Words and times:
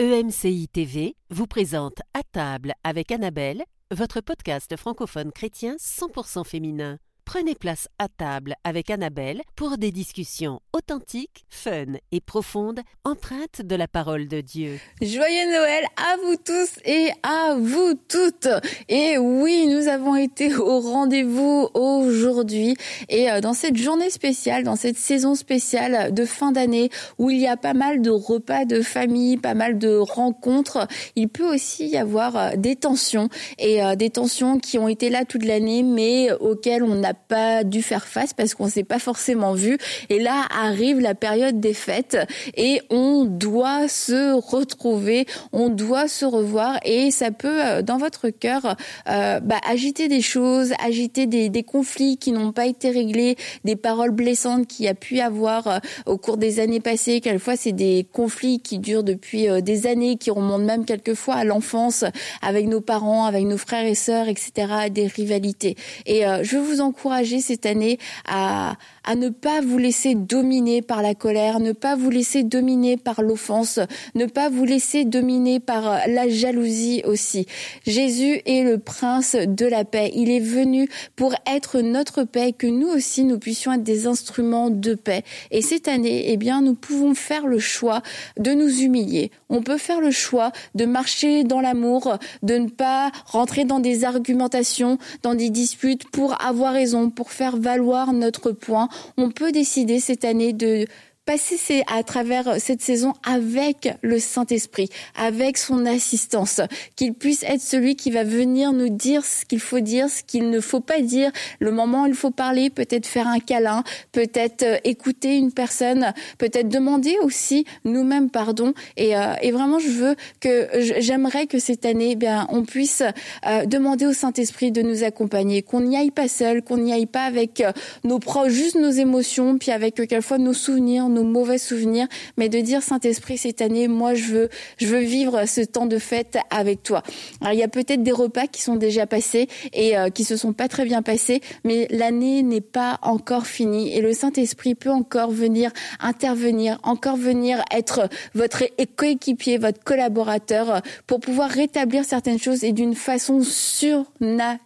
EMCI 0.00 0.66
TV 0.68 1.14
vous 1.28 1.46
présente 1.46 2.00
À 2.14 2.22
table 2.22 2.72
avec 2.84 3.12
Annabelle, 3.12 3.62
votre 3.90 4.22
podcast 4.22 4.74
francophone 4.78 5.30
chrétien 5.30 5.76
100% 5.76 6.42
féminin. 6.46 6.96
Prenez 7.32 7.54
place 7.54 7.86
à 8.00 8.08
table 8.08 8.56
avec 8.64 8.90
Annabelle 8.90 9.42
pour 9.54 9.78
des 9.78 9.92
discussions 9.92 10.58
authentiques, 10.72 11.44
fun 11.48 11.94
et 12.10 12.20
profondes, 12.20 12.80
empreintes 13.04 13.62
de 13.62 13.76
la 13.76 13.86
parole 13.86 14.26
de 14.26 14.40
Dieu. 14.40 14.80
Joyeux 15.00 15.46
Noël 15.46 15.84
à 15.96 16.16
vous 16.24 16.34
tous 16.44 16.80
et 16.84 17.10
à 17.22 17.54
vous 17.54 17.94
toutes. 18.08 18.48
Et 18.88 19.16
oui, 19.16 19.68
nous 19.68 19.86
avons 19.86 20.16
été 20.16 20.56
au 20.56 20.80
rendez-vous 20.80 21.68
aujourd'hui 21.74 22.74
et 23.08 23.30
euh, 23.30 23.40
dans 23.40 23.54
cette 23.54 23.76
journée 23.76 24.10
spéciale, 24.10 24.64
dans 24.64 24.74
cette 24.74 24.98
saison 24.98 25.36
spéciale 25.36 26.12
de 26.12 26.24
fin 26.24 26.50
d'année 26.50 26.90
où 27.18 27.30
il 27.30 27.38
y 27.38 27.46
a 27.46 27.56
pas 27.56 27.74
mal 27.74 28.02
de 28.02 28.10
repas 28.10 28.64
de 28.64 28.82
famille, 28.82 29.36
pas 29.36 29.54
mal 29.54 29.78
de 29.78 29.96
rencontres, 29.96 30.88
il 31.14 31.28
peut 31.28 31.46
aussi 31.54 31.86
y 31.90 31.96
avoir 31.96 32.36
euh, 32.36 32.50
des 32.56 32.74
tensions 32.74 33.28
et 33.60 33.84
euh, 33.84 33.94
des 33.94 34.10
tensions 34.10 34.58
qui 34.58 34.78
ont 34.78 34.88
été 34.88 35.10
là 35.10 35.24
toute 35.24 35.44
l'année 35.44 35.84
mais 35.84 36.32
auxquelles 36.32 36.82
on 36.82 36.96
n'a 36.96 37.14
pas 37.28 37.64
dû 37.64 37.82
faire 37.82 38.06
face 38.06 38.32
parce 38.32 38.54
qu'on 38.54 38.68
s'est 38.68 38.84
pas 38.84 38.98
forcément 38.98 39.54
vu. 39.54 39.78
Et 40.08 40.18
là 40.18 40.46
arrive 40.50 41.00
la 41.00 41.14
période 41.14 41.60
des 41.60 41.74
fêtes 41.74 42.18
et 42.56 42.80
on 42.90 43.24
doit 43.24 43.88
se 43.88 44.32
retrouver, 44.34 45.26
on 45.52 45.68
doit 45.68 46.08
se 46.08 46.24
revoir 46.24 46.78
et 46.84 47.10
ça 47.10 47.30
peut 47.30 47.64
euh, 47.64 47.82
dans 47.82 47.98
votre 47.98 48.30
cœur 48.30 48.76
euh, 49.08 49.40
bah, 49.40 49.60
agiter 49.68 50.08
des 50.08 50.22
choses, 50.22 50.72
agiter 50.84 51.26
des, 51.26 51.48
des 51.48 51.62
conflits 51.62 52.16
qui 52.16 52.32
n'ont 52.32 52.52
pas 52.52 52.66
été 52.66 52.90
réglés, 52.90 53.36
des 53.64 53.76
paroles 53.76 54.10
blessantes 54.10 54.66
qu'il 54.66 54.86
y 54.86 54.88
a 54.88 54.94
pu 54.94 55.20
avoir 55.20 55.66
euh, 55.66 55.78
au 56.06 56.16
cours 56.16 56.36
des 56.36 56.60
années 56.60 56.80
passées. 56.80 57.20
Quelquefois 57.20 57.56
c'est 57.56 57.72
des 57.72 58.06
conflits 58.12 58.60
qui 58.60 58.78
durent 58.78 59.04
depuis 59.04 59.48
euh, 59.48 59.60
des 59.60 59.86
années, 59.86 60.16
qui 60.16 60.30
remontent 60.30 60.64
même 60.64 60.84
quelquefois 60.84 61.34
à 61.34 61.44
l'enfance 61.44 62.04
avec 62.42 62.66
nos 62.66 62.80
parents, 62.80 63.24
avec 63.24 63.44
nos 63.44 63.58
frères 63.58 63.86
et 63.86 63.94
sœurs, 63.94 64.28
etc. 64.28 64.90
Des 64.90 65.06
rivalités. 65.06 65.76
Et 66.06 66.22
je 66.42 66.56
vous 66.56 66.80
encourage 66.80 67.09
cette 67.40 67.66
année 67.66 67.98
à, 68.26 68.76
à 69.04 69.14
ne 69.14 69.28
pas 69.28 69.60
vous 69.60 69.78
laisser 69.78 70.14
dominer 70.14 70.82
par 70.82 71.02
la 71.02 71.14
colère, 71.14 71.60
ne 71.60 71.72
pas 71.72 71.96
vous 71.96 72.10
laisser 72.10 72.42
dominer 72.42 72.96
par 72.96 73.22
l'offense, 73.22 73.80
ne 74.14 74.26
pas 74.26 74.48
vous 74.48 74.64
laisser 74.64 75.04
dominer 75.04 75.60
par 75.60 76.00
la 76.06 76.28
jalousie 76.28 77.02
aussi. 77.04 77.46
Jésus 77.86 78.40
est 78.46 78.62
le 78.62 78.78
prince 78.78 79.34
de 79.34 79.66
la 79.66 79.84
paix. 79.84 80.12
Il 80.14 80.30
est 80.30 80.40
venu 80.40 80.88
pour 81.16 81.34
être 81.46 81.80
notre 81.80 82.24
paix, 82.24 82.52
que 82.52 82.66
nous 82.66 82.88
aussi 82.88 83.24
nous 83.24 83.38
puissions 83.38 83.72
être 83.72 83.82
des 83.82 84.06
instruments 84.06 84.70
de 84.70 84.94
paix. 84.94 85.22
Et 85.50 85.62
cette 85.62 85.88
année, 85.88 86.30
eh 86.30 86.36
bien, 86.36 86.62
nous 86.62 86.74
pouvons 86.74 87.14
faire 87.14 87.46
le 87.46 87.58
choix 87.58 88.02
de 88.38 88.52
nous 88.52 88.80
humilier. 88.80 89.30
On 89.48 89.62
peut 89.62 89.78
faire 89.78 90.00
le 90.00 90.10
choix 90.10 90.52
de 90.74 90.84
marcher 90.84 91.44
dans 91.44 91.60
l'amour, 91.60 92.18
de 92.42 92.54
ne 92.54 92.68
pas 92.68 93.10
rentrer 93.26 93.64
dans 93.64 93.80
des 93.80 94.04
argumentations, 94.04 94.98
dans 95.22 95.34
des 95.34 95.50
disputes 95.50 96.08
pour 96.10 96.40
avoir 96.44 96.72
raison 96.72 96.99
pour 97.08 97.32
faire 97.32 97.56
valoir 97.56 98.12
notre 98.12 98.52
point. 98.52 98.88
On 99.16 99.30
peut 99.30 99.52
décider 99.52 100.00
cette 100.00 100.24
année 100.24 100.52
de 100.52 100.86
passer 101.24 101.82
à 101.86 102.02
travers 102.02 102.60
cette 102.60 102.82
saison 102.82 103.12
avec 103.24 103.88
le 104.02 104.18
Saint-Esprit, 104.18 104.88
avec 105.16 105.58
son 105.58 105.86
assistance, 105.86 106.60
qu'il 106.96 107.14
puisse 107.14 107.42
être 107.44 107.60
celui 107.60 107.96
qui 107.96 108.10
va 108.10 108.24
venir 108.24 108.72
nous 108.72 108.88
dire 108.88 109.24
ce 109.24 109.44
qu'il 109.44 109.60
faut 109.60 109.80
dire, 109.80 110.08
ce 110.08 110.22
qu'il 110.22 110.50
ne 110.50 110.60
faut 110.60 110.80
pas 110.80 111.00
dire, 111.00 111.30
le 111.60 111.70
moment 111.70 112.02
où 112.02 112.06
il 112.06 112.14
faut 112.14 112.30
parler, 112.30 112.70
peut-être 112.70 113.06
faire 113.06 113.28
un 113.28 113.38
câlin, 113.38 113.84
peut-être 114.12 114.62
euh, 114.62 114.78
écouter 114.84 115.36
une 115.36 115.52
personne, 115.52 116.12
peut-être 116.38 116.68
demander 116.68 117.16
aussi 117.22 117.64
nous-mêmes 117.84 118.30
pardon. 118.30 118.72
Et, 118.96 119.16
euh, 119.16 119.34
et, 119.42 119.52
vraiment, 119.52 119.78
je 119.78 119.88
veux 119.88 120.16
que 120.40 120.68
j'aimerais 120.98 121.46
que 121.46 121.58
cette 121.58 121.84
année, 121.84 122.12
eh 122.12 122.16
bien, 122.16 122.46
on 122.50 122.62
puisse 122.64 123.02
euh, 123.46 123.66
demander 123.66 124.06
au 124.06 124.12
Saint-Esprit 124.12 124.72
de 124.72 124.82
nous 124.82 125.04
accompagner, 125.04 125.62
qu'on 125.62 125.80
n'y 125.80 125.96
aille 125.96 126.10
pas 126.10 126.28
seul, 126.28 126.62
qu'on 126.62 126.78
n'y 126.78 126.92
aille 126.92 127.06
pas 127.06 127.24
avec 127.24 127.60
euh, 127.60 127.72
nos 128.04 128.18
proches, 128.18 128.52
juste 128.52 128.76
nos 128.76 128.90
émotions, 128.90 129.58
puis 129.58 129.70
avec 129.70 129.94
quelquefois 129.94 130.38
nos 130.38 130.52
souvenirs, 130.52 131.08
nos 131.10 131.24
mauvais 131.24 131.58
souvenirs, 131.58 132.06
mais 132.36 132.48
de 132.48 132.60
dire 132.60 132.82
Saint-Esprit 132.82 133.38
cette 133.38 133.60
année, 133.60 133.88
moi 133.88 134.14
je 134.14 134.24
veux, 134.24 134.48
je 134.78 134.86
veux 134.86 135.00
vivre 135.00 135.46
ce 135.46 135.60
temps 135.60 135.86
de 135.86 135.98
fête 135.98 136.38
avec 136.50 136.82
toi. 136.82 137.02
Alors 137.40 137.52
il 137.52 137.58
y 137.58 137.62
a 137.62 137.68
peut-être 137.68 138.02
des 138.02 138.12
repas 138.12 138.46
qui 138.46 138.62
sont 138.62 138.76
déjà 138.76 139.06
passés 139.06 139.48
et 139.72 139.96
euh, 139.96 140.10
qui 140.10 140.24
se 140.24 140.36
sont 140.36 140.52
pas 140.52 140.68
très 140.68 140.84
bien 140.84 141.02
passés, 141.02 141.40
mais 141.64 141.86
l'année 141.90 142.42
n'est 142.42 142.60
pas 142.60 142.98
encore 143.02 143.46
finie 143.46 143.94
et 143.96 144.00
le 144.00 144.12
Saint-Esprit 144.12 144.74
peut 144.74 144.90
encore 144.90 145.30
venir 145.30 145.70
intervenir, 146.00 146.78
encore 146.82 147.16
venir 147.16 147.62
être 147.70 148.08
votre 148.34 148.64
coéquipier, 148.96 149.58
votre 149.58 149.82
collaborateur 149.82 150.82
pour 151.06 151.20
pouvoir 151.20 151.50
rétablir 151.50 152.04
certaines 152.04 152.38
choses 152.38 152.64
et 152.64 152.72
d'une 152.72 152.94
façon 152.94 153.42
surnaturelle. 153.42 154.60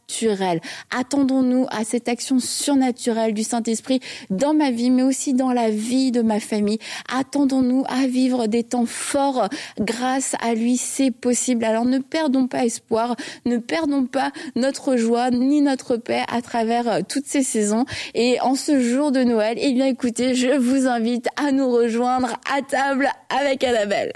Attendons-nous 0.91 1.67
à 1.71 1.85
cette 1.85 2.09
action 2.09 2.39
surnaturelle 2.39 3.35
du 3.35 3.43
Saint-Esprit 3.43 4.01
dans 4.31 4.55
ma 4.55 4.71
vie, 4.71 4.91
mais 4.91 5.03
aussi 5.03 5.35
dans 5.35 5.53
la 5.53 5.71
vie 5.71 6.13
de 6.13 6.23
ma 6.23 6.41
famille. 6.41 6.79
Attendons-nous 7.13 7.85
à 7.89 8.07
vivre 8.07 8.47
des 8.47 8.63
temps 8.65 8.87
forts 8.87 9.49
grâce 9.79 10.35
à 10.41 10.55
lui, 10.55 10.77
c'est 10.77 11.11
possible. 11.11 11.65
Alors 11.65 11.85
ne 11.85 11.99
perdons 11.99 12.47
pas 12.47 12.65
espoir, 12.65 13.17
ne 13.45 13.59
perdons 13.59 14.07
pas 14.07 14.33
notre 14.57 14.97
joie 14.97 15.31
ni 15.31 15.61
notre 15.61 15.97
paix 15.97 16.23
à 16.33 16.43
travers 16.43 16.89
euh, 16.89 17.01
toutes 17.07 17.27
ces 17.27 17.43
saisons. 17.43 17.85
Et 18.15 18.41
en 18.41 18.55
ce 18.55 18.81
jour 18.81 19.13
de 19.13 19.25
Noël, 19.25 19.57
eh 19.61 19.73
bien 19.73 19.87
écoutez, 19.87 20.35
je 20.35 20.57
vous 20.57 20.87
invite 20.87 21.29
à 21.37 21.53
nous 21.53 21.71
rejoindre 21.71 22.35
à 22.53 22.63
table 22.63 23.09
avec 23.31 23.65
Annabelle. 23.65 24.13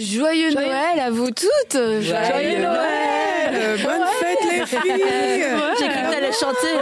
Joyeux, 0.00 0.52
Noël 0.54 0.98
à 0.98 1.10
vous 1.10 1.30
toutes 1.30 1.74
Joyeux, 1.74 2.02
Joyeux 2.02 2.58
Noël, 2.62 3.52
Noël. 3.52 3.80
Bonne 3.84 4.06
fête 4.18 4.38
les 4.50 4.66
filles. 4.66 5.04
J'ai 5.78 5.88
cru 5.88 6.02
que 6.02 6.10
t'allais 6.10 6.32
chanter. 6.32 6.74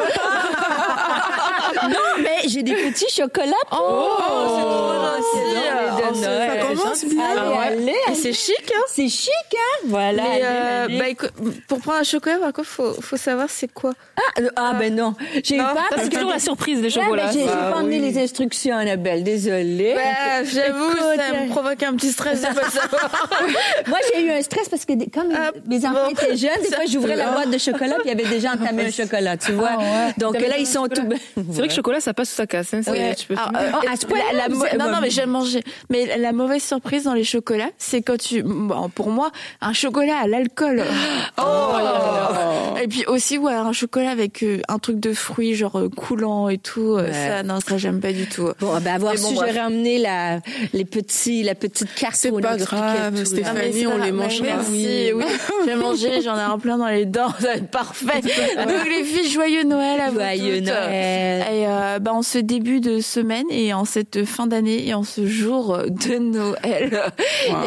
Non, 1.82 2.07
j'ai 2.48 2.62
des 2.62 2.74
petits 2.74 3.10
chocolats 3.14 3.52
pour 3.70 3.78
Oh, 3.80 5.28
c'est 5.34 5.40
trop 5.40 6.14
gentil 6.14 6.22
Ça 6.22 6.56
commence 6.66 7.04
bien 7.04 7.24
Allez, 7.60 7.92
allez, 8.06 8.14
C'est 8.14 8.32
chic, 8.32 8.72
hein 8.74 8.80
C'est 8.88 9.08
chic, 9.08 9.30
hein 9.54 9.86
Voilà. 9.86 10.22
Mais 10.22 10.28
allez, 10.30 10.42
euh, 10.44 10.84
allez. 10.86 10.98
bah, 10.98 11.08
écoute, 11.08 11.32
pour 11.68 11.78
prendre 11.80 11.98
un 11.98 12.04
chocolat, 12.04 12.38
par 12.38 12.52
contre, 12.52 12.68
faut, 12.68 12.92
faut 13.00 13.16
savoir 13.16 13.48
c'est 13.50 13.72
quoi. 13.72 13.92
Ah, 14.16 14.40
euh, 14.40 14.50
ah, 14.56 14.74
ben 14.78 14.94
non. 14.94 15.14
J'ai 15.44 15.58
pas. 15.58 15.76
C'est 15.98 16.08
toujours 16.08 16.30
la 16.30 16.38
surprise 16.38 16.80
des 16.80 16.90
chocolats. 16.90 17.30
j'ai 17.32 17.44
pas 17.44 17.74
emmené 17.76 17.98
les 17.98 18.18
instructions, 18.18 18.76
Annabelle. 18.76 19.22
Désolée. 19.22 19.94
Bah, 19.94 20.44
j'avoue, 20.44 20.92
ça 21.16 21.42
me 21.42 21.48
provoque 21.50 21.82
un 21.82 21.94
petit 21.94 22.10
stress 22.12 22.40
de 22.40 22.46
pas 22.46 22.70
savoir. 22.70 23.28
Moi, 23.86 23.98
j'ai 24.14 24.24
eu 24.24 24.30
un 24.30 24.42
stress 24.42 24.68
parce 24.68 24.84
que 24.84 24.92
comme 25.10 25.32
Ah, 25.34 25.50
mes 25.66 25.84
enfants 25.86 26.08
étaient 26.08 26.36
jeunes, 26.36 26.62
des 26.62 26.74
fois, 26.74 26.84
j'ouvrais 26.90 27.16
la 27.16 27.30
boîte 27.32 27.50
de 27.50 27.58
chocolat 27.58 27.96
puis 27.96 28.10
il 28.10 28.18
y 28.18 28.20
avait 28.20 28.28
déjà 28.28 28.52
entamé 28.52 28.86
un 28.86 28.90
chocolat, 28.90 29.36
tu 29.36 29.52
vois. 29.52 29.78
Donc 30.18 30.40
là, 30.40 30.56
ils 30.58 30.66
sont 30.66 30.88
tout. 30.88 31.08
C'est 31.36 31.42
vrai 31.42 31.68
que 31.68 31.72
le 31.72 31.74
chocolat, 31.74 32.00
ça 32.00 32.14
passe 32.14 32.30
sous 32.38 32.42
sa 32.42 32.46
casse. 32.46 32.68
C'est- 32.70 32.90
Ouais. 32.90 33.14
tu 33.14 33.26
peux 33.26 33.34
Alors, 33.34 33.48
fumer. 33.48 33.60
euh, 33.62 33.70
Ah, 33.74 34.32
la- 34.32 34.48
la 34.48 34.66
êtes- 34.66 34.78
non, 34.78 34.90
non, 34.90 34.98
mais 35.00 35.10
j'aime 35.10 35.30
manger. 35.30 35.62
Mais 35.90 36.16
la 36.18 36.32
mauvaise 36.32 36.62
surprise 36.62 37.04
dans 37.04 37.14
les 37.14 37.24
chocolats, 37.24 37.70
c'est 37.78 38.02
quand 38.02 38.16
tu, 38.18 38.42
bon, 38.42 38.88
pour 38.90 39.10
moi, 39.10 39.30
un 39.60 39.72
chocolat 39.72 40.18
à 40.22 40.26
l'alcool. 40.26 40.82
Oh, 41.40 42.76
Et 42.82 42.88
puis 42.88 43.04
aussi, 43.06 43.38
ouais, 43.38 43.52
un 43.52 43.72
chocolat 43.72 44.10
avec 44.10 44.42
euh, 44.42 44.60
un 44.68 44.78
truc 44.78 44.98
de 45.00 45.12
fruits, 45.12 45.54
genre 45.54 45.78
euh, 45.78 45.88
coulant 45.88 46.48
et 46.48 46.58
tout. 46.58 46.94
euh, 46.96 47.06
Ouais. 47.08 47.12
Ça, 47.12 47.42
non, 47.42 47.58
ça, 47.60 47.76
j'aime 47.78 48.00
pas 48.00 48.12
du 48.12 48.26
tout. 48.26 48.50
Bon, 48.60 48.78
ben 48.80 48.94
avoir 48.94 49.14
Mais 49.14 49.20
bon, 49.20 49.28
su, 49.28 49.34
bref. 49.34 49.50
j'aurais 49.54 49.64
emmené 49.66 49.98
la, 49.98 50.40
les 50.72 50.84
petits, 50.84 51.42
la 51.42 51.54
petite 51.54 51.92
carte 51.94 52.16
C'est 52.16 52.30
on 52.30 52.40
pas 52.40 52.56
grave. 52.56 53.24
Stéphane. 53.24 53.56
Ah, 53.58 53.88
on 53.94 54.04
les 54.04 54.12
mange 54.12 54.40
pas. 54.40 54.46
Merci, 54.46 55.10
oui. 55.14 55.24
J'ai 55.66 55.74
mangé, 55.74 56.22
j'en 56.22 56.36
ai 56.36 56.42
un 56.42 56.58
plein 56.58 56.76
dans 56.78 56.86
les 56.88 57.06
dents, 57.06 57.30
ça 57.40 57.48
va 57.48 57.54
être 57.54 57.70
parfait. 57.70 58.20
Donc 58.56 58.88
les 58.88 59.04
filles, 59.04 59.30
joyeux 59.30 59.64
Noël 59.64 60.00
à 60.00 60.10
vous 60.10 60.18
Joyeux 60.18 60.58
toutes. 60.58 60.66
Noël. 60.66 61.40
Et 61.52 61.66
euh, 61.66 61.98
bah, 62.00 62.12
en 62.12 62.22
ce 62.28 62.38
début 62.38 62.80
de 62.80 63.00
semaine 63.00 63.46
et 63.50 63.72
en 63.72 63.84
cette 63.84 64.24
fin 64.24 64.46
d'année 64.46 64.86
et 64.86 64.92
en 64.94 65.02
ce 65.04 65.26
jour 65.26 65.78
de 65.88 66.18
Noël, 66.18 67.02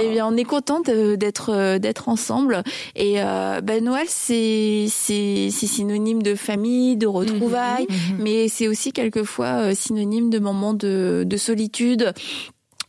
eh 0.04 0.10
bien 0.12 0.28
on 0.28 0.38
est 0.38 0.44
content 0.44 0.80
de- 0.82 1.16
d'être 1.16 1.50
euh, 1.52 1.80
d'être 1.80 2.10
ensemble. 2.10 2.62
Et 2.96 3.16
euh, 3.22 3.60
bah, 3.62 3.80
Noël 3.82 4.06
c'est 4.08 4.86
c'est 4.90 5.50
synonyme 5.50 6.22
de 6.22 6.36
famille, 6.36 6.98
de 6.98 7.08
retrouvailles, 7.08 7.88
mais 8.20 8.48
c'est 8.48 8.68
aussi 8.68 8.92
quelquefois 8.94 9.70
euh, 9.72 9.74
synonyme 9.76 10.30
de 10.30 10.40
moments 10.40 10.74
de 10.76 11.24
de 11.26 11.38
solitude 11.38 12.14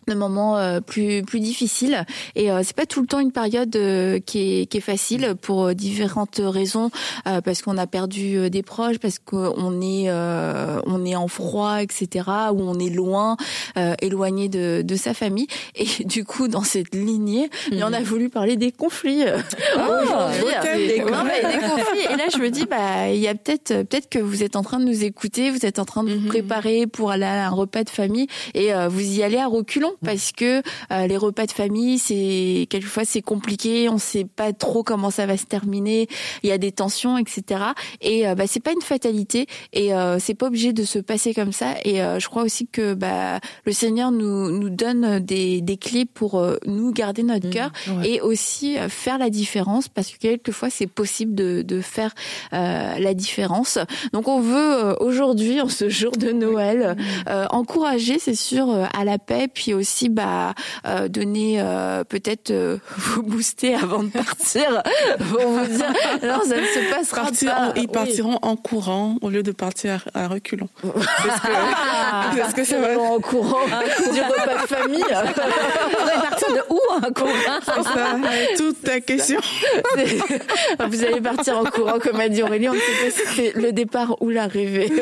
de 0.08 0.14
moments 0.14 0.58
euh, 0.58 0.80
plus 0.80 1.22
plus 1.22 1.40
difficiles. 1.40 2.04
Et 2.34 2.50
euh, 2.50 2.62
c'est 2.64 2.74
pas 2.76 2.86
tout 2.86 3.00
le 3.00 3.06
temps 3.06 3.20
une 3.20 3.32
période 3.32 3.74
euh, 3.76 4.18
qui 4.18 4.60
est 4.62 4.66
qui 4.66 4.78
est 4.78 4.82
facile 4.82 5.34
pour 5.40 5.66
euh, 5.66 5.74
différentes 5.74 6.40
raisons 6.42 6.90
euh, 7.26 7.40
parce 7.40 7.62
qu'on 7.62 7.78
a 7.78 7.86
perdu 7.86 8.36
euh, 8.36 8.48
des 8.50 8.62
proches 8.62 8.98
parce 8.98 9.18
qu'on 9.18 9.80
est 9.80 10.08
euh, 10.08 10.80
on 10.86 11.04
est 11.04 11.14
en 11.16 11.28
froid 11.28 11.82
etc 11.82 12.24
ou 12.52 12.62
on 12.62 12.78
est 12.78 12.90
loin 12.90 13.36
euh, 13.78 13.94
éloigné 14.00 14.48
de 14.48 14.82
de 14.82 14.96
sa 14.96 15.14
famille. 15.14 15.46
Et 15.76 15.86
du 16.04 16.24
coup 16.24 16.48
dans 16.48 16.64
cette 16.64 16.94
lignée 16.94 17.48
il 17.70 17.78
y 17.78 17.82
en 17.84 17.92
a 17.92 18.00
voulu 18.02 18.28
parler 18.28 18.56
des 18.56 18.72
conflits 18.72 19.22
aujourd'hui. 19.74 20.44
thème, 20.62 20.86
Des 20.88 21.00
conflits, 21.00 21.42
des 21.42 21.68
conflits. 21.68 22.12
et 22.12 22.16
là 22.16 22.24
je 22.32 22.38
me 22.38 22.50
dis 22.50 22.66
bah 22.66 23.08
il 23.10 23.20
y 23.20 23.28
a 23.28 23.34
peut-être 23.34 23.82
peut-être 23.84 24.08
que 24.08 24.18
vous 24.18 24.42
êtes 24.42 24.56
en 24.56 24.62
train 24.62 24.78
de 24.78 24.84
nous 24.84 25.04
écouter 25.04 25.50
vous 25.50 25.64
êtes 25.64 25.78
en 25.78 25.84
train 25.84 26.02
de 26.04 26.12
vous 26.14 26.26
préparer 26.26 26.86
pour 26.86 27.10
aller 27.10 27.24
à 27.24 27.46
un 27.46 27.50
repas 27.50 27.84
de 27.84 27.90
famille 27.90 28.26
et 28.54 28.74
euh, 28.74 28.88
vous 28.88 29.00
y 29.00 29.22
allez 29.22 29.38
à 29.38 29.46
reculons 29.46 29.91
parce 30.04 30.32
que 30.32 30.62
euh, 30.92 31.06
les 31.06 31.16
repas 31.16 31.46
de 31.46 31.52
famille, 31.52 31.98
c'est 31.98 32.66
quelquefois 32.70 33.04
c'est 33.04 33.22
compliqué, 33.22 33.88
on 33.88 33.98
sait 33.98 34.24
pas 34.24 34.52
trop 34.52 34.82
comment 34.82 35.10
ça 35.10 35.26
va 35.26 35.36
se 35.36 35.46
terminer, 35.46 36.08
il 36.42 36.48
y 36.48 36.52
a 36.52 36.58
des 36.58 36.72
tensions, 36.72 37.18
etc. 37.18 37.62
Et 38.00 38.26
euh, 38.26 38.34
bah, 38.34 38.44
c'est 38.46 38.62
pas 38.62 38.72
une 38.72 38.82
fatalité 38.82 39.46
et 39.72 39.94
euh, 39.94 40.18
c'est 40.18 40.34
pas 40.34 40.46
obligé 40.46 40.72
de 40.72 40.84
se 40.84 40.98
passer 40.98 41.34
comme 41.34 41.52
ça. 41.52 41.74
Et 41.84 42.02
euh, 42.02 42.18
je 42.18 42.28
crois 42.28 42.42
aussi 42.42 42.66
que 42.66 42.94
bah, 42.94 43.40
le 43.64 43.72
Seigneur 43.72 44.10
nous 44.10 44.50
nous 44.50 44.70
donne 44.70 45.18
des, 45.20 45.60
des 45.60 45.76
clés 45.76 46.04
pour 46.04 46.38
euh, 46.38 46.56
nous 46.66 46.92
garder 46.92 47.22
notre 47.22 47.50
cœur 47.50 47.70
et 48.04 48.20
aussi 48.20 48.78
euh, 48.78 48.88
faire 48.88 49.18
la 49.18 49.30
différence 49.30 49.88
parce 49.88 50.10
que 50.10 50.18
quelquefois 50.18 50.70
c'est 50.70 50.86
possible 50.86 51.34
de, 51.34 51.62
de 51.62 51.80
faire 51.80 52.14
euh, 52.52 52.98
la 52.98 53.14
différence. 53.14 53.78
Donc 54.12 54.28
on 54.28 54.40
veut 54.40 54.56
euh, 54.56 54.94
aujourd'hui, 55.00 55.60
en 55.60 55.68
ce 55.68 55.88
jour 55.88 56.12
de 56.12 56.32
Noël, 56.32 56.96
euh, 57.28 57.46
encourager, 57.50 58.18
c'est 58.18 58.34
sûr, 58.34 58.70
euh, 58.70 58.84
à 58.94 59.04
la 59.04 59.18
paix, 59.18 59.48
puis 59.52 59.74
aussi 59.74 59.81
bah 60.08 60.54
euh, 60.86 61.08
donner 61.08 61.60
euh, 61.60 62.04
peut-être 62.04 62.50
euh, 62.50 62.78
vous 62.96 63.22
booster 63.22 63.74
avant 63.74 64.02
de 64.02 64.08
partir 64.10 64.82
pour 65.30 65.40
vous 65.48 65.66
dire 65.66 65.92
non 66.22 66.40
ça 66.46 66.56
ne 66.56 66.64
se 66.66 66.90
passera 66.94 67.22
Partir 67.22 67.54
pas. 67.54 67.60
en- 67.68 67.74
ils 67.74 67.80
Oui. 67.82 67.86
partiront 67.88 68.38
en 68.42 68.56
courant 68.56 69.16
au 69.22 69.28
lieu 69.30 69.42
de 69.42 69.52
partir 69.52 70.04
à, 70.14 70.24
à 70.24 70.28
reculons. 70.28 70.68
Parce 70.82 71.40
que, 71.40 71.48
Ah, 71.52 72.30
parce 72.36 72.52
que 72.54 72.64
ça 72.64 72.78
va 72.80 72.98
en 72.98 73.18
courant 73.20 73.64
du 73.66 74.20
repas 74.20 74.62
de 74.62 74.66
famille. 74.66 75.04
On 75.04 76.04
va 76.06 76.20
partir 76.28 76.48
de 76.48 76.60
où 76.70 76.78
c'est 77.64 77.82
ça, 77.84 78.16
toute 78.56 78.82
ta 78.82 79.00
question. 79.00 79.40
Vous 80.88 81.04
allez 81.04 81.20
partir 81.20 81.58
en 81.58 81.64
courant, 81.64 81.98
comme 81.98 82.20
a 82.20 82.28
dit 82.28 82.42
Aurélie. 82.42 82.68
On 82.68 82.74
ne 82.74 82.78
sait 82.78 83.04
pas 83.04 83.10
si 83.10 83.34
c'est 83.36 83.52
le 83.60 83.72
départ 83.72 84.16
ou 84.20 84.30
l'arrivée. 84.30 84.92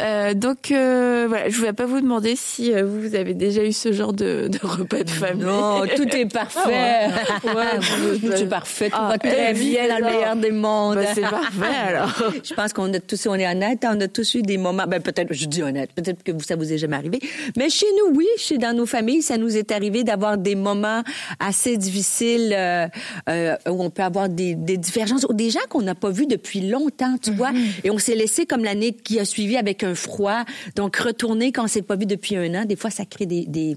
Euh, 0.00 0.34
donc 0.34 0.70
euh, 0.70 1.26
voilà, 1.28 1.48
je 1.48 1.60
ne 1.60 1.66
vais 1.66 1.72
pas 1.72 1.86
vous 1.86 2.00
demander 2.00 2.36
si 2.36 2.72
vous 2.82 3.14
avez 3.14 3.34
déjà 3.34 3.62
eu 3.64 3.72
ce 3.72 3.92
genre 3.92 4.11
de, 4.12 4.48
de 4.48 4.58
repas 4.62 5.02
de 5.04 5.10
famille. 5.10 5.44
Non, 5.44 5.82
tout 5.96 6.08
est 6.16 6.26
parfait. 6.32 7.08
Ouais, 7.44 8.18
tout 8.20 8.32
est 8.32 8.46
parfait, 8.46 8.90
tout 8.90 8.96
Ah, 8.98 9.08
va 9.08 9.18
très 9.18 9.52
bien 9.54 9.88
dans 9.88 9.98
le 9.98 10.04
meilleur 10.04 10.36
des 10.36 10.50
mondes? 10.50 10.96
Bah, 10.96 11.06
c'est 11.14 11.20
parfait 11.22 11.76
alors. 11.88 12.10
Je 12.44 12.54
pense 12.54 12.72
qu'on 12.72 12.92
a 12.92 13.00
tous, 13.00 13.26
on 13.26 13.34
est 13.34 13.48
honnête, 13.50 13.84
on 13.88 14.00
a 14.00 14.08
tous 14.08 14.34
eu 14.34 14.42
des 14.42 14.58
moments, 14.58 14.84
ben 14.86 15.00
peut-être, 15.00 15.32
je 15.32 15.46
dis 15.46 15.62
honnête, 15.62 15.90
peut-être 15.94 16.22
que 16.22 16.32
ça 16.42 16.56
vous 16.56 16.72
est 16.72 16.78
jamais 16.78 16.96
arrivé, 16.96 17.18
mais 17.56 17.68
chez 17.70 17.86
nous, 17.98 18.16
oui, 18.16 18.26
chez 18.36 18.58
dans 18.58 18.76
nos 18.76 18.86
familles, 18.86 19.22
ça 19.22 19.38
nous 19.38 19.56
est 19.56 19.72
arrivé 19.72 20.04
d'avoir 20.04 20.38
des 20.38 20.54
moments 20.54 21.02
assez 21.40 21.76
difficiles 21.76 22.52
euh, 22.56 22.86
euh, 23.28 23.56
où 23.68 23.82
on 23.82 23.90
peut 23.90 24.02
avoir 24.02 24.28
des, 24.28 24.54
des 24.54 24.76
divergences 24.76 25.24
ou 25.28 25.32
des 25.34 25.50
gens 25.50 25.60
qu'on 25.68 25.82
n'a 25.82 25.94
pas 25.94 26.10
vus 26.10 26.26
depuis 26.26 26.60
longtemps, 26.68 27.16
tu 27.22 27.32
vois, 27.32 27.50
et 27.84 27.90
on 27.90 27.98
s'est 27.98 28.14
laissé 28.14 28.46
comme 28.46 28.64
l'année 28.64 28.92
qui 28.92 29.18
a 29.18 29.24
suivi 29.24 29.56
avec 29.56 29.82
un 29.84 29.94
froid, 29.94 30.44
donc 30.76 30.96
retourner 30.96 31.52
quand 31.52 31.64
on 31.64 31.68
s'est 31.68 31.82
pas 31.82 31.96
vu 31.96 32.06
depuis 32.06 32.36
un 32.36 32.54
an, 32.54 32.64
des 32.64 32.76
fois 32.76 32.90
ça 32.90 33.04
crée 33.04 33.26
des, 33.26 33.46
des 33.46 33.74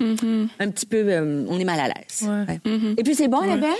un 0.59 0.69
petit 0.69 0.85
peu, 0.85 0.97
euh, 0.97 1.45
on 1.47 1.59
est 1.59 1.65
mal 1.65 1.79
à 1.79 1.87
l'aise. 1.87 2.27
Ouais. 2.27 2.59
Et 2.97 3.03
puis 3.03 3.15
c'est 3.15 3.27
bon, 3.27 3.41
la 3.41 3.57
belle. 3.57 3.71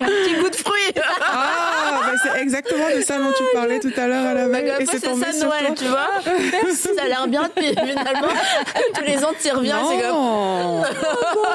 Un 0.00 0.06
petit 0.06 0.34
goût 0.40 0.48
de 0.50 0.56
fruits. 0.56 1.02
Ah, 1.20 2.00
bah, 2.04 2.12
c'est 2.22 2.40
exactement 2.40 2.84
de 2.96 3.02
ça 3.02 3.18
dont 3.18 3.32
tu 3.36 3.42
parlais 3.54 3.80
tout 3.80 3.92
à 3.96 4.06
l'heure 4.06 4.26
à 4.26 4.34
la 4.34 4.46
Bah, 4.48 4.60
veille. 4.60 4.70
après, 4.70 4.84
Et 4.84 4.86
c'est 4.86 5.00
tombé 5.00 5.24
ça 5.26 5.32
sur 5.32 5.48
Noël, 5.48 5.64
toi. 5.66 5.74
tu 5.76 5.84
vois. 5.86 6.08
Ça 6.74 6.90
a 7.02 7.08
l'air 7.08 7.26
bien, 7.28 7.50
puis 7.54 7.68
finalement, 7.68 8.28
tous 8.94 9.04
les 9.04 9.24
ans, 9.24 9.32
tu 9.40 9.50
reviens, 9.50 9.80
comme. 9.80 10.00
Non. 10.10 10.82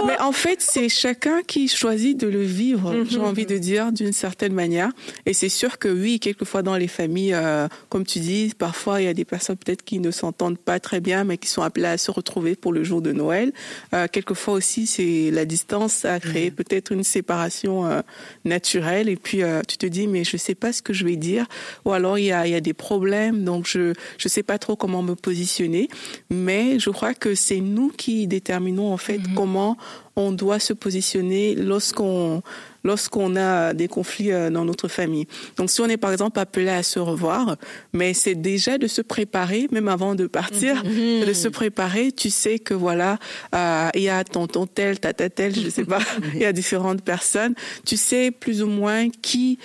Mais 0.08 0.20
en 0.20 0.32
fait, 0.32 0.58
c'est 0.62 0.90
chacun 0.90 1.42
qui 1.46 1.68
choisit 1.68 2.18
de 2.20 2.28
le 2.28 2.42
vivre, 2.42 2.92
Mhm. 2.94 3.06
j'ai 3.10 3.20
envie 3.20 3.46
de 3.46 3.58
dire, 3.58 3.92
d'une 3.92 4.14
certaine 4.14 4.54
manière. 4.54 4.90
Et 5.26 5.34
c'est 5.34 5.50
sûr 5.50 5.78
que 5.80 5.88
oui, 5.88 6.20
quelquefois 6.20 6.62
dans 6.64 6.76
les 6.76 6.88
familles, 6.88 7.34
euh, 7.34 7.68
comme 7.90 8.06
tu 8.06 8.20
dis, 8.20 8.54
parfois 8.58 9.02
il 9.02 9.06
y 9.06 9.10
a 9.10 9.14
des 9.14 9.26
personnes 9.26 9.58
peut-être 9.58 9.84
qui 9.84 10.00
ne 10.00 10.12
s'entendent 10.12 10.58
pas 10.60 10.80
très 10.80 11.00
bien, 11.00 11.24
mais 11.24 11.38
qui 11.38 11.48
sont 11.50 11.62
appelées 11.62 11.86
à 11.88 11.98
se 11.98 12.12
retrouver 12.12 12.56
pour 12.56 12.74
le 12.74 12.84
jour 12.84 13.02
de 13.02 13.12
Noël. 13.12 13.52
Euh, 13.94 14.08
quelquefois 14.12 14.54
aussi, 14.56 14.88
c'est 14.88 15.30
la 15.32 15.41
distance 15.46 16.06
a 16.06 16.20
créé 16.20 16.50
Mhm. 16.50 16.56
peut-être 16.56 16.92
une 16.92 17.04
séparation 17.04 17.86
euh, 17.86 18.02
naturelle. 18.46 19.10
Et 19.10 19.16
puis 19.16 19.44
euh, 19.44 19.62
tu 19.68 19.78
te 19.78 19.86
dis, 19.86 20.08
mais 20.08 20.24
je 20.24 20.38
sais 20.38 20.56
pas 20.56 20.74
ce 20.74 20.82
que 20.82 20.94
je 20.94 21.06
vais 21.06 21.16
dire, 21.16 21.46
ou 21.86 21.92
alors 21.92 22.18
il 22.18 22.26
y 22.26 22.32
a, 22.32 22.48
il 22.48 22.52
y 22.52 22.56
a 22.56 22.62
des 22.62 22.74
problèmes, 22.74 23.44
donc 23.44 23.68
je 23.68 23.94
je 24.18 24.28
sais 24.28 24.44
pas 24.44 24.58
trop 24.58 24.76
comment 24.76 25.04
me 25.04 25.16
positionner. 25.16 25.88
Mais 26.30 26.80
je 26.80 26.90
crois 26.90 27.14
que 27.14 27.36
c'est 27.36 27.60
nous 27.62 27.90
qui 27.90 28.28
déterminons 28.28 28.92
en 28.94 28.98
fait 28.98 29.20
comment 29.36 29.78
on 30.16 30.32
doit 30.32 30.60
se 30.60 30.74
positionner 30.74 31.56
lorsqu'on 31.56 32.42
lorsqu'on 32.84 33.36
a 33.36 33.74
des 33.74 33.88
conflits 33.88 34.32
euh, 34.32 34.50
dans 34.50 34.66
notre 34.66 34.88
famille. 34.88 35.28
Donc 35.58 35.70
si 35.70 35.82
on 35.82 35.86
est 35.86 35.98
par 35.98 36.12
exemple 36.12 36.40
appelé 36.40 36.70
à 36.70 36.84
se 36.84 37.00
revoir, 37.00 37.58
mais 37.94 38.14
c'est 38.14 38.36
déjà 38.36 38.78
de 38.78 38.88
se 38.88 39.02
préparer 39.02 39.68
même 39.72 39.88
avant 39.88 40.16
de 40.16 40.28
partir, 40.28 40.84
de 40.84 41.34
se 41.34 41.48
préparer, 41.48 42.12
tu 42.12 42.30
sais 42.30 42.60
que 42.60 42.74
voilà, 42.74 43.20
euh, 43.56 43.90
il 43.96 44.02
y 44.04 44.10
a 44.10 44.24
tonton 44.24 44.66
tel, 44.66 45.00
tata 45.00 45.30
tel, 45.30 45.56
je 45.56 45.70
sais 45.70 45.86
pas, 45.86 46.02
il 46.34 46.40
y 46.40 46.46
a 46.46 46.54
différentes 46.54 47.04
personnes, 47.04 47.54
tu 47.86 47.98
sais 47.98 48.32
plus 48.32 48.64
ou 48.64 48.68
moins 48.68 49.10
qui 49.10 49.60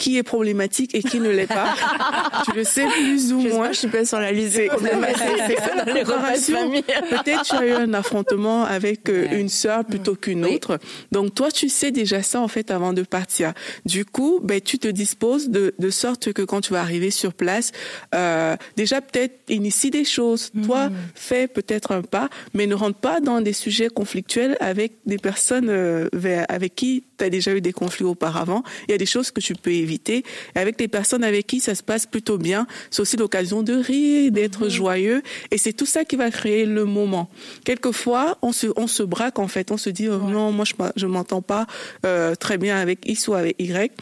qui 0.00 0.16
est 0.16 0.22
problématique 0.22 0.94
et 0.94 1.02
qui 1.02 1.20
ne 1.20 1.28
l'est 1.28 1.46
pas. 1.46 1.74
tu 2.46 2.52
le 2.56 2.64
sais 2.64 2.86
plus 2.86 3.32
ou 3.34 3.40
moins. 3.40 3.70
je 3.72 3.78
suis 3.80 3.88
pas 3.88 4.06
sur 4.06 4.18
la 4.18 4.32
liste 4.32 4.56
des 4.56 4.62
C'est 4.62 4.66
problématiques. 4.68 5.22
c'est 5.46 5.56
ça 5.60 5.74
la. 5.74 5.84
Peut-être 5.84 7.42
tu 7.44 7.54
as 7.54 7.66
eu 7.66 7.72
un 7.72 7.92
affrontement 7.92 8.64
avec 8.64 9.08
euh, 9.10 9.26
une 9.30 9.50
sœur 9.50 9.84
plutôt 9.84 10.14
qu'une 10.14 10.44
Oui. 10.46 10.54
autre. 10.54 10.78
Donc 11.12 11.34
toi, 11.34 11.50
tu 11.50 11.68
sais 11.68 11.90
déjà 11.90 12.22
ça 12.22 12.40
en 12.40 12.48
fait 12.48 12.70
avant 12.70 12.94
de 12.94 13.02
partir. 13.02 13.52
Du 13.84 14.06
coup, 14.06 14.40
ben 14.42 14.58
tu 14.60 14.78
te 14.78 14.88
disposes 14.88 15.50
de, 15.50 15.74
de 15.78 15.90
sorte 15.90 16.32
que 16.32 16.42
quand 16.42 16.62
tu 16.62 16.72
vas 16.72 16.80
arriver 16.80 17.10
sur 17.10 17.34
place, 17.34 17.72
euh, 18.14 18.56
déjà 18.76 19.02
peut-être 19.02 19.34
initie 19.50 19.90
des 19.90 20.04
choses. 20.06 20.50
Toi, 20.64 20.88
fais 21.14 21.46
peut-être 21.46 21.92
un 21.92 22.00
pas, 22.02 22.30
mais 22.54 22.66
ne 22.66 22.74
rentre 22.74 22.98
pas 22.98 23.20
dans 23.20 23.42
des 23.42 23.52
sujets 23.52 23.88
conflictuels 23.90 24.56
avec 24.60 24.92
des 25.04 25.18
personnes 25.18 25.68
euh, 25.68 26.08
avec 26.48 26.74
qui 26.74 27.04
tu 27.18 27.24
as 27.24 27.28
déjà 27.30 27.52
eu 27.54 27.60
des 27.60 27.72
conflits 27.74 28.06
auparavant. 28.06 28.62
Il 28.88 28.92
y 28.92 28.94
a 28.94 28.98
des 28.98 29.04
choses 29.06 29.30
que 29.30 29.40
tu 29.40 29.54
peux 29.54 29.72
éviter. 29.72 29.89
Et 29.90 30.24
avec 30.54 30.80
les 30.80 30.88
personnes 30.88 31.24
avec 31.24 31.46
qui 31.46 31.60
ça 31.60 31.74
se 31.74 31.82
passe 31.82 32.06
plutôt 32.06 32.38
bien, 32.38 32.66
c'est 32.90 33.02
aussi 33.02 33.16
l'occasion 33.16 33.62
de 33.62 33.74
rire, 33.74 34.30
d'être 34.32 34.68
joyeux. 34.68 35.22
Et 35.50 35.58
c'est 35.58 35.72
tout 35.72 35.86
ça 35.86 36.04
qui 36.04 36.16
va 36.16 36.30
créer 36.30 36.66
le 36.66 36.84
moment. 36.84 37.28
Quelquefois, 37.64 38.38
on 38.42 38.52
se, 38.52 38.66
on 38.76 38.86
se 38.86 39.02
braque 39.02 39.38
en 39.38 39.48
fait. 39.48 39.70
On 39.70 39.76
se 39.76 39.90
dit, 39.90 40.08
oh, 40.08 40.18
non, 40.18 40.52
moi 40.52 40.64
je, 40.64 40.74
je 40.96 41.06
m'entends 41.06 41.42
pas 41.42 41.66
euh, 42.06 42.34
très 42.34 42.58
bien 42.58 42.76
avec 42.78 43.08
X 43.08 43.28
ou 43.28 43.34
avec 43.34 43.56
Y. 43.58 43.92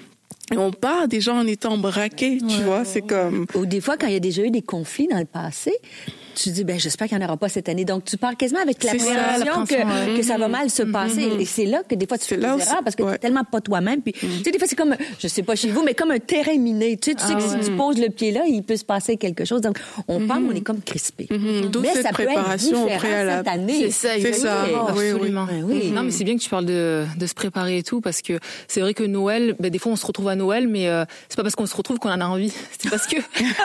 Et 0.50 0.56
on 0.56 0.72
part 0.72 1.08
déjà 1.08 1.34
en 1.34 1.46
étant 1.46 1.76
braqué, 1.76 2.38
tu 2.38 2.62
vois. 2.62 2.84
C'est 2.84 3.02
comme... 3.02 3.46
Ou 3.54 3.66
des 3.66 3.82
fois, 3.82 3.98
quand 3.98 4.06
il 4.06 4.14
y 4.14 4.16
a 4.16 4.20
déjà 4.20 4.42
eu 4.42 4.50
des 4.50 4.62
conflits 4.62 5.06
dans 5.06 5.18
le 5.18 5.26
passé, 5.26 5.72
tu 6.42 6.50
dis, 6.50 6.64
ben, 6.64 6.78
j'espère 6.78 7.08
qu'il 7.08 7.18
n'y 7.18 7.24
en 7.24 7.26
aura 7.26 7.36
pas 7.36 7.48
cette 7.48 7.68
année. 7.68 7.84
Donc, 7.84 8.04
tu 8.04 8.16
pars 8.16 8.36
quasiment 8.36 8.60
avec 8.60 8.76
C'est 8.80 8.98
ça, 8.98 9.14
l'appréhension 9.38 9.64
que, 9.66 10.16
que 10.16 10.22
ça 10.22 10.38
va 10.38 10.48
mal 10.48 10.70
se 10.70 10.82
passer. 10.82 11.28
Et 11.38 11.44
c'est 11.44 11.66
là 11.66 11.82
que 11.88 11.94
des 11.94 12.06
fois, 12.06 12.18
tu 12.18 12.24
fais 12.26 12.36
des 12.36 12.44
erreurs 12.44 12.82
parce 12.84 12.94
que 12.96 13.02
c'est- 13.02 13.08
tu 13.08 13.12
ouais. 13.12 13.18
tellement 13.18 13.44
pas 13.44 13.60
toi-même. 13.60 14.02
Puis, 14.02 14.12
tu 14.12 14.26
sais, 14.44 14.50
des 14.50 14.58
fois, 14.58 14.68
c'est 14.68 14.76
comme, 14.76 14.94
je 15.18 15.28
sais 15.28 15.42
pas 15.42 15.54
chez 15.56 15.70
vous, 15.70 15.82
mais 15.82 15.94
comme 15.94 16.10
un 16.10 16.18
terrain 16.18 16.56
miné. 16.56 16.96
Tu 16.96 17.10
sais, 17.10 17.16
tu 17.16 17.24
sais 17.26 17.34
que 17.34 17.40
si 17.62 17.70
tu 17.70 17.76
poses 17.76 17.98
le 17.98 18.08
pied 18.10 18.30
là, 18.32 18.42
il 18.48 18.62
peut 18.62 18.76
se 18.76 18.84
passer 18.84 19.16
quelque 19.16 19.44
chose. 19.44 19.60
Donc, 19.60 19.78
on 20.06 20.26
part, 20.26 20.38
on 20.38 20.54
est 20.54 20.60
comme 20.60 20.80
crispé. 20.82 21.26
Mais 21.30 21.94
cette 21.94 22.02
ça 22.02 22.12
peut 22.12 22.22
être 22.22 22.32
préparation 22.32 22.82
au 22.82 22.86
différent 22.86 22.98
préalable. 22.98 23.44
cette 23.46 23.54
année. 23.54 23.78
C'est 23.80 23.90
ça, 23.90 24.08
C'est 24.20 24.32
ça. 24.32 24.64
exactement. 24.66 24.86
Oui, 24.96 25.04
oui. 25.04 25.10
Absolument. 25.12 25.46
Ben 25.46 25.64
oui. 25.64 25.90
Non, 25.90 26.02
mais 26.02 26.10
c'est 26.10 26.24
bien 26.24 26.36
que 26.36 26.42
tu 26.42 26.48
parles 26.50 26.66
de, 26.66 27.04
de 27.16 27.26
se 27.26 27.34
préparer 27.34 27.78
et 27.78 27.82
tout, 27.82 28.00
parce 28.00 28.22
que 28.22 28.38
c'est 28.68 28.80
vrai 28.80 28.94
que 28.94 29.02
Noël, 29.04 29.54
ben, 29.58 29.70
des 29.70 29.78
fois 29.78 29.92
on 29.92 29.96
se 29.96 30.06
retrouve 30.06 30.28
à 30.28 30.36
Noël, 30.36 30.68
mais 30.68 30.88
euh, 30.88 31.04
c'est 31.28 31.36
pas 31.36 31.42
parce 31.42 31.54
qu'on 31.56 31.66
se 31.66 31.76
retrouve 31.76 31.98
qu'on 31.98 32.10
en 32.10 32.20
a 32.20 32.26
envie. 32.26 32.52
C'est 32.78 32.90
parce 32.90 33.06
que 33.06 33.16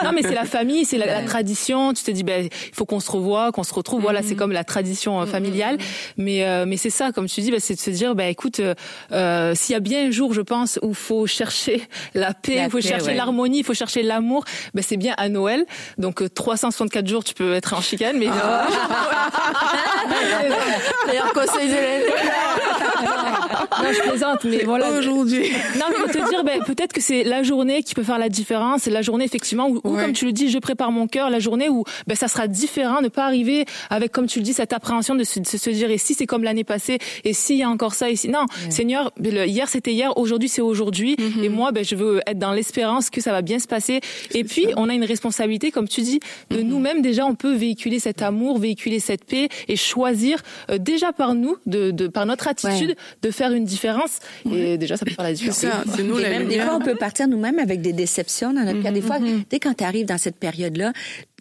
non, 0.04 0.10
mais 0.14 0.22
c'est 0.22 0.34
la 0.34 0.44
famille, 0.44 0.84
c'est 0.84 0.98
la, 0.98 1.06
la 1.06 1.22
tradition. 1.22 1.92
Tu 1.92 2.02
te 2.02 2.10
dis, 2.10 2.24
ben 2.24 2.48
il 2.68 2.74
faut 2.74 2.84
qu'on 2.84 3.00
se 3.00 3.10
revoie, 3.10 3.52
qu'on 3.52 3.64
se 3.64 3.74
retrouve. 3.74 4.02
Voilà, 4.02 4.22
c'est 4.22 4.34
comme 4.34 4.52
la 4.52 4.64
tradition 4.64 5.20
euh, 5.20 5.26
familiale. 5.26 5.78
Mais 6.16 6.44
euh, 6.44 6.64
mais 6.66 6.76
c'est 6.76 6.90
ça, 6.90 7.12
comme 7.12 7.26
tu 7.26 7.40
dis, 7.40 7.50
ben, 7.50 7.60
c'est 7.60 7.74
de 7.74 7.80
se 7.80 7.90
dire, 7.90 8.14
ben 8.14 8.28
écoute, 8.28 8.60
euh, 8.60 8.74
euh, 9.12 9.54
s'il 9.54 9.72
y 9.72 9.76
a 9.76 9.80
bien 9.80 10.06
un 10.06 10.10
jour, 10.10 10.32
je 10.32 10.40
pense, 10.40 10.78
où 10.82 10.94
faut 10.94 11.26
chercher 11.26 11.82
la 12.14 12.34
paix, 12.34 12.62
il 12.64 12.70
faut 12.70 12.80
chercher 12.80 13.06
ouais. 13.06 13.14
l'harmonie, 13.14 13.58
il 13.58 13.64
faut 13.64 13.74
chercher 13.74 14.02
l'amour, 14.02 14.44
ben 14.74 14.84
c'est 14.86 14.96
bien 14.96 15.14
à 15.16 15.28
Noël. 15.28 15.64
Donc 15.98 16.22
euh, 16.22 16.28
364 16.28 17.06
jours, 17.06 17.24
tu 17.24 17.34
peux 17.34 17.54
être 17.54 17.74
en 17.74 17.80
chicane, 17.80 18.18
mais 18.18 18.26
Meilleur 21.06 21.32
conseil 21.32 21.68
de. 21.68 21.74
non, 23.82 23.92
je 23.92 24.08
plaisante, 24.08 24.44
mais 24.44 24.64
voilà. 24.64 24.90
Aujourd'hui. 24.90 25.50
Non, 25.78 25.86
mais 25.90 26.12
te 26.12 26.28
dire, 26.28 26.44
ben, 26.44 26.60
peut-être 26.64 26.92
que 26.92 27.00
c'est 27.00 27.24
la 27.24 27.42
journée 27.42 27.82
qui 27.82 27.94
peut 27.94 28.02
faire 28.02 28.18
la 28.18 28.28
différence. 28.28 28.82
C'est 28.82 28.90
la 28.90 29.02
journée, 29.02 29.24
effectivement, 29.24 29.68
où, 29.68 29.80
comme 29.80 30.12
tu 30.12 30.24
le 30.26 30.32
dis, 30.32 30.50
je 30.50 30.58
prépare 30.58 30.90
mon 30.92 31.06
cœur. 31.06 31.30
La 31.30 31.38
journée 31.40 31.68
où, 31.68 31.84
ben, 32.06 32.14
ça 32.14 32.28
sera 32.28 32.48
différent. 32.48 33.00
Ne 33.02 33.08
pas 33.08 33.24
arriver 33.24 33.64
avec, 33.90 34.12
comme 34.12 34.26
tu 34.26 34.38
le 34.38 34.44
dis, 34.44 34.52
cette 34.52 34.72
appréhension 34.72 35.14
de 35.14 35.24
se, 35.24 35.40
de 35.40 35.46
se 35.46 35.70
dire, 35.70 35.90
et 35.90 35.98
si 35.98 36.14
c'est 36.14 36.26
comme 36.26 36.44
l'année 36.44 36.64
passée, 36.64 36.98
et 37.24 37.32
s'il 37.32 37.56
y 37.56 37.62
a 37.62 37.68
encore 37.68 37.94
ça, 37.94 38.10
et 38.10 38.16
si, 38.16 38.28
non, 38.28 38.46
Seigneur, 38.70 39.12
le- 39.18 39.46
hier 39.46 39.68
c'était 39.68 39.92
hier, 39.92 40.16
aujourd'hui 40.16 40.48
c'est 40.48 40.62
aujourd'hui. 40.62 41.16
Mm-hmm. 41.16 41.44
Et 41.44 41.48
moi, 41.48 41.72
ben, 41.72 41.84
je 41.84 41.94
veux 41.96 42.20
être 42.26 42.38
dans 42.38 42.52
l'espérance 42.52 43.10
que 43.10 43.20
ça 43.20 43.32
va 43.32 43.42
bien 43.42 43.58
se 43.58 43.66
passer. 43.66 44.00
Et 44.32 44.44
puis, 44.44 44.66
on 44.76 44.88
a 44.88 44.94
une 44.94 45.04
responsabilité, 45.04 45.70
comme 45.70 45.88
tu 45.88 46.00
dis, 46.02 46.20
de 46.50 46.56
Mm-hmm. 46.58 46.62
nous-mêmes. 46.62 47.02
Déjà, 47.02 47.26
on 47.26 47.34
peut 47.34 47.54
véhiculer 47.54 47.98
cet 47.98 48.22
amour, 48.22 48.58
véhiculer 48.58 49.00
cette 49.00 49.24
paix 49.24 49.48
et 49.68 49.76
choisir, 49.76 50.38
euh, 50.70 50.78
déjà 50.78 51.12
par 51.12 51.34
nous, 51.34 51.56
de, 51.66 51.90
de, 51.90 52.06
par 52.08 52.26
notre 52.26 52.48
attitude, 52.48 52.94
de 53.22 53.30
faire 53.30 53.50
une 53.54 53.64
différence. 53.64 54.18
Et 54.52 54.78
déjà, 54.78 54.96
ça 54.96 55.04
peut 55.04 55.12
faire 55.12 55.24
la 55.24 55.30
C'est 55.30 55.50
différence. 55.50 55.58
ça, 55.58 55.84
c'est 55.96 56.02
nous 56.02 56.18
Et 56.18 56.22
la 56.22 56.30
même 56.30 56.48
des 56.48 56.60
fois, 56.60 56.76
on 56.76 56.80
peut 56.80 56.94
partir 56.96 57.28
nous-mêmes 57.28 57.58
avec 57.58 57.80
des 57.80 57.92
déceptions 57.92 58.52
dans 58.52 58.64
notre 58.64 58.82
cas. 58.82 58.90
Des 58.90 59.02
fois, 59.02 59.18
dès 59.50 59.58
quand 59.60 59.74
tu 59.74 59.84
arrives 59.84 60.06
dans 60.06 60.18
cette 60.18 60.36
période-là, 60.36 60.92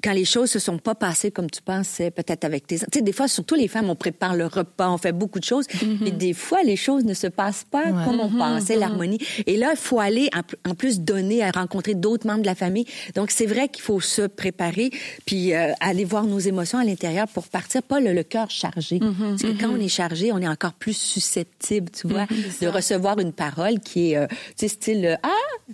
quand 0.03 0.11
les 0.11 0.25
choses 0.25 0.51
se 0.51 0.59
sont 0.59 0.77
pas 0.77 0.95
passées 0.95 1.31
comme 1.31 1.49
tu 1.49 1.61
pensais, 1.61 2.11
peut-être 2.11 2.43
avec 2.43 2.67
tes... 2.67 2.79
Tu 2.79 2.85
sais, 2.93 3.01
des 3.01 3.13
fois, 3.13 3.27
surtout 3.27 3.55
les 3.55 3.67
femmes, 3.67 3.89
on 3.89 3.95
prépare 3.95 4.35
le 4.35 4.47
repas, 4.47 4.89
on 4.89 4.97
fait 4.97 5.13
beaucoup 5.13 5.39
de 5.39 5.45
choses, 5.45 5.65
mais 6.01 6.11
des 6.11 6.33
fois, 6.33 6.61
les 6.63 6.75
choses 6.75 7.05
ne 7.05 7.13
se 7.13 7.27
passent 7.27 7.65
pas 7.69 7.85
comme 8.05 8.19
on 8.19 8.29
pensait, 8.29 8.75
l'harmonie. 8.75 9.19
Et 9.45 9.55
là, 9.55 9.69
il 9.71 9.77
faut 9.77 9.99
aller, 9.99 10.29
en 10.35 10.43
pl- 10.43 10.57
en 10.69 10.75
plus, 10.75 10.99
donner 10.99 11.41
à 11.43 11.51
rencontrer 11.51 11.93
d'autres 11.93 12.27
membres 12.27 12.41
de 12.41 12.47
la 12.47 12.55
famille. 12.55 12.85
Donc, 13.15 13.31
c'est 13.31 13.45
vrai 13.45 13.69
qu'il 13.69 13.81
faut 13.81 14.01
se 14.01 14.23
préparer, 14.23 14.91
puis 15.25 15.53
euh, 15.53 15.71
aller 15.79 16.03
voir 16.03 16.25
nos 16.25 16.39
émotions 16.39 16.79
à 16.79 16.83
l'intérieur 16.83 17.27
pour 17.29 17.47
partir, 17.47 17.81
pas 17.81 17.99
le, 17.99 18.11
le 18.13 18.23
cœur 18.23 18.49
chargé. 18.49 18.99
Parce 18.99 19.41
que 19.41 19.59
quand 19.59 19.69
on 19.69 19.79
est 19.79 19.87
chargé, 19.87 20.31
on 20.33 20.39
est 20.39 20.47
encore 20.47 20.73
plus 20.73 20.97
susceptible, 20.97 21.89
tu 21.91 22.07
vois, 22.07 22.25
de 22.61 22.67
recevoir 22.67 23.19
une 23.19 23.31
parole 23.31 23.79
qui 23.79 24.11
est, 24.11 24.17
euh, 24.17 24.27
tu 24.29 24.35
sais, 24.57 24.67
style, 24.67 25.05
euh, 25.05 25.15
ah, 25.23 25.73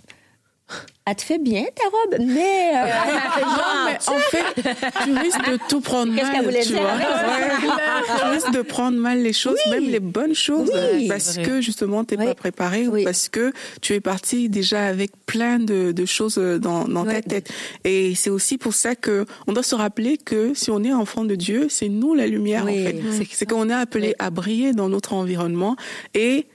elle 1.06 1.16
te 1.16 1.22
fait 1.22 1.38
bien 1.38 1.64
ta 1.74 1.84
robe, 1.84 2.24
mais 2.24 2.70
euh, 2.74 2.86
Non, 3.42 3.86
mais 3.86 3.98
en 4.06 4.18
fait, 4.18 4.62
tu 5.04 5.12
risques 5.18 5.50
de 5.50 5.58
tout 5.68 5.80
prendre 5.80 6.14
Qu'est-ce 6.14 6.26
mal, 6.26 6.34
qu'elle 6.36 6.44
voulait 6.44 6.62
tu 6.62 6.68
dire? 6.72 6.82
vois. 6.82 6.92
Ouais. 6.92 8.18
tu 8.20 8.24
risques 8.26 8.50
de 8.52 8.62
prendre 8.62 8.96
mal 8.98 9.20
les 9.22 9.32
choses, 9.32 9.58
même 9.70 9.84
les 9.84 9.98
bonnes 10.00 10.34
choses, 10.34 10.70
Oui. 10.94 11.08
parce 11.08 11.38
que 11.38 11.60
justement 11.60 12.04
t'es 12.04 12.16
Oui. 12.16 12.26
pas 12.26 12.34
préparé 12.34 12.86
Oui. 12.86 13.02
ou 13.02 13.04
parce 13.04 13.28
que 13.28 13.52
tu 13.80 13.94
es 13.94 14.00
parti 14.00 14.48
déjà 14.48 14.84
avec 14.86 15.10
plein 15.26 15.58
de, 15.58 15.90
de 15.92 16.04
choses 16.06 16.36
dans, 16.36 16.84
dans 16.86 17.04
Ouais. 17.06 17.20
ta 17.22 17.28
tête. 17.28 17.50
Et 17.84 18.14
c'est 18.14 18.30
aussi 18.30 18.56
pour 18.58 18.74
ça 18.74 18.94
que 18.94 19.26
on 19.46 19.52
doit 19.52 19.62
se 19.64 19.74
rappeler 19.74 20.16
que 20.18 20.54
si 20.54 20.70
on 20.70 20.84
est 20.84 20.92
enfant 20.92 21.24
de 21.24 21.34
Dieu, 21.34 21.66
c'est 21.70 21.88
nous 21.88 22.14
la 22.14 22.26
lumière 22.26 22.64
Oui. 22.66 22.82
en 22.82 22.86
fait. 22.86 23.02
C'est- 23.12 23.26
C'est 23.32 23.46
qu'on 23.50 23.68
est 23.68 23.74
appelé 23.74 24.14
à 24.18 24.30
briller 24.30 24.72
dans 24.74 24.88
notre 24.88 25.14
environnement 25.14 25.76
et 26.14 26.46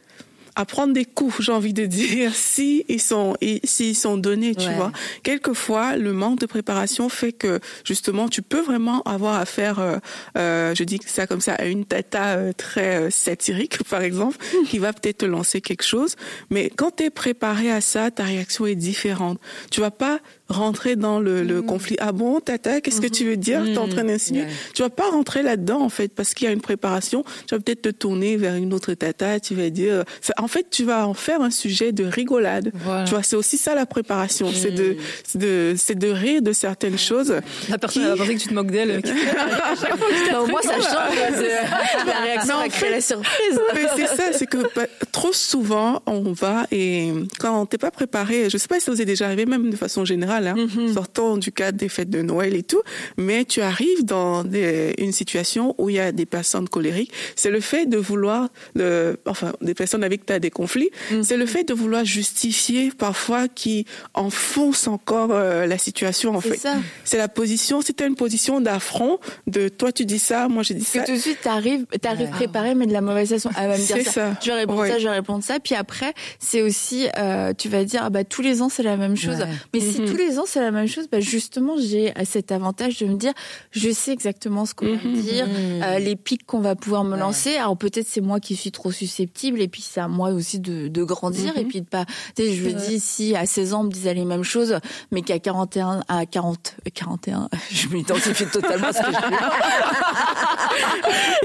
à 0.55 0.65
prendre 0.65 0.93
des 0.93 1.05
coups, 1.05 1.41
j'ai 1.41 1.51
envie 1.51 1.73
de 1.73 1.85
dire, 1.85 2.31
si 2.35 2.85
ils 2.87 3.01
sont, 3.01 3.35
et 3.41 3.59
s'ils 3.63 3.95
sont 3.95 4.17
donnés, 4.17 4.55
tu 4.55 4.67
Ouais. 4.67 4.75
vois. 4.75 4.91
Quelquefois, 5.23 5.95
le 5.97 6.13
manque 6.13 6.39
de 6.39 6.45
préparation 6.45 7.09
fait 7.09 7.31
que 7.33 7.59
justement, 7.83 8.29
tu 8.29 8.41
peux 8.41 8.61
vraiment 8.61 9.01
avoir 9.03 9.35
affaire, 9.39 9.79
euh, 9.79 9.97
euh, 10.37 10.73
je 10.75 10.83
dis 10.83 10.99
ça 11.05 11.27
comme 11.27 11.41
ça, 11.41 11.53
à 11.55 11.65
une 11.65 11.85
tata 11.85 12.35
euh, 12.37 12.51
très 12.53 12.95
euh, 12.97 13.09
satirique, 13.09 13.83
par 13.89 14.01
exemple, 14.01 14.37
qui 14.69 14.77
va 14.79 14.93
peut-être 14.93 15.19
te 15.19 15.25
lancer 15.25 15.61
quelque 15.61 15.83
chose. 15.83 16.15
Mais 16.49 16.69
quand 16.75 16.95
tu 16.97 17.03
es 17.03 17.09
préparé 17.09 17.71
à 17.71 17.81
ça, 17.81 18.11
ta 18.11 18.23
réaction 18.23 18.65
est 18.65 18.75
différente. 18.75 19.39
Tu 19.71 19.81
vas 19.81 19.91
pas 19.91 20.19
rentrer 20.47 20.95
dans 20.95 21.19
le, 21.19 21.43
le 21.43 21.61
conflit. 21.61 21.95
Ah 21.99 22.11
bon, 22.11 22.39
tata, 22.39 22.79
qu'est-ce 22.81 23.01
que 23.01 23.07
tu 23.07 23.25
veux 23.25 23.37
dire? 23.37 23.63
T'es 23.65 23.77
en 23.77 23.87
train 23.87 24.03
d'insinuer? 24.03 24.43
Ouais. 24.43 24.47
Tu 24.75 24.83
vas 24.83 24.89
pas 24.91 25.09
rentrer 25.09 25.41
là-dedans 25.41 25.81
en 25.81 25.89
fait, 25.89 26.09
parce 26.13 26.33
qu'il 26.35 26.45
y 26.45 26.49
a 26.49 26.53
une 26.53 26.61
préparation. 26.61 27.23
Tu 27.47 27.55
vas 27.55 27.59
peut-être 27.61 27.81
te 27.81 27.89
tourner 27.89 28.37
vers 28.37 28.55
une 28.55 28.73
autre 28.73 28.93
tata. 28.93 29.39
Tu 29.39 29.55
vas 29.55 29.69
dire, 29.71 30.03
ça- 30.21 30.33
en 30.37 30.47
fait, 30.47 30.67
tu 30.69 30.83
vas 30.83 31.07
en 31.07 31.13
faire 31.15 31.41
un 31.41 31.49
sujet 31.51 31.91
de 31.91 32.03
rigolade. 32.05 32.71
Voilà. 32.75 33.05
Tu 33.05 33.11
vois, 33.11 33.23
c'est 33.23 33.35
aussi 33.35 33.57
ça 33.57 33.73
la 33.75 33.85
préparation. 33.87 34.51
C'est 34.53 34.71
de, 34.71 34.97
c'est 35.23 35.39
de, 35.39 35.73
c'est 35.77 35.95
de 35.97 36.09
rire 36.09 36.41
de 36.41 36.53
certaines 36.53 36.97
choses. 36.99 37.33
La 37.69 37.77
personne 37.79 38.03
elle 38.03 38.09
va 38.09 38.15
penser 38.17 38.35
que 38.35 38.39
tu 38.41 38.47
te 38.49 38.53
moques 38.53 38.71
d'elle. 38.71 39.01
Au 40.41 40.47
moins, 40.47 40.61
ça 40.61 40.75
change 40.75 41.39
de- 41.39 42.05
la 42.07 42.19
réaction 42.23 42.55
en 42.55 42.69
fait- 42.69 42.91
la 42.91 43.01
surprise. 43.01 43.59
Mais 43.73 43.85
c'est 43.95 44.07
ça, 44.15 44.23
c'est 44.33 44.45
que 44.45 44.57
bah, 44.75 44.85
trop 45.11 45.33
souvent 45.33 46.01
on 46.05 46.33
va 46.33 46.65
et 46.71 47.11
quand 47.39 47.65
t'es 47.65 47.77
pas 47.77 47.91
préparé, 47.91 48.49
je 48.49 48.57
sais 48.57 48.67
pas 48.67 48.79
si 48.79 48.85
ça 48.85 48.91
vous 48.91 49.01
est 49.01 49.05
déjà 49.05 49.25
arrivé, 49.25 49.45
même 49.45 49.69
de 49.69 49.75
façon 49.75 50.05
générale, 50.05 50.34
hein, 50.45 50.55
sortant 50.93 51.37
du 51.37 51.51
cadre 51.51 51.77
des 51.77 51.89
fêtes 51.89 52.09
de 52.09 52.21
Noël 52.21 52.55
et 52.55 52.63
tout, 52.63 52.81
mais 53.17 53.45
tu 53.45 53.61
arrives 53.61 54.03
dans 54.05 54.43
des- 54.43 54.93
une 54.97 55.11
situation 55.11 55.75
où 55.77 55.89
il 55.89 55.95
y 55.95 55.99
a 55.99 56.11
des 56.11 56.25
personnes 56.25 56.67
colériques. 56.67 57.11
C'est 57.35 57.51
le 57.51 57.59
fait 57.59 57.85
de 57.85 57.97
vouloir, 57.97 58.49
le, 58.75 59.17
enfin 59.25 59.53
des 59.61 59.73
personnes 59.73 60.03
avec 60.03 60.21
qui 60.21 60.25
t'as 60.27 60.39
des 60.39 60.49
conflits, 60.51 60.89
c'est 61.23 61.37
le 61.37 61.45
fait 61.45 61.63
de 61.63 61.73
vouloir 61.73 62.03
justifier 62.05 62.91
parfois 62.97 63.47
qui 63.47 63.85
enfonce 64.13 64.87
encore 64.87 65.29
euh, 65.31 65.65
la 65.67 65.77
situation 65.77 66.35
en 66.35 66.41
C'est 66.41 66.49
fait. 66.49 66.57
ça. 66.57 66.75
C'est 67.03 67.17
la 67.17 67.27
position, 67.27 67.81
c'était 67.81 68.07
une 68.07 68.15
position 68.15 68.61
d'affront 68.61 69.19
de 69.47 69.69
toi 69.69 69.91
tu 69.91 70.05
dis 70.05 70.19
ça, 70.19 70.47
moi 70.47 70.63
j'ai 70.63 70.73
dit 70.73 70.83
ça. 70.83 70.99
Que 71.01 71.05
tout 71.05 71.11
de 71.13 71.17
suite, 71.17 71.39
t'arrives, 71.41 71.85
t'arrives 72.01 72.29
préparé, 72.29 72.75
mais 72.75 72.87
de 72.87 72.93
la 72.93 73.01
mauvaise 73.01 73.29
façon. 73.29 73.49
Elle 73.59 73.67
va 73.69 73.77
me 73.77 73.85
dire 73.85 73.95
C'est 73.97 74.03
ça. 74.03 74.11
ça. 74.11 74.33
Je 74.41 74.47
vais 74.47 74.53
répondre 74.57 74.79
Ouais. 74.81 74.89
ça, 74.89 74.97
je 74.99 75.03
vais 75.07 75.13
répondre 75.13 75.43
ça. 75.43 75.59
Puis 75.59 75.75
après, 75.75 76.13
c'est 76.39 76.61
aussi, 76.61 77.07
euh, 77.17 77.53
tu 77.57 77.69
vas 77.69 77.83
dire, 77.85 78.01
ah 78.05 78.09
bah, 78.09 78.23
tous 78.23 78.41
les 78.41 78.61
ans, 78.61 78.69
c'est 78.69 78.83
la 78.83 78.97
même 78.97 79.15
chose. 79.15 79.37
Ouais. 79.37 79.47
Mais 79.73 79.79
si 79.79 80.01
tous 80.03 80.17
les 80.17 80.24
ans, 80.39 80.43
c'est 80.45 80.61
la 80.61 80.71
même 80.71 80.87
chose, 80.87 81.07
bah, 81.11 81.19
justement, 81.19 81.75
j'ai 81.79 82.13
cet 82.25 82.51
avantage 82.51 82.97
de 82.99 83.05
me 83.05 83.15
dire, 83.15 83.33
je 83.71 83.89
sais 83.91 84.11
exactement 84.11 84.65
ce 84.65 84.73
qu'on 84.73 84.85
va 84.85 84.91
me 85.03 85.21
dire, 85.21 85.47
euh, 85.49 85.99
les 85.99 86.15
pics 86.15 86.45
qu'on 86.45 86.59
va 86.59 86.75
pouvoir 86.75 87.03
me 87.03 87.17
lancer. 87.17 87.55
Alors 87.57 87.77
peut-être 87.77 88.07
c'est 88.07 88.21
moi 88.21 88.39
qui 88.39 88.55
suis 88.55 88.71
trop 88.71 88.91
susceptible, 88.91 89.61
et 89.61 89.67
puis 89.67 89.81
c'est 89.81 89.99
à 90.01 90.07
moi 90.07 90.29
aussi 90.29 90.59
de, 90.59 90.87
de 90.87 91.03
grandir, 91.03 91.57
et 91.57 91.65
puis 91.65 91.81
de 91.81 91.85
pas, 91.87 92.05
tu 92.35 92.43
sais, 92.43 92.53
je 92.53 92.63
me 92.63 92.71
dis, 92.73 92.99
si 92.99 93.35
à 93.35 93.45
16 93.45 93.73
ans, 93.73 93.81
on 93.81 93.85
me 93.85 93.91
disait 93.91 94.13
les 94.13 94.25
mêmes 94.25 94.43
choses, 94.43 94.77
mais 95.11 95.21
qu'à 95.21 95.39
41, 95.39 96.01
à 96.07 96.25
40, 96.25 96.75
euh, 96.85 96.89
41, 96.93 97.49
je 97.71 97.87
m'identifie 97.89 98.45
totalement 98.47 98.87
à 98.87 98.93
ce 98.93 98.99
que 98.99 99.11
je 99.11 99.15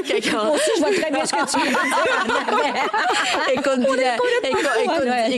Qu'à 0.07 0.21
40, 0.21 0.45
moi 0.47 0.55
aussi, 0.55 0.71
je 0.77 0.81
vois 0.81 0.93
très 0.93 1.11
bien 1.11 1.25
ce 1.25 1.33
que 1.33 1.51
tu 1.51 1.59
veux 1.59 1.67
et 3.53 3.57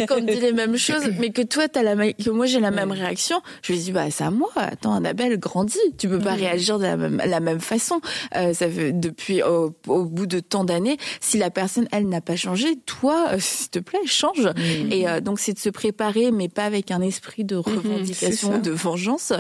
qu'on 0.06 0.16
me 0.20 0.26
dit, 0.32 0.40
les 0.40 0.52
mêmes 0.52 0.76
choses, 0.76 1.04
mais 1.18 1.30
que 1.30 1.42
toi, 1.42 1.68
t'as 1.68 1.82
la, 1.82 1.94
même- 1.94 2.14
que 2.14 2.30
moi 2.30 2.46
j'ai 2.46 2.60
la 2.60 2.70
même 2.70 2.92
réaction, 2.92 3.31
je 3.62 3.72
lui 3.72 3.78
dis, 3.78 3.92
bah, 3.92 4.10
c'est 4.10 4.24
à 4.24 4.30
moi. 4.30 4.50
Attends, 4.56 4.94
Annabelle, 4.94 5.38
grandis. 5.38 5.78
Tu 5.98 6.08
peux 6.08 6.18
pas 6.18 6.34
réagir 6.34 6.78
de 6.78 6.84
la 6.84 6.96
même, 6.96 7.22
la 7.24 7.40
même 7.40 7.60
façon. 7.60 8.00
Euh, 8.36 8.52
ça 8.52 8.68
fait, 8.68 8.92
depuis, 8.92 9.42
au, 9.42 9.74
au 9.86 10.04
bout 10.04 10.26
de 10.26 10.40
tant 10.40 10.64
d'années, 10.64 10.96
si 11.20 11.38
la 11.38 11.50
personne, 11.50 11.86
elle 11.92 12.08
n'a 12.08 12.20
pas 12.20 12.36
changé, 12.36 12.76
toi, 12.86 13.28
euh, 13.32 13.36
s'il 13.38 13.70
te 13.70 13.78
plaît, 13.78 14.00
change. 14.06 14.48
Et 14.90 15.08
euh, 15.08 15.20
donc, 15.20 15.40
c'est 15.40 15.52
de 15.52 15.58
se 15.58 15.70
préparer, 15.70 16.30
mais 16.30 16.48
pas 16.48 16.64
avec 16.64 16.90
un 16.90 17.00
esprit 17.00 17.44
de 17.44 17.56
revendication, 17.56 18.58
de 18.58 18.70
vengeance. 18.70 19.32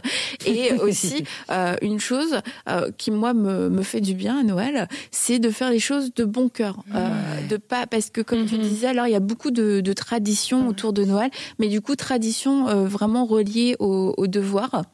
Et 0.46 0.72
aussi, 0.80 1.24
euh, 1.50 1.76
une 1.82 2.00
chose 2.00 2.40
qui, 2.98 3.10
moi, 3.10 3.34
me, 3.34 3.68
me 3.68 3.82
fait 3.82 4.00
du 4.00 4.14
bien 4.14 4.40
à 4.40 4.42
Noël, 4.42 4.88
c'est 5.10 5.38
de 5.38 5.50
faire 5.50 5.70
les 5.70 5.78
choses 5.78 6.14
de 6.14 6.24
bon 6.24 6.48
cœur. 6.48 6.84
De 7.48 7.56
pas, 7.56 7.86
parce 7.86 8.10
que 8.10 8.20
comme 8.20 8.46
tu 8.46 8.58
disais, 8.58 8.88
alors, 8.88 9.06
il 9.06 9.12
y 9.12 9.16
a 9.16 9.20
beaucoup 9.20 9.50
de, 9.50 9.80
de 9.80 9.92
traditions 9.92 10.68
autour 10.68 10.92
de 10.92 11.04
Noël, 11.04 11.30
mais 11.58 11.68
du 11.68 11.80
coup, 11.80 11.96
traditions 11.96 12.86
vraiment 12.86 13.24
reliées 13.24 13.76
au, 13.82 14.14
au 14.16 14.26
devoir. 14.26 14.84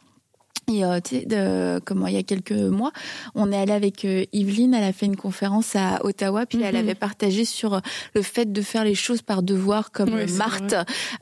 Et 0.71 0.85
euh, 0.85 1.01
tu 1.03 1.21
sais, 1.21 1.25
de, 1.25 1.81
comment 1.85 2.07
il 2.07 2.15
y 2.15 2.19
a 2.19 2.23
quelques 2.23 2.53
mois, 2.53 2.93
on 3.35 3.51
est 3.53 3.57
allé 3.57 3.73
avec 3.73 4.05
euh, 4.05 4.25
Yveline, 4.33 4.75
elle 4.75 4.85
a 4.85 4.93
fait 4.93 5.07
une 5.07 5.17
conférence 5.17 5.75
à 5.77 6.05
Ottawa, 6.05 6.45
puis 6.45 6.63
elle 6.63 6.77
avait 6.77 6.95
partagé 6.95 7.45
sur 7.45 7.75
euh, 7.75 7.81
le 8.15 8.23
fait 8.23 8.53
de 8.53 8.61
faire 8.61 8.85
les 8.85 8.95
choses 8.95 9.23
par 9.23 9.43
devoir, 9.43 9.91
comme 9.93 10.13
Oui, 10.13 10.31
Marthe 10.33 10.75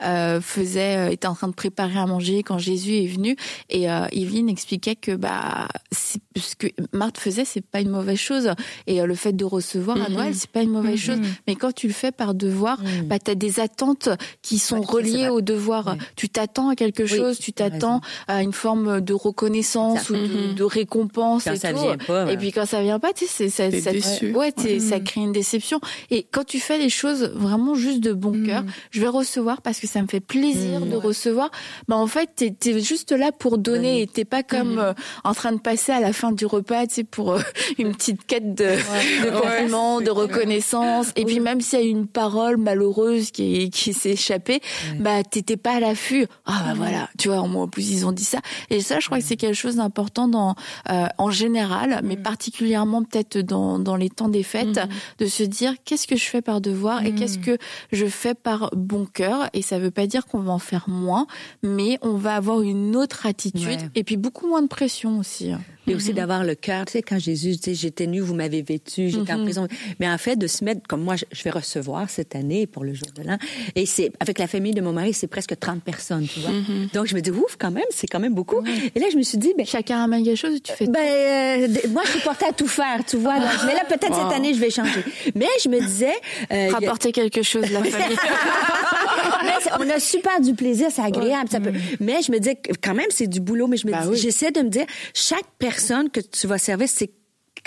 euh, 0.03 0.41
faisait, 0.41 1.13
était 1.13 1.27
en 1.27 1.35
train 1.35 1.47
de 1.47 1.53
préparer 1.53 1.97
à 1.97 2.05
manger 2.05 2.43
quand 2.43 2.57
Jésus 2.57 2.95
est 2.95 3.07
venu. 3.07 3.35
Et 3.69 3.87
Yveline 4.11 4.49
expliquait 4.49 4.95
que 4.95 5.15
bah 5.15 5.67
ce 5.91 6.55
que 6.55 6.67
Marthe 6.91 7.17
faisait, 7.17 7.45
c'est 7.45 7.61
pas 7.65 7.79
une 7.79 7.89
mauvaise 7.89 8.17
chose. 8.17 8.51
Et 8.85 9.01
le 9.01 9.15
fait 9.15 9.33
de 9.33 9.45
recevoir 9.45 10.01
à 10.01 10.09
Noël, 10.09 10.35
c'est 10.35 10.49
pas 10.49 10.61
une 10.61 10.71
mauvaise 10.71 10.99
chose. 10.99 11.19
Mais 11.47 11.55
quand 11.55 11.73
tu 11.73 11.87
le 11.87 11.93
fais 11.93 12.11
par 12.11 12.33
devoir, 12.33 12.79
bah 13.05 13.19
t'as 13.19 13.35
des 13.35 13.59
attentes 13.59 14.09
qui 14.41 14.59
sont 14.59 14.77
Ouais, 14.77 14.85
reliées 14.85 15.29
au 15.29 15.41
devoir. 15.41 15.95
Tu 16.15 16.29
t'attends 16.29 16.69
à 16.69 16.75
quelque 16.75 17.03
Oui, 17.03 17.09
chose, 17.09 17.39
tu 17.39 17.53
t'attends 17.53 18.01
à 18.27 18.43
une 18.43 18.53
forme 18.53 19.01
de 19.01 19.13
reconnaissance 19.41 19.99
Ça- 20.07 20.13
ou 20.13 20.17
de, 20.17 20.53
de 20.53 20.63
récompense 20.63 21.43
Quand 21.43 21.53
et 21.53 21.57
ça 21.57 21.71
tout. 21.73 21.79
vient 21.81 21.97
pas, 21.97 22.25
ouais. 22.25 22.33
Et 22.33 22.37
puis 22.37 22.51
quand 22.51 22.65
ça 22.65 22.81
vient 22.81 22.99
pas, 22.99 23.13
tu 23.13 23.25
sais, 23.25 23.49
c'est 23.49 23.69
ça, 23.71 23.81
ça- 23.81 23.91
déçu. 23.91 24.31
ouais, 24.33 24.51
t'es- 24.51 24.79
ça 24.79 24.99
crée 24.99 25.21
une 25.21 25.31
déception. 25.31 25.79
Et 26.09 26.23
quand 26.31 26.43
tu 26.43 26.59
fais 26.59 26.77
les 26.77 26.89
choses 26.89 27.31
vraiment 27.35 27.75
juste 27.75 27.99
de 27.99 28.13
bon 28.13 28.43
cœur, 28.45 28.63
je 28.91 28.99
vais 29.01 29.07
recevoir 29.07 29.61
parce 29.61 29.79
que 29.79 29.87
ça 29.87 30.01
me 30.01 30.07
fait 30.07 30.19
plaisir 30.19 30.81
de 30.81 30.95
recevoir. 30.95 31.51
Bah 31.87 31.95
en 31.97 32.07
fait, 32.07 32.29
t'es 32.35 32.55
es 32.71 32.79
juste 32.79 33.11
là 33.11 33.31
pour 33.31 33.57
donner 33.57 34.01
et 34.01 34.07
t'es 34.07 34.25
pas 34.25 34.43
comme 34.43 34.79
euh, 34.79 34.93
en 35.23 35.33
train 35.33 35.51
de 35.51 35.59
passer 35.59 35.91
à 35.91 35.99
la 35.99 36.13
fin 36.13 36.31
du 36.31 36.45
repas, 36.45 36.87
tu 36.87 36.95
sais, 36.95 37.03
pour 37.03 37.33
euh, 37.33 37.39
une 37.77 37.93
petite 37.93 38.25
quête 38.25 38.55
de, 38.55 38.63
de 38.65 39.39
compliment, 39.39 40.01
de 40.01 40.09
reconnaissance. 40.09 41.07
Et 41.15 41.25
puis 41.25 41.39
même 41.39 41.61
s'il 41.61 41.79
y 41.79 41.83
a 41.83 41.85
une 41.85 42.07
parole 42.07 42.57
malheureuse 42.57 43.31
qui, 43.31 43.69
qui 43.69 43.93
s'est 43.93 44.11
échappée, 44.11 44.61
bah 44.99 45.23
t'étais 45.23 45.57
pas 45.57 45.75
à 45.75 45.79
l'affût. 45.79 46.25
Ah 46.45 46.63
bah 46.67 46.73
voilà, 46.75 47.09
tu 47.19 47.27
vois, 47.29 47.37
en 47.39 47.67
plus 47.67 47.91
ils 47.91 48.05
ont 48.05 48.11
dit 48.11 48.23
ça. 48.23 48.39
Et 48.69 48.81
ça, 48.81 48.99
je 48.99 49.05
crois 49.07 49.19
que 49.19 49.23
c'est 49.27 49.37
quelque 49.37 49.55
chose 49.55 49.75
d'important 49.75 50.27
dans 50.27 50.55
euh, 50.89 51.07
en 51.17 51.29
général, 51.29 52.01
mais 52.03 52.17
particulièrement 52.17 53.03
peut-être 53.03 53.37
dans 53.39 53.77
dans 53.79 53.95
les 53.95 54.09
temps 54.09 54.29
des 54.29 54.43
fêtes, 54.43 54.79
de 55.19 55.25
se 55.27 55.43
dire 55.43 55.73
qu'est-ce 55.85 56.07
que 56.07 56.15
je 56.15 56.25
fais 56.25 56.41
par 56.41 56.61
devoir 56.61 57.05
et 57.05 57.13
qu'est-ce 57.13 57.39
que 57.39 57.57
je 57.91 58.05
fais 58.07 58.33
par 58.33 58.69
bon 58.75 59.05
cœur. 59.05 59.49
Et 59.53 59.61
ça 59.61 59.79
veut 59.79 59.91
pas 59.91 60.07
dire 60.07 60.25
qu'on 60.25 60.39
va 60.39 60.53
en 60.53 60.59
faire 60.59 60.85
moins, 60.87 61.27
mais 61.63 61.99
on 62.01 62.15
va 62.15 62.35
avoir 62.35 62.61
une 62.61 62.95
autre 62.95 63.25
attitude 63.25 63.57
Ouais. 63.67 63.89
et 63.95 64.03
puis 64.03 64.17
beaucoup 64.17 64.47
moins 64.47 64.61
de 64.61 64.67
pression 64.67 65.19
aussi. 65.19 65.51
Mais 65.87 65.95
aussi 65.95 66.13
d'avoir 66.13 66.43
le 66.43 66.55
cœur. 66.55 66.85
Tu 66.85 66.93
sais, 66.93 67.01
quand 67.01 67.17
Jésus 67.19 67.55
dit, 67.55 67.73
j'étais 67.75 68.05
nu, 68.07 68.19
vous 68.19 68.33
m'avez 68.35 68.61
vêtu, 68.61 69.09
j'étais 69.09 69.33
en 69.33 69.43
prison. 69.43 69.67
Mais 69.99 70.07
en 70.09 70.17
fait, 70.17 70.35
de 70.35 70.47
se 70.47 70.63
mettre, 70.63 70.81
comme 70.87 71.01
moi, 71.03 71.15
je 71.15 71.43
vais 71.43 71.49
recevoir 71.49 72.09
cette 72.09 72.35
année 72.35 72.67
pour 72.67 72.83
le 72.83 72.93
jour 72.93 73.07
de 73.15 73.23
l'an. 73.23 73.37
Et 73.75 73.85
c'est, 73.85 74.11
avec 74.19 74.37
la 74.39 74.47
famille 74.47 74.73
de 74.73 74.81
mon 74.81 74.93
mari, 74.93 75.13
c'est 75.13 75.27
presque 75.27 75.57
30 75.59 75.81
personnes, 75.83 76.27
tu 76.27 76.39
vois. 76.41 76.51
Donc, 76.93 77.07
je 77.07 77.15
me 77.15 77.21
dis, 77.21 77.31
ouf, 77.31 77.55
quand 77.57 77.71
même, 77.71 77.83
c'est 77.89 78.07
quand 78.07 78.19
même 78.19 78.33
beaucoup. 78.33 78.61
Et 78.95 78.99
là, 78.99 79.07
je 79.11 79.17
me 79.17 79.23
suis 79.23 79.37
dit, 79.37 79.53
ben, 79.57 79.65
Chacun 79.65 79.99
ramène 79.99 80.23
quelque 80.23 80.37
chose, 80.37 80.59
tu 80.63 80.73
fais 80.73 80.87
ben, 80.87 80.99
euh, 80.99 81.67
moi, 81.89 82.01
je 82.05 82.11
suis 82.11 82.19
portée 82.21 82.45
à 82.49 82.53
tout 82.53 82.67
faire, 82.67 82.99
tu 83.05 83.17
vois. 83.17 83.39
Donc, 83.39 83.49
mais 83.65 83.73
là, 83.73 83.81
peut-être 83.87 84.13
cette 84.15 84.33
année, 84.35 84.53
je 84.53 84.59
vais 84.59 84.69
changer. 84.69 85.03
Mais 85.35 85.47
je 85.63 85.69
me 85.69 85.79
disais, 85.79 86.13
euh, 86.51 86.65
y 86.67 86.69
a- 86.69 86.73
rapporter 86.73 87.11
quelque 87.11 87.41
chose 87.43 87.69
la 87.71 87.83
famille. 87.83 88.17
mais 89.43 89.51
on 89.79 89.89
a 89.89 89.99
super 89.99 90.39
du 90.41 90.53
plaisir, 90.53 90.87
c'est 90.91 91.01
agréable. 91.01 91.49
Ça 91.49 91.59
peut... 91.59 91.71
Mais 91.99 92.21
je 92.21 92.31
me 92.31 92.39
dis 92.39 92.51
quand 92.83 92.93
même, 92.93 93.07
c'est 93.09 93.27
du 93.27 93.39
boulot. 93.39 93.67
Mais 93.67 93.77
je 93.77 93.87
me 93.87 93.91
Bah 93.91 94.01
dis, 94.03 94.09
oui. 94.09 94.17
j'essaie 94.17 94.51
de 94.51 94.61
me 94.61 94.69
dire, 94.69 94.85
chaque 95.13 95.45
personne 95.59 95.76
que 96.11 96.19
tu 96.19 96.47
vas 96.47 96.57
servir, 96.57 96.89
c'est 96.89 97.11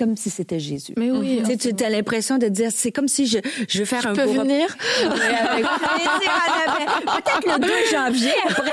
comme 0.00 0.16
si 0.16 0.30
c'était 0.30 0.58
Jésus. 0.58 0.94
Mais 0.96 1.10
oui, 1.10 1.42
Tu 1.44 1.58
sais, 1.58 1.84
as 1.84 1.90
l'impression 1.90 2.38
de 2.38 2.48
dire, 2.48 2.70
c'est 2.74 2.90
comme 2.90 3.06
si 3.06 3.26
je, 3.26 3.38
je 3.68 3.80
veux 3.80 3.84
faire 3.84 4.06
un 4.06 4.14
peux 4.14 4.24
beau 4.24 4.32
venir? 4.32 4.74
Avec. 5.04 5.64
Peut-être 7.04 7.46
le 7.46 7.60
2 7.60 7.68
janvier 7.92 8.32
après, 8.48 8.72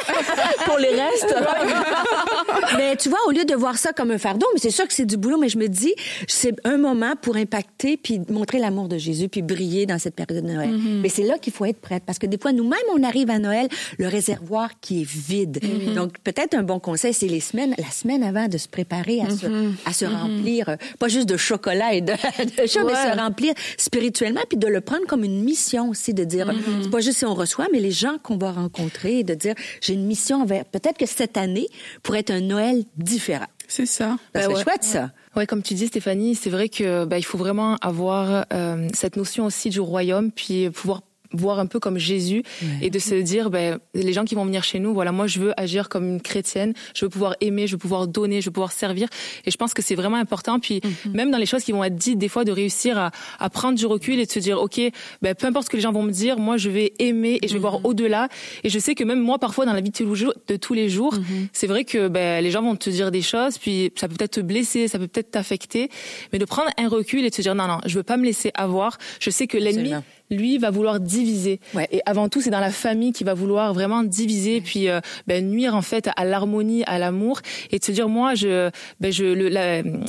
pour 0.65 0.77
les 0.77 0.89
restes. 0.89 1.35
mais 2.77 2.95
tu 2.95 3.09
vois, 3.09 3.19
au 3.27 3.31
lieu 3.31 3.43
de 3.43 3.55
voir 3.55 3.77
ça 3.77 3.91
comme 3.91 4.11
un 4.11 4.17
fardeau, 4.17 4.47
mais 4.53 4.59
c'est 4.61 4.71
sûr 4.71 4.87
que 4.87 4.93
c'est 4.93 5.05
du 5.05 5.17
boulot, 5.17 5.37
mais 5.37 5.49
je 5.49 5.57
me 5.57 5.67
dis, 5.67 5.93
c'est 6.27 6.55
un 6.63 6.77
moment 6.77 7.13
pour 7.21 7.35
impacter 7.35 7.97
puis 7.97 8.21
montrer 8.29 8.59
l'amour 8.59 8.87
de 8.87 8.97
Jésus 8.97 9.27
puis 9.27 9.41
briller 9.41 9.85
dans 9.85 9.99
cette 9.99 10.15
période 10.15 10.45
de 10.45 10.49
Noël. 10.49 10.69
Mais 11.01 11.09
c'est 11.09 11.23
là 11.23 11.37
qu'il 11.37 11.51
faut 11.51 11.65
être 11.65 11.81
prête 11.81 12.03
parce 12.05 12.19
que 12.19 12.25
des 12.27 12.37
fois, 12.37 12.53
nous-mêmes, 12.53 12.79
on 12.95 13.03
arrive 13.03 13.29
à 13.29 13.39
Noël, 13.39 13.67
le 13.97 14.07
réservoir 14.07 14.79
qui 14.79 15.01
est 15.01 15.09
vide. 15.09 15.59
Donc, 15.93 16.19
peut-être 16.23 16.55
un 16.55 16.63
bon 16.63 16.79
conseil, 16.79 17.13
c'est 17.13 17.27
les 17.27 17.41
semaines, 17.41 17.75
la 17.77 17.91
semaine 17.91 18.23
avant 18.23 18.47
de 18.47 18.57
se 18.57 18.69
préparer 18.69 19.19
à 19.21 19.29
se, 19.29 19.47
à 19.85 19.91
se 19.91 20.05
remplir, 20.05 20.69
euh, 20.69 20.75
pas 20.99 21.07
juste 21.07 21.16
de 21.25 21.37
chocolat 21.37 21.93
et 21.93 22.01
de, 22.01 22.13
de 22.61 22.67
choses, 22.67 22.85
mais 22.85 23.11
se 23.11 23.17
remplir 23.17 23.53
spirituellement 23.77 24.41
puis 24.47 24.57
de 24.57 24.67
le 24.67 24.81
prendre 24.81 25.05
comme 25.05 25.23
une 25.23 25.43
mission 25.43 25.89
aussi, 25.89 26.13
de 26.13 26.23
dire, 26.23 26.51
c'est 26.81 26.89
pas 26.89 26.99
juste 26.99 27.19
si 27.19 27.25
on 27.25 27.33
reçoit, 27.33 27.67
mais 27.71 27.79
les 27.79 27.91
gens 27.91 28.17
qu'on 28.21 28.37
va 28.37 28.51
rencontrer, 28.51 29.23
de 29.23 29.33
dire, 29.33 29.55
j'ai 29.81 29.93
une 29.93 30.05
mission 30.05 30.41
envers, 30.41 30.65
peut-être 30.65 30.97
que 30.97 31.05
cette 31.05 31.37
année 31.37 31.67
pourrait 32.03 32.19
être 32.19 32.31
un 32.31 32.41
Noël 32.41 32.83
différent. 32.97 33.47
C'est 33.67 33.85
ça. 33.85 34.17
Ça 34.33 34.43
serait 34.43 34.63
chouette, 34.63 34.83
ça. 34.83 35.11
Ouais, 35.35 35.45
comme 35.45 35.61
tu 35.61 35.73
dis, 35.73 35.87
Stéphanie, 35.87 36.35
c'est 36.35 36.49
vrai 36.49 36.69
que 36.69 37.05
bah, 37.05 37.17
il 37.17 37.25
faut 37.25 37.37
vraiment 37.37 37.75
avoir 37.81 38.45
euh, 38.53 38.87
cette 38.93 39.17
notion 39.17 39.45
aussi 39.45 39.69
du 39.69 39.79
royaume, 39.79 40.31
puis 40.31 40.69
pouvoir 40.69 41.01
voir 41.33 41.59
un 41.59 41.65
peu 41.65 41.79
comme 41.79 41.97
Jésus 41.97 42.43
et 42.81 42.89
de 42.89 42.99
se 42.99 43.15
dire 43.15 43.49
ben 43.49 43.79
les 43.93 44.13
gens 44.13 44.25
qui 44.25 44.35
vont 44.35 44.45
venir 44.45 44.63
chez 44.63 44.79
nous 44.79 44.93
voilà 44.93 45.11
moi 45.11 45.27
je 45.27 45.39
veux 45.39 45.53
agir 45.59 45.89
comme 45.89 46.07
une 46.07 46.21
chrétienne 46.21 46.73
je 46.93 47.05
veux 47.05 47.09
pouvoir 47.09 47.35
aimer 47.41 47.67
je 47.67 47.73
veux 47.73 47.77
pouvoir 47.77 48.07
donner 48.07 48.41
je 48.41 48.47
veux 48.47 48.53
pouvoir 48.53 48.71
servir. 48.71 49.07
Et 49.45 49.51
je 49.51 49.57
pense 49.57 49.73
que 49.73 49.81
c'est 49.81 49.95
vraiment 49.95 50.17
important. 50.17 50.59
Puis 50.59 50.81
même 51.13 51.31
dans 51.31 51.37
les 51.37 51.45
choses 51.45 51.63
qui 51.63 51.71
vont 51.71 51.83
être 51.83 51.95
dites 51.95 52.17
des 52.17 52.29
fois 52.29 52.43
de 52.45 52.51
réussir 52.51 52.97
à, 52.97 53.11
à 53.39 53.49
prendre 53.49 53.77
du 53.77 53.85
recul 53.85 54.19
et 54.19 54.25
de 54.25 54.31
se 54.31 54.39
dire 54.39 54.59
ok 54.59 54.79
ben 55.21 55.35
peu 55.35 55.47
importe 55.47 55.65
ce 55.65 55.69
que 55.69 55.77
les 55.77 55.81
gens 55.81 55.91
vont 55.91 56.03
me 56.03 56.11
dire 56.11 56.37
moi 56.37 56.57
je 56.57 56.69
vais 56.69 56.93
aimer 56.99 57.39
et 57.41 57.47
je 57.47 57.53
vais 57.53 57.59
voir 57.59 57.83
au-delà. 57.85 58.29
Et 58.63 58.69
je 58.69 58.79
sais 58.79 58.95
que 58.95 59.03
même 59.03 59.19
moi 59.19 59.39
parfois 59.39 59.65
dans 59.65 59.73
la 59.73 59.81
vie 59.81 59.91
de 59.91 60.55
tous 60.57 60.73
les 60.73 60.89
jours, 60.89 61.13
jours 61.13 61.25
c'est 61.53 61.67
vrai 61.67 61.83
que 61.83 62.07
ben 62.07 62.43
les 62.43 62.51
gens 62.51 62.61
vont 62.61 62.75
te 62.75 62.89
dire 62.89 63.11
des 63.11 63.21
choses 63.21 63.57
puis 63.57 63.91
ça 63.95 64.07
peut 64.07 64.15
peut-être 64.15 64.31
te 64.31 64.41
blesser 64.41 64.87
ça 64.87 64.99
peut 64.99 65.07
peut-être 65.07 65.31
t'affecter. 65.31 65.89
Mais 66.31 66.39
de 66.39 66.45
prendre 66.45 66.69
un 66.77 66.87
recul 66.87 67.25
et 67.25 67.29
de 67.29 67.35
se 67.35 67.41
dire 67.41 67.55
non 67.55 67.67
non 67.67 67.79
je 67.85 67.95
veux 67.95 68.03
pas 68.03 68.17
me 68.17 68.25
laisser 68.25 68.51
avoir. 68.53 68.97
Je 69.19 69.29
sais 69.29 69.47
que 69.47 69.57
l'ennemi. 69.57 69.93
Lui 70.29 70.57
va 70.57 70.71
vouloir 70.71 70.99
diviser. 70.99 71.59
Ouais. 71.73 71.87
Et 71.91 72.01
avant 72.05 72.29
tout, 72.29 72.41
c'est 72.41 72.49
dans 72.49 72.59
la 72.59 72.71
famille 72.71 73.13
qui 73.13 73.23
va 73.23 73.33
vouloir 73.33 73.73
vraiment 73.73 74.03
diviser, 74.03 74.61
puis 74.61 74.89
euh, 74.89 74.99
ben, 75.27 75.47
nuire 75.47 75.75
en 75.75 75.81
fait 75.81 76.09
à 76.15 76.25
l'harmonie, 76.25 76.83
à 76.85 76.99
l'amour, 76.99 77.41
et 77.71 77.79
de 77.79 77.83
se 77.83 77.91
dire 77.91 78.09
moi, 78.09 78.35
je, 78.35 78.69
ben, 78.99 79.11
je, 79.11 79.25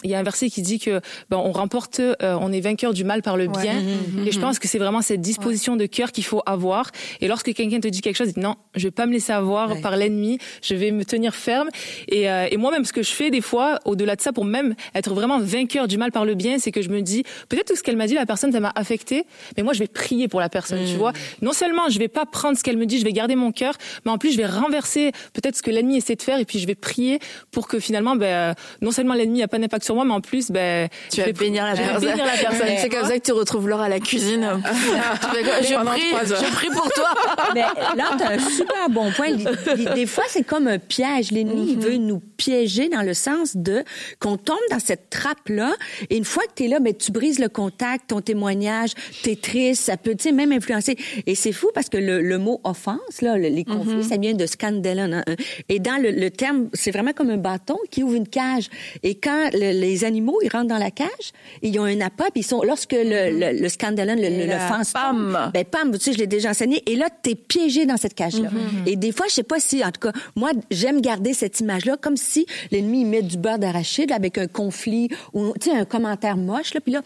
il 0.05 0.11
y 0.11 0.15
a 0.15 0.19
un 0.19 0.23
verset 0.23 0.51
qui 0.51 0.63
dit 0.63 0.79
que 0.79 1.01
ben, 1.31 1.37
on 1.37 1.53
remporte, 1.53 2.01
euh, 2.01 2.15
on 2.41 2.53
est 2.53 2.61
vainqueur 2.61 2.93
du 2.93 3.05
mal 3.05 3.23
par 3.23 3.37
le 3.37 3.47
bien. 3.47 3.83
Et 4.27 4.33
je 4.33 4.41
pense 4.41 4.59
que 4.59 4.69
c'est 4.69 4.79
vraiment 4.79 5.03
cette 5.03 5.21
disposition 5.21 5.77
de 5.77 5.87
cœur 5.87 6.13
qu'il 6.13 6.25
faut 6.25 6.43
avoir. 6.47 6.91
Et 7.21 7.29
lorsque 7.29 7.53
quelqu'un 7.53 7.81
te 7.81 7.89
dit 7.89 8.01
quelque 8.01 8.17
chose, 8.17 8.37
non, 8.37 8.57
je 8.75 8.85
vais 8.85 8.91
pas 8.91 9.07
me 9.07 9.13
laisser 9.13 9.33
avoir 9.33 9.81
par 9.81 9.97
l'ennemi, 9.97 10.39
je 10.63 10.75
vais 10.75 10.91
me 10.91 11.05
tenir 11.05 11.35
ferme. 11.35 11.69
Et, 12.09 12.31
euh, 12.31 12.47
et 12.51 12.57
moi-même, 12.57 12.85
ce 12.85 12.93
que 12.93 13.03
je 13.03 13.11
fais 13.11 13.31
des 13.31 13.41
fois, 13.41 13.79
au-delà 13.85 14.17
de 14.17 14.21
ça, 14.21 14.33
pour 14.33 14.45
même 14.45 14.75
être 14.95 15.15
vraiment 15.15 15.39
vainqueur 15.41 15.89
du 15.89 15.99
mal 15.99 16.13
par 16.13 16.25
le 16.25 16.35
bien, 16.35 16.59
c'est 16.59 16.73
que 16.73 16.83
je 16.83 16.89
me 16.89 17.03
dis 17.03 17.23
peut-être 17.49 17.73
que 17.73 17.79
ce 17.79 17.83
qu'elle 17.83 17.97
m'a 17.97 18.07
dit, 18.07 18.15
la 18.15 18.27
personne, 18.27 18.53
ça 18.53 18.61
m'a 18.61 18.73
affecté, 18.75 19.25
mais 19.57 19.63
moi, 19.63 19.73
je 19.73 19.81
vais 19.81 19.89
prier 20.09 20.27
pour 20.29 20.41
la 20.41 20.49
personne, 20.49 20.81
tu 20.87 20.97
vois. 20.97 21.12
Non 21.43 21.53
seulement 21.53 21.91
je 21.91 21.99
vais 21.99 22.09
pas 22.09 22.25
prendre 22.25 22.57
ce 22.57 22.62
qu'elle 22.62 22.79
me 22.79 22.87
dit, 22.87 22.99
je 22.99 23.05
vais 23.05 23.12
garder 23.12 23.37
mon 23.37 23.53
cœur, 23.53 23.75
mais 24.05 24.11
en 24.11 24.17
plus, 24.17 24.33
je 24.33 24.38
vais 24.38 24.47
renverser 24.47 25.12
peut-être 25.35 25.57
ce 25.57 25.62
que 25.62 25.71
l'ennemi 25.71 25.99
essaie 25.99 26.15
de 26.17 26.23
faire, 26.23 26.38
et 26.38 26.47
puis 26.47 26.59
je 26.59 26.67
vais 26.67 26.75
prier 26.75 27.19
pour 27.50 27.69
que 27.69 27.79
finalement, 27.79 28.17
ben, 28.17 28.27
euh, 28.27 28.54
non 28.80 28.91
seulement 28.91 29.13
l'ennemi 29.15 29.43
a 29.43 29.49
pas 29.49 29.59
d'impact 29.59 29.85
sur 29.85 29.95
moi, 29.95 30.04
mais 30.06 30.15
en 30.15 30.23
plus, 30.23 30.50
ben, 30.50 30.89
Tu 31.11 31.17
je 31.17 31.21
vas 31.21 31.26
vais 31.26 31.32
bénir 31.35 31.65
la 31.67 31.75
personne. 31.75 32.09
bénir 32.09 32.25
la 32.25 32.32
personne. 32.49 32.69
C'est 32.78 32.89
comme 32.89 33.06
ça 33.06 33.19
que 33.19 33.25
tu 33.25 33.32
retrouves 33.32 33.69
Laure 33.69 33.80
à 33.82 33.89
la 33.91 34.00
cuisine. 34.00 34.49
Je 35.61 35.75
prie, 35.85 36.69
je 36.69 36.73
pour 36.73 36.91
toi. 36.93 37.09
Mais 37.54 37.61
là, 37.61 38.15
tu 38.17 38.23
as 38.25 38.30
un 38.30 38.39
super 38.39 38.89
bon 38.89 39.11
point. 39.13 39.32
Des 39.95 40.06
fois, 40.06 40.25
c'est 40.28 40.45
comme 40.45 40.67
un 40.69 40.78
piège. 40.78 41.30
L'ennemi, 41.32 41.73
il 41.73 41.78
veut 41.78 41.97
nous 41.97 42.21
piéger 42.37 42.89
dans 42.89 43.02
le 43.02 43.15
sens 43.15 43.56
de 43.56 43.85
qu'on 44.21 44.37
tombe 44.37 44.56
dans 44.71 44.78
cette 44.78 45.11
trappe-là. 45.11 45.75
Et 46.11 46.17
une 46.17 46.25
fois 46.25 46.45
que 46.45 46.52
tu 46.56 46.65
es 46.65 46.69
là, 46.69 46.80
mais 46.80 46.95
tu 46.95 47.13
brises 47.13 47.39
le 47.39 47.49
contact, 47.49 48.09
ton 48.09 48.21
témoignage, 48.21 48.93
tu 49.23 49.30
es 49.30 49.37
triste, 49.37 49.82
ça 49.85 49.97
peut, 50.02 50.15
tu 50.15 50.25
sais, 50.25 50.32
même 50.32 50.52
influencer. 50.52 50.97
Et 51.26 51.34
c'est 51.34 51.52
fou 51.52 51.69
parce 51.75 51.89
que 51.89 51.97
le, 51.99 52.21
le 52.23 52.39
mot 52.39 52.61
offense, 52.65 53.21
là, 53.23 53.37
le- 53.37 53.49
les 53.49 53.65
conflits, 53.65 54.04
ça 54.04 54.17
vient 54.17 54.34
de 54.34 54.47
scandalon. 54.47 55.13
hein. 55.13 55.25
Et 55.69 55.78
dans 55.78 56.00
le, 56.00 56.11
le 56.11 56.30
terme, 56.30 56.69
c'est 56.73 56.91
vraiment 56.91 57.13
comme 57.13 57.30
un 57.30 57.37
bâton 57.37 57.76
qui 57.91 58.02
ouvre 58.02 58.15
une 58.15 58.28
cage. 58.28 58.69
Et 59.02 59.15
quand 59.17 59.50
le- 59.52 59.78
les 59.78 60.04
animaux, 60.04 60.39
ils 60.43 60.49
rentrent 60.50 60.69
dans 60.69 60.78
la 60.78 60.91
cage, 60.91 61.08
ils 61.63 61.78
ont 61.78 61.84
un 61.84 62.00
appât, 62.00 62.26
puis 62.32 62.41
ils 62.41 62.45
sont, 62.47 62.63
lorsque 62.63 62.93
le, 62.93 63.00
le, 63.52 63.61
le 63.61 63.69
scandalon, 63.69 64.15
le, 64.17 64.47
l'offense 64.47 64.93
pam! 64.93 65.50
ben 65.52 65.65
pam, 65.65 65.93
tu 65.93 65.99
sais, 66.00 66.13
je 66.13 66.19
l'ai 66.19 66.26
déjà 66.26 66.50
enseigné. 66.50 66.82
Et 66.87 66.97
là, 66.97 67.06
t'es 67.23 67.34
piégé 67.34 67.87
dans 67.87 67.97
cette 67.97 68.15
cage-là. 68.15 68.49
Et 68.87 68.97
des 68.97 69.13
fois, 69.13 69.26
je 69.28 69.34
sais 69.34 69.43
pas 69.43 69.61
si, 69.61 69.84
en 69.84 69.91
tout 69.91 70.00
cas, 70.00 70.13
moi, 70.37 70.50
j'aime 70.71 71.00
garder 71.00 71.32
cette 71.34 71.61
image-là 71.61 71.97
comme 72.00 72.17
si 72.17 72.47
l'ennemi 72.71 73.00
il 73.02 73.06
met 73.06 73.23
du 73.23 73.37
beurre 73.37 73.58
d'arachide 73.58 74.13
avec 74.13 74.39
un 74.39 74.47
conflit 74.47 75.08
ou, 75.34 75.52
tu 75.61 75.71
sais, 75.71 75.76
un 75.76 75.84
commentaire 75.84 76.37
moche, 76.37 76.75
là, 76.75 76.80
puis 76.80 76.93
là, 76.93 77.02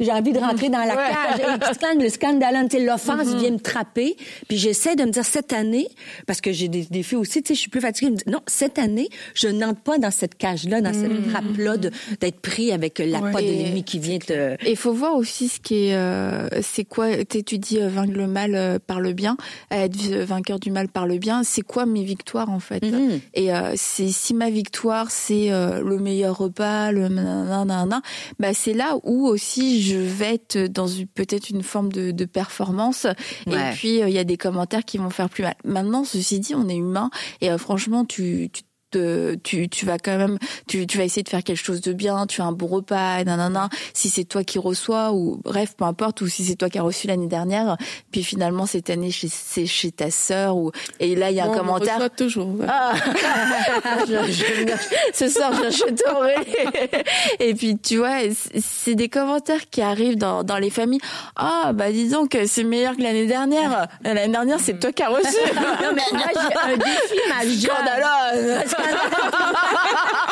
j'ai 0.00 0.12
envie 0.12 0.32
de 0.32 0.38
rentrer 0.38 0.68
dans 0.68 0.78
la 0.84 0.94
cage. 0.96 1.40
Et 1.40 1.68
le 1.68 1.74
scandale, 1.74 2.10
tu 2.18 2.76
sais, 2.78 2.84
l'offense 2.84 3.34
vient 3.34 3.50
me 3.50 3.58
trapper. 3.58 4.16
Puis 4.48 4.56
j'essaie 4.58 4.96
de 4.96 5.04
me 5.04 5.10
dire, 5.10 5.24
cette 5.24 5.52
année, 5.52 5.88
parce 6.26 6.40
que 6.40 6.52
j'ai 6.52 6.68
des 6.68 6.84
défis 6.90 7.16
aussi, 7.16 7.42
tu 7.42 7.48
sais, 7.48 7.54
je 7.54 7.60
suis 7.60 7.70
plus 7.70 7.80
fatiguée, 7.80 8.08
je 8.08 8.12
me 8.12 8.16
dis, 8.18 8.30
non, 8.30 8.40
cette 8.46 8.78
année, 8.78 9.08
je 9.34 9.48
n'entre 9.48 9.80
pas 9.80 9.98
dans 9.98 10.10
cette 10.10 10.36
cage-là, 10.36 10.80
dans 10.80 10.92
cette 10.92 11.28
trappe-là 11.30 11.76
de- 11.76 11.90
d'être 12.20 12.40
pris 12.40 12.72
avec 12.72 12.98
la 12.98 13.20
Ouais. 13.20 13.32
de 13.32 13.38
l'ennemi 13.40 13.82
qui 13.84 13.98
vient 13.98 14.18
te... 14.18 14.54
Et 14.64 14.70
il 14.70 14.76
faut 14.76 14.92
voir 14.92 15.16
aussi 15.16 15.48
ce 15.48 15.60
qui 15.60 15.86
est, 15.88 15.94
euh, 15.94 16.48
c'est 16.62 16.84
quoi, 16.84 17.08
tu 17.24 17.58
dis 17.58 17.80
euh, 17.80 17.88
vaincre 17.88 18.12
le 18.12 18.26
mal 18.26 18.54
euh, 18.54 18.78
par 18.84 19.00
le 19.00 19.12
bien, 19.12 19.36
euh, 19.72 19.84
être 19.84 19.96
vainqueur 20.24 20.58
du 20.60 20.70
mal 20.70 20.88
par 20.88 21.06
le 21.06 21.18
bien, 21.18 21.42
c'est 21.42 21.62
quoi 21.62 21.86
mes 21.86 22.04
victoires 22.04 22.50
en 22.50 22.60
fait? 22.60 22.82
Mhm. 22.84 23.20
Et 23.34 23.52
euh, 23.54 23.72
c'est 23.76 24.08
si 24.08 24.34
ma 24.34 24.50
victoire 24.50 25.10
c'est 25.10 25.50
euh, 25.50 25.80
le 25.82 25.98
meilleur 25.98 26.36
repas, 26.38 26.92
le 26.92 27.08
nanana, 27.08 28.00
bah 28.38 28.52
c'est 28.54 28.72
là 28.74 28.96
où 29.02 29.26
aussi 29.26 29.82
je 29.82 29.96
vais 29.98 30.34
être 30.34 30.58
dans 30.68 30.86
peut-être 31.14 31.50
une 31.50 31.62
forme 31.62 31.92
de, 31.92 32.05
de 32.12 32.24
performance. 32.24 33.06
Ouais. 33.46 33.54
Et 33.54 33.74
puis 33.74 34.02
euh, 34.02 34.08
il 34.08 34.14
y 34.14 34.18
a 34.18 34.24
des 34.24 34.36
commentaires 34.36 34.84
qui 34.84 34.98
vont 34.98 35.10
faire 35.10 35.28
plus 35.28 35.42
mal. 35.42 35.54
Maintenant, 35.64 36.04
ceci 36.04 36.40
dit, 36.40 36.54
on 36.54 36.68
est 36.68 36.76
humain 36.76 37.10
et 37.40 37.50
euh, 37.50 37.58
franchement, 37.58 38.04
tu, 38.04 38.50
tu 38.52 38.62
te- 38.96 39.34
tu, 39.42 39.68
tu 39.68 39.86
vas 39.86 39.98
quand 39.98 40.16
même, 40.16 40.38
tu, 40.68 40.86
tu 40.86 40.98
vas 40.98 41.04
essayer 41.04 41.22
de 41.22 41.28
faire 41.28 41.42
quelque 41.44 41.62
chose 41.62 41.80
de 41.80 41.92
bien, 41.92 42.26
tu 42.26 42.40
as 42.40 42.44
un 42.44 42.52
bon 42.52 42.66
repas, 42.66 43.22
nanana. 43.24 43.68
Si 43.94 44.10
c'est 44.10 44.24
toi 44.24 44.44
qui 44.44 44.58
reçois 44.58 45.12
ou 45.12 45.40
bref, 45.44 45.74
peu 45.76 45.84
importe, 45.84 46.20
ou 46.22 46.28
si 46.28 46.44
c'est 46.44 46.56
toi 46.56 46.68
qui 46.70 46.78
as 46.78 46.82
reçu 46.82 47.06
l'année 47.06 47.26
dernière, 47.26 47.76
puis 48.10 48.22
finalement 48.24 48.66
cette 48.66 48.90
année 48.90 49.10
c'est 49.12 49.66
chez 49.66 49.90
ta 49.92 50.10
sœur 50.10 50.56
ou 50.56 50.70
et 51.00 51.14
là 51.14 51.30
il 51.30 51.36
y 51.36 51.40
a 51.40 51.44
un 51.44 51.48
Bon, 51.48 51.52
on 51.54 51.58
commentaire. 51.58 51.94
reçoit 51.96 52.08
toujours. 52.10 52.48
ouais. 52.58 52.66
Ah, 52.68 52.94
je, 54.08 54.32
je- 54.32 54.72
ce 55.12 55.28
soir, 55.28 55.52
je 55.54 55.60
viens 55.60 55.70
chez. 55.70 55.86
Et 57.40 57.54
puis, 57.54 57.76
tu 57.78 57.98
vois, 57.98 58.18
c'est- 58.60 58.94
des 58.94 59.08
commentaires 59.08 59.68
qui 59.70 59.82
arrivent 59.82 60.16
dans, 60.16 60.42
dans 60.42 60.56
les 60.58 60.70
familles. 60.70 61.00
Ah, 61.36 61.72
bah, 61.74 61.90
dis 61.92 62.08
donc, 62.08 62.36
c'est 62.46 62.64
meilleur 62.64 62.96
que 62.96 63.02
l'année 63.02 63.26
dernière. 63.26 63.88
L'année 64.04 64.28
dernière, 64.32 64.58
c'est 64.60 64.78
toi 64.78 64.90
qui 64.92 65.02
as 65.02 65.08
reçu. 65.10 65.36
Non, 65.54 65.92
mais 65.94 66.02
moi, 66.12 66.26
j'ai 66.32 66.72
un 66.72 66.76
défi 66.76 67.20
majeur. 67.28 67.76
Scandaleux. 67.76 68.60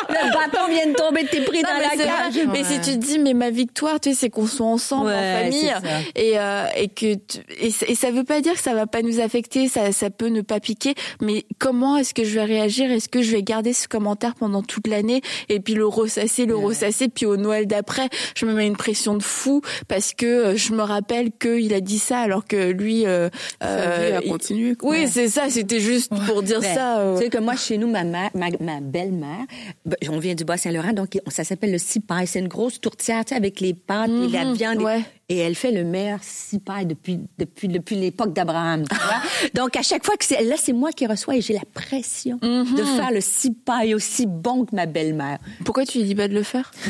Le 0.09 0.33
bâton 0.33 0.67
vient 0.69 0.87
de 0.87 0.93
tomber, 0.95 1.25
t'es 1.25 1.41
pris 1.41 1.61
Non, 1.61 1.69
dans 1.69 1.79
la 1.79 1.89
cage. 2.05 2.33
vrai. 2.33 2.45
Mais 2.51 2.63
si 2.63 2.79
tu 2.81 2.97
te 2.97 3.05
dis, 3.05 3.19
mais 3.19 3.33
ma 3.33 3.49
victoire, 3.49 3.99
tu 3.99 4.09
sais, 4.11 4.15
c'est 4.15 4.29
qu'on 4.29 4.47
soit 4.47 4.65
ensemble 4.65 5.07
Ouais, 5.07 5.13
en 5.13 5.43
famille, 5.43 5.59
c'est 5.81 5.87
ça. 5.87 5.95
et 6.15 6.39
euh, 6.39 6.65
et 6.75 6.87
que 6.89 7.15
tu- 7.15 7.39
et, 7.59 7.95
ça 7.95 8.11
veut 8.11 8.23
pas 8.23 8.41
dire 8.41 8.53
que 8.53 8.59
ça 8.59 8.73
va 8.73 8.87
pas 8.87 9.01
nous 9.01 9.19
affecter, 9.19 9.67
ça 9.67 9.91
ça 9.91 10.09
peut 10.09 10.27
ne 10.27 10.41
pas 10.41 10.59
piquer, 10.59 10.93
mais 11.21 11.45
comment 11.59 11.97
est-ce 11.97 12.13
que 12.13 12.23
je 12.23 12.35
vais 12.35 12.43
réagir? 12.45 12.91
Est-ce 12.91 13.09
que 13.09 13.21
je 13.21 13.31
vais 13.31 13.43
garder 13.43 13.73
ce 13.73 13.87
commentaire 13.87 14.35
pendant 14.35 14.61
toute 14.61 14.87
l'année 14.87 15.21
et 15.49 15.59
puis 15.59 15.73
le 15.73 15.85
ressasser, 15.87 16.45
le 16.45 16.55
ressasser, 16.55 17.07
puis 17.07 17.25
au 17.25 17.37
Noël 17.37 17.67
d'après, 17.67 18.09
je 18.35 18.45
me 18.45 18.53
mets 18.53 18.67
une 18.67 18.77
pression 18.77 19.15
de 19.15 19.23
fou 19.23 19.61
parce 19.87 20.13
que 20.13 20.25
euh, 20.25 20.55
je 20.55 20.73
me 20.73 20.81
rappelle 20.83 21.31
qu'il 21.31 21.73
a 21.73 21.79
dit 21.81 21.99
ça 21.99 22.19
alors 22.19 22.45
que 22.45 22.71
lui, 22.71 23.05
euh, 23.05 23.29
Sa 23.61 23.67
euh, 23.67 24.07
vie 24.09 24.15
a 24.17 24.21
il- 24.23 24.29
continué. 24.31 24.75
quoi. 24.75 24.91
oui, 24.91 25.07
c'est 25.11 25.27
ça. 25.29 25.43
C'était 25.49 25.79
juste 25.79 26.11
pour 26.27 26.43
dire 26.43 26.61
ça. 26.61 26.99
euh. 26.99 27.17
Tu 27.17 27.23
sais 27.23 27.29
que 27.29 27.37
moi, 27.37 27.55
chez 27.55 27.77
nous, 27.77 27.87
ma, 27.87 28.03
mère, 28.03 28.29
ma, 28.59 28.73
ma 28.75 28.81
belle-mère, 28.81 29.45
ben, 29.85 29.95
on 30.09 30.19
vient 30.19 30.35
du 30.35 30.45
Bas-Saint-Laurent, 30.45 30.93
donc 30.93 31.19
ça 31.27 31.43
s'appelle 31.43 31.71
le 31.71 31.77
cipaille. 31.77 32.27
C'est 32.27 32.39
une 32.39 32.47
grosse 32.47 32.79
tourtière, 32.79 33.23
tu 33.25 33.29
sais, 33.29 33.35
avec 33.35 33.59
les 33.59 33.73
pâtes 33.73 34.09
et 34.09 34.27
la 34.29 34.45
Mhm, 34.45 34.53
viande. 34.53 34.81
ouais. 34.81 35.01
Et 35.27 35.39
elle 35.39 35.55
fait 35.55 35.71
le 35.71 35.83
meilleur 35.83 36.19
cipaille 36.21 36.85
depuis, 36.85 37.19
depuis, 37.39 37.67
depuis 37.67 37.95
l'époque 37.95 38.31
d'Abraham. 38.33 38.83
donc, 39.55 39.75
à 39.75 39.81
chaque 39.81 40.05
fois 40.05 40.15
que 40.17 40.23
c'est, 40.25 40.43
là, 40.43 40.53
c'est 40.55 40.71
moi 40.71 40.91
qui 40.91 41.07
reçois 41.07 41.35
et 41.35 41.41
j'ai 41.41 41.53
la 41.55 41.63
pression 41.73 42.37
de 42.41 42.83
faire 42.95 43.09
le 43.11 43.21
cipaille 43.21 43.95
aussi 43.95 44.27
bon 44.27 44.65
que 44.65 44.75
ma 44.75 44.85
belle-mère. 44.85 45.39
Pourquoi 45.63 45.83
tu 45.85 45.97
lui 45.97 46.05
dis 46.05 46.13
pas 46.13 46.27
de 46.27 46.35
le 46.35 46.43
faire? 46.43 46.71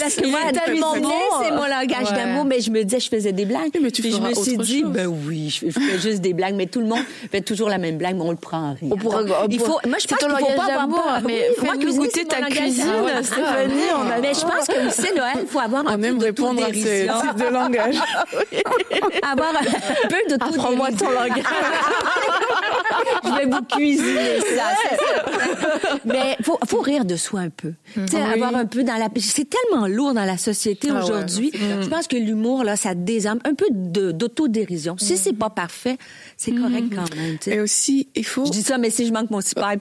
Parce 0.00 0.14
que 0.16 0.26
moi, 0.28 0.40
tellement 0.52 0.96
bon. 0.96 1.10
c'est 1.42 1.50
mon 1.50 1.66
langage 1.66 2.10
Ouais. 2.10 2.16
d'amour, 2.16 2.44
mais 2.44 2.60
je 2.60 2.70
me 2.70 2.82
disais, 2.84 3.00
je 3.00 3.08
faisais 3.08 3.32
des 3.32 3.44
blagues. 3.44 3.70
Mais 3.80 3.90
tu 3.90 4.02
Puis 4.02 4.12
je 4.12 4.20
me 4.20 4.34
suis 4.34 4.56
dit, 4.56 4.80
chose. 4.82 4.90
ben 4.92 5.06
oui, 5.06 5.50
je, 5.50 5.70
fais 5.70 5.98
juste 5.98 6.20
des 6.20 6.32
blagues, 6.32 6.54
mais 6.54 6.66
tout 6.66 6.80
le 6.80 6.86
monde 6.86 7.02
fait 7.30 7.40
toujours 7.40 7.68
la 7.68 7.78
même 7.78 7.96
blague, 7.98 8.16
mais 8.16 8.22
on 8.22 8.30
le 8.30 8.36
prend 8.36 8.70
en 8.70 8.74
rire. 8.74 8.90
On 8.92 8.96
pourra- 8.96 9.22
on 9.22 9.48
il 9.48 9.58
faut, 9.58 9.78
moi, 9.86 9.98
je 10.00 10.06
pense 10.06 10.18
qu'il 10.18 10.28
faut 10.30 10.56
pas 10.56 10.72
avoir 10.72 10.88
peur. 10.88 11.20
mais 11.24 11.48
Oui, 11.60 11.68
fais-nous 11.68 11.96
goûter 11.96 12.24
ta 12.24 12.42
cuisine. 12.42 12.84
Stéphanie, 13.22 13.74
on 13.96 14.10
a 14.10 14.20
Mais 14.20 14.34
je 14.34 14.40
pense 14.40 14.66
que 14.66 14.91
c'est 14.92 15.14
Noël, 15.14 15.38
il 15.42 15.46
faut 15.46 15.60
avoir 15.60 15.86
un 15.86 15.94
On 15.94 15.98
peu 15.98 16.04
aime 16.06 16.18
de 16.18 16.24
répondre 16.24 16.60
à 16.62 16.66
ce 16.66 16.70
autodérision. 16.70 17.14
type 17.20 17.36
de 17.36 17.44
langage. 17.52 17.96
Avoir 19.22 19.50
un 19.50 20.08
peu 20.08 20.16
de 20.28 20.34
Apprends-moi 20.34 20.88
ton 20.92 21.10
langage. 21.10 21.42
je 23.24 23.30
vais 23.30 23.46
vous 23.46 23.62
cuisiner 23.62 24.40
ça. 24.40 24.70
ça. 24.90 24.96
Mais 26.04 26.36
faut, 26.42 26.58
faut 26.68 26.80
rire 26.80 27.04
de 27.04 27.16
soi 27.16 27.40
un 27.40 27.48
peu. 27.50 27.72
Tu 27.94 28.00
sais, 28.10 28.20
avoir 28.20 28.54
un 28.54 28.66
peu 28.66 28.82
dans 28.84 28.96
la. 28.96 29.08
C'est 29.18 29.48
tellement 29.48 29.86
lourd 29.86 30.12
dans 30.14 30.24
la 30.24 30.36
société 30.38 30.88
Ah 30.90 30.94
ouais, 30.94 31.02
aujourd'hui. 31.02 31.50
je 31.54 31.88
pense 31.88 32.06
que 32.06 32.16
l'humour 32.16 32.64
là, 32.64 32.76
ça 32.76 32.94
désarme 32.94 33.40
un 33.44 33.54
peu 33.54 33.66
d'autodérision. 33.70 34.96
Si 34.98 35.16
c'est 35.16 35.32
pas 35.32 35.50
parfait, 35.50 35.96
c'est 36.36 36.52
correct 36.52 36.86
quand 36.94 37.14
même. 37.16 37.38
tu 37.38 37.50
sais. 37.50 37.56
Et 37.56 37.60
aussi, 37.60 38.08
il 38.14 38.24
faut, 38.26 38.44
Je 38.46 38.50
dis 38.50 38.62
ça, 38.62 38.78
mais 38.78 38.90
si 38.90 39.06
je 39.06 39.12
manque 39.12 39.30
mon 39.30 39.40
super, 39.40 39.72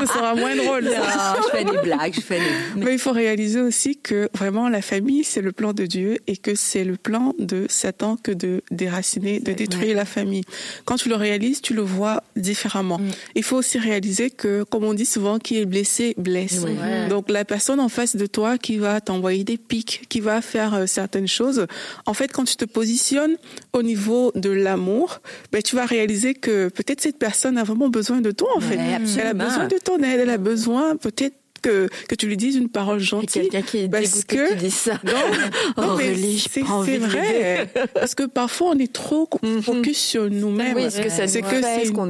ce 0.00 0.06
sera 0.06 0.34
moins 0.34 0.56
drôle. 0.56 0.84
ça. 0.88 1.34
non, 1.36 1.42
je 1.44 1.50
fais 1.56 1.64
des 1.64 1.78
blagues, 1.78 2.14
je 2.14 2.20
fais 2.20 2.38
des. 2.40 2.52
Mais 2.76 2.92
il 2.92 2.98
faut 2.98 3.12
réaliser 3.12 3.60
aussi 3.60 3.96
que 3.96 4.28
vraiment 4.34 4.68
la 4.68 4.82
famille, 4.82 5.24
c'est 5.24 5.40
le 5.40 5.52
plan 5.52 5.72
de 5.72 5.86
Dieu 5.86 6.18
et 6.26 6.36
que 6.36 6.54
c'est 6.54 6.84
le 6.84 6.96
plan 6.96 7.34
de 7.38 7.66
Satan 7.68 8.16
que 8.16 8.32
de 8.32 8.62
déraciner, 8.70 9.40
de 9.40 9.52
détruire 9.52 9.96
la 9.96 10.04
famille. 10.04 10.44
Quand 10.84 10.96
tu 10.96 11.08
le 11.08 11.16
réalises, 11.16 11.60
tu 11.60 11.74
le 11.74 11.82
vois 11.82 12.22
différemment. 12.36 13.00
Il 13.34 13.42
faut 13.42 13.56
aussi 13.56 13.78
réaliser 13.78 14.30
que, 14.30 14.62
comme 14.64 14.84
on 14.84 14.94
dit 14.94 15.06
souvent, 15.06 15.38
qui 15.38 15.58
est 15.58 15.66
blessé, 15.66 16.14
blesse. 16.18 16.64
Donc 17.08 17.30
la 17.30 17.44
personne 17.44 17.80
en 17.80 17.88
face 17.88 18.16
de 18.16 18.26
toi 18.26 18.58
qui 18.58 18.78
va 18.78 19.00
t'envoyer 19.00 19.44
des 19.44 19.56
pics, 19.58 20.02
qui 20.08 20.20
va 20.20 20.40
faire 20.40 20.74
euh, 20.74 20.86
certaines 20.86 21.28
choses, 21.28 21.66
en 22.06 22.14
fait, 22.14 22.32
quand 22.32 22.44
tu 22.44 22.56
te 22.56 22.64
positionnes 22.64 23.36
au 23.72 23.82
niveau 23.82 24.32
de 24.34 24.50
l'amour, 24.50 25.20
ben, 25.52 25.62
tu 25.62 25.76
vas 25.76 25.86
réaliser 25.86 26.34
que 26.34 26.68
peut-être 26.68 27.00
cette 27.00 27.18
personne 27.18 27.58
a 27.58 27.64
vraiment 27.64 27.88
besoin 27.88 28.20
de 28.20 28.30
toi, 28.30 28.48
en 28.56 28.60
fait. 28.60 28.76
Ouais, 28.76 28.98
Elle 29.18 29.26
a 29.26 29.34
besoin 29.34 29.66
de 29.68 29.78
ton 29.78 29.98
aide, 29.98 30.20
elle 30.20 30.30
a 30.30 30.38
besoin 30.38 30.96
peut-être 30.96 31.34
que, 31.62 31.88
que 32.08 32.14
tu 32.14 32.26
lui 32.26 32.36
dises 32.36 32.56
une 32.56 32.68
parole 32.68 32.98
gentille. 32.98 33.42
quelqu'un 33.42 33.62
qui 33.62 33.78
est 33.78 33.88
parce 33.88 34.24
que 34.24 34.34
que 34.36 34.52
tu 34.52 34.58
dis 34.58 34.70
ça. 34.70 35.00
non, 35.04 35.12
non, 35.82 35.96
j'ai 35.98 36.38
c'est 36.84 36.98
vrai. 36.98 37.72
Parce 37.94 38.14
que 38.14 38.24
parfois, 38.24 38.70
on 38.74 38.78
est 38.78 38.92
trop 38.92 39.28
focus 39.62 39.98
sur 39.98 40.28
nous-mêmes. 40.30 40.76
Oui, 40.76 40.84
c'est 40.90 41.04
que 41.04 41.10
c'est 41.10 41.40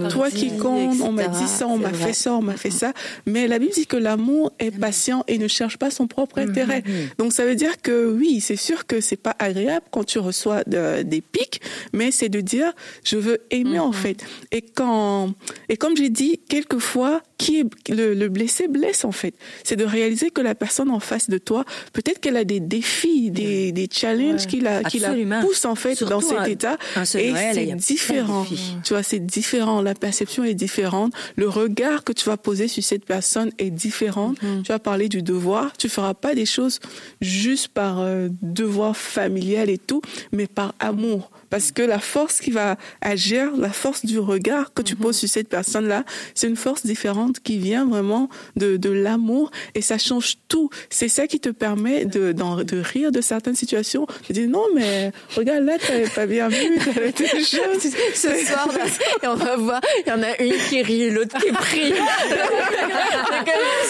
toi 0.09 0.31
dit, 0.31 0.37
qui 0.51 0.57
compte, 0.57 1.01
on 1.03 1.13
m'a 1.13 1.29
dit 1.29 1.47
ça, 1.47 1.67
on 1.69 1.79
m'a 1.79 1.93
fait 1.93 2.13
ça, 2.13 2.35
on 2.35 2.43
m'a 2.43 2.57
fait 2.57 2.71
ça. 2.71 2.93
Mais 3.27 3.47
la 3.47 3.59
Bible 3.59 3.73
dit 3.73 3.87
que 3.87 3.97
l'amour 3.97 4.53
est 4.59 4.71
patient 4.71 5.25
et 5.29 5.39
ne 5.39 5.49
cherche 5.49 5.77
pas 5.77 5.91
son 5.91 6.07
propre 6.07 6.39
intérêt. 6.39 6.83
Donc, 7.19 7.33
ça 7.33 7.45
veut 7.45 7.55
dire 7.55 7.81
que 7.83 8.11
oui, 8.13 8.41
c'est 8.41 8.57
sûr 8.57 8.87
que 8.87 9.01
c'est 9.01 9.17
pas 9.17 9.37
agréable 9.39 9.87
quand 9.91 10.05
tu 10.05 10.19
reçois 10.19 10.63
de- 10.67 11.03
des 11.03 11.21
pics, 11.21 11.61
mais 11.93 12.11
c'est 12.11 12.29
de 12.29 12.41
dire, 12.41 12.73
je 13.05 13.17
veux 13.17 13.39
aimer, 13.51 13.79
en 13.79 13.93
fait. 13.93 14.25
Et 14.51 14.63
quand, 14.63 15.35
et 15.69 15.77
comme 15.77 15.97
j'ai 15.97 16.09
dit, 16.11 16.41
quelquefois, 16.49 17.21
qui 17.43 17.61
est 17.61 17.91
le, 17.91 18.15
le 18.15 18.29
blessé 18.29 18.69
blesse, 18.69 19.05
en 19.05 19.13
fait. 19.13 19.35
C'est 19.65 19.77
de 19.77 19.85
réaliser 19.85 20.31
que 20.31 20.41
la 20.41 20.55
personne 20.55 20.91
en 20.91 21.01
face 21.01 21.29
de 21.29 21.39
toi, 21.39 21.65
peut-être 21.93 22.21
qu'elle 22.21 22.37
a 22.37 22.45
des 22.45 22.61
défis, 22.61 23.31
des, 23.31 23.73
des 23.73 23.89
challenges 23.91 24.47
qui 24.47 24.61
la, 24.61 24.83
qui 24.85 24.99
la 24.99 25.13
poussent, 25.41 25.65
en 25.65 25.75
fait, 25.75 26.03
dans 26.05 26.21
cet 26.21 26.47
état. 26.49 26.77
Et 26.97 27.33
c'est 27.53 27.75
différent. 27.77 28.47
Tu 28.85 28.93
vois, 28.93 29.03
c'est 29.03 29.21
différent. 29.21 29.83
La 29.83 29.95
perception 29.95 30.45
est 30.45 30.55
différente. 30.55 31.13
Le 31.37 31.49
regard 31.49 32.05
que 32.05 32.13
tu 32.13 32.25
vas 32.25 32.37
poser 32.37 32.69
sur 32.69 32.83
cette 32.83 33.05
personne 33.05 33.51
est 33.59 33.71
différent. 33.71 34.33
Mm-hmm. 34.33 34.63
Tu 34.63 34.69
vas 34.69 34.79
parler 34.79 35.09
du 35.09 35.23
devoir. 35.23 35.77
Tu 35.77 35.89
feras 35.89 36.15
pas 36.15 36.35
des 36.35 36.47
choses 36.47 36.79
juste 37.21 37.69
par 37.69 38.01
euh, 38.01 38.29
devoir 38.43 38.97
familial 38.97 39.71
et 39.71 39.79
tout, 39.79 40.03
mais 40.33 40.47
par 40.47 40.75
amour. 40.79 41.31
Parce 41.53 41.71
que 41.71 41.83
la 41.83 42.01
force 42.01 42.41
qui 42.41 42.51
va 42.51 42.77
agir, 43.01 43.51
la 43.57 43.69
force 43.71 44.05
du 44.05 44.19
regard 44.19 44.73
que 44.75 44.83
tu 44.83 44.97
poses 44.97 45.19
sur 45.19 45.29
cette 45.29 45.49
personne-là, 45.49 46.03
c'est 46.35 46.49
une 46.49 46.57
force 46.57 46.85
différente 46.85 47.39
qui 47.41 47.59
vient 47.59 47.87
vraiment 47.87 48.29
de, 48.57 48.77
de 48.77 48.91
l'amour 48.91 49.51
et 49.77 49.83
ça 49.83 49.99
change 49.99 50.39
tout. 50.49 50.71
C'est 50.91 51.09
ça 51.09 51.27
qui 51.29 51.39
te 51.39 51.51
permet 51.51 52.07
de, 52.07 52.33
d'en- 52.33 52.65
de 52.65 52.79
rire 52.81 53.13
de 53.13 53.21
certaines 53.21 53.55
situations. 53.55 54.07
De 54.29 54.33
dire 54.35 54.49
non, 54.49 54.65
mais 54.75 55.13
regarde 55.37 55.63
là, 55.65 55.77
t'avais 55.79 56.09
pas 56.09 56.27
bien 56.27 56.49
vu, 56.49 56.79
t'avais 56.79 57.13
telle 57.13 57.29
chose. 57.45 57.83
Ce 58.15 58.29
soir, 58.47 58.69
là, 58.75 58.85
et 59.23 59.27
on 59.29 59.35
va 59.37 59.57
voir, 59.57 59.81
il 60.07 60.09
y 60.09 60.13
en 60.13 60.23
a 60.23 60.41
une 60.43 60.55
qui 60.71 60.81
rit, 60.83 61.11
l'autre 61.11 61.37
qui 61.39 61.53
prie. 61.53 61.93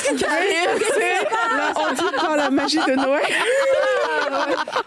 C'est- 0.03 0.13
Là, 1.57 1.73
on 1.77 1.93
dit 1.95 2.17
par 2.17 2.37
la 2.37 2.51
magie 2.51 2.79
de 2.79 2.95
Noël. 2.97 3.23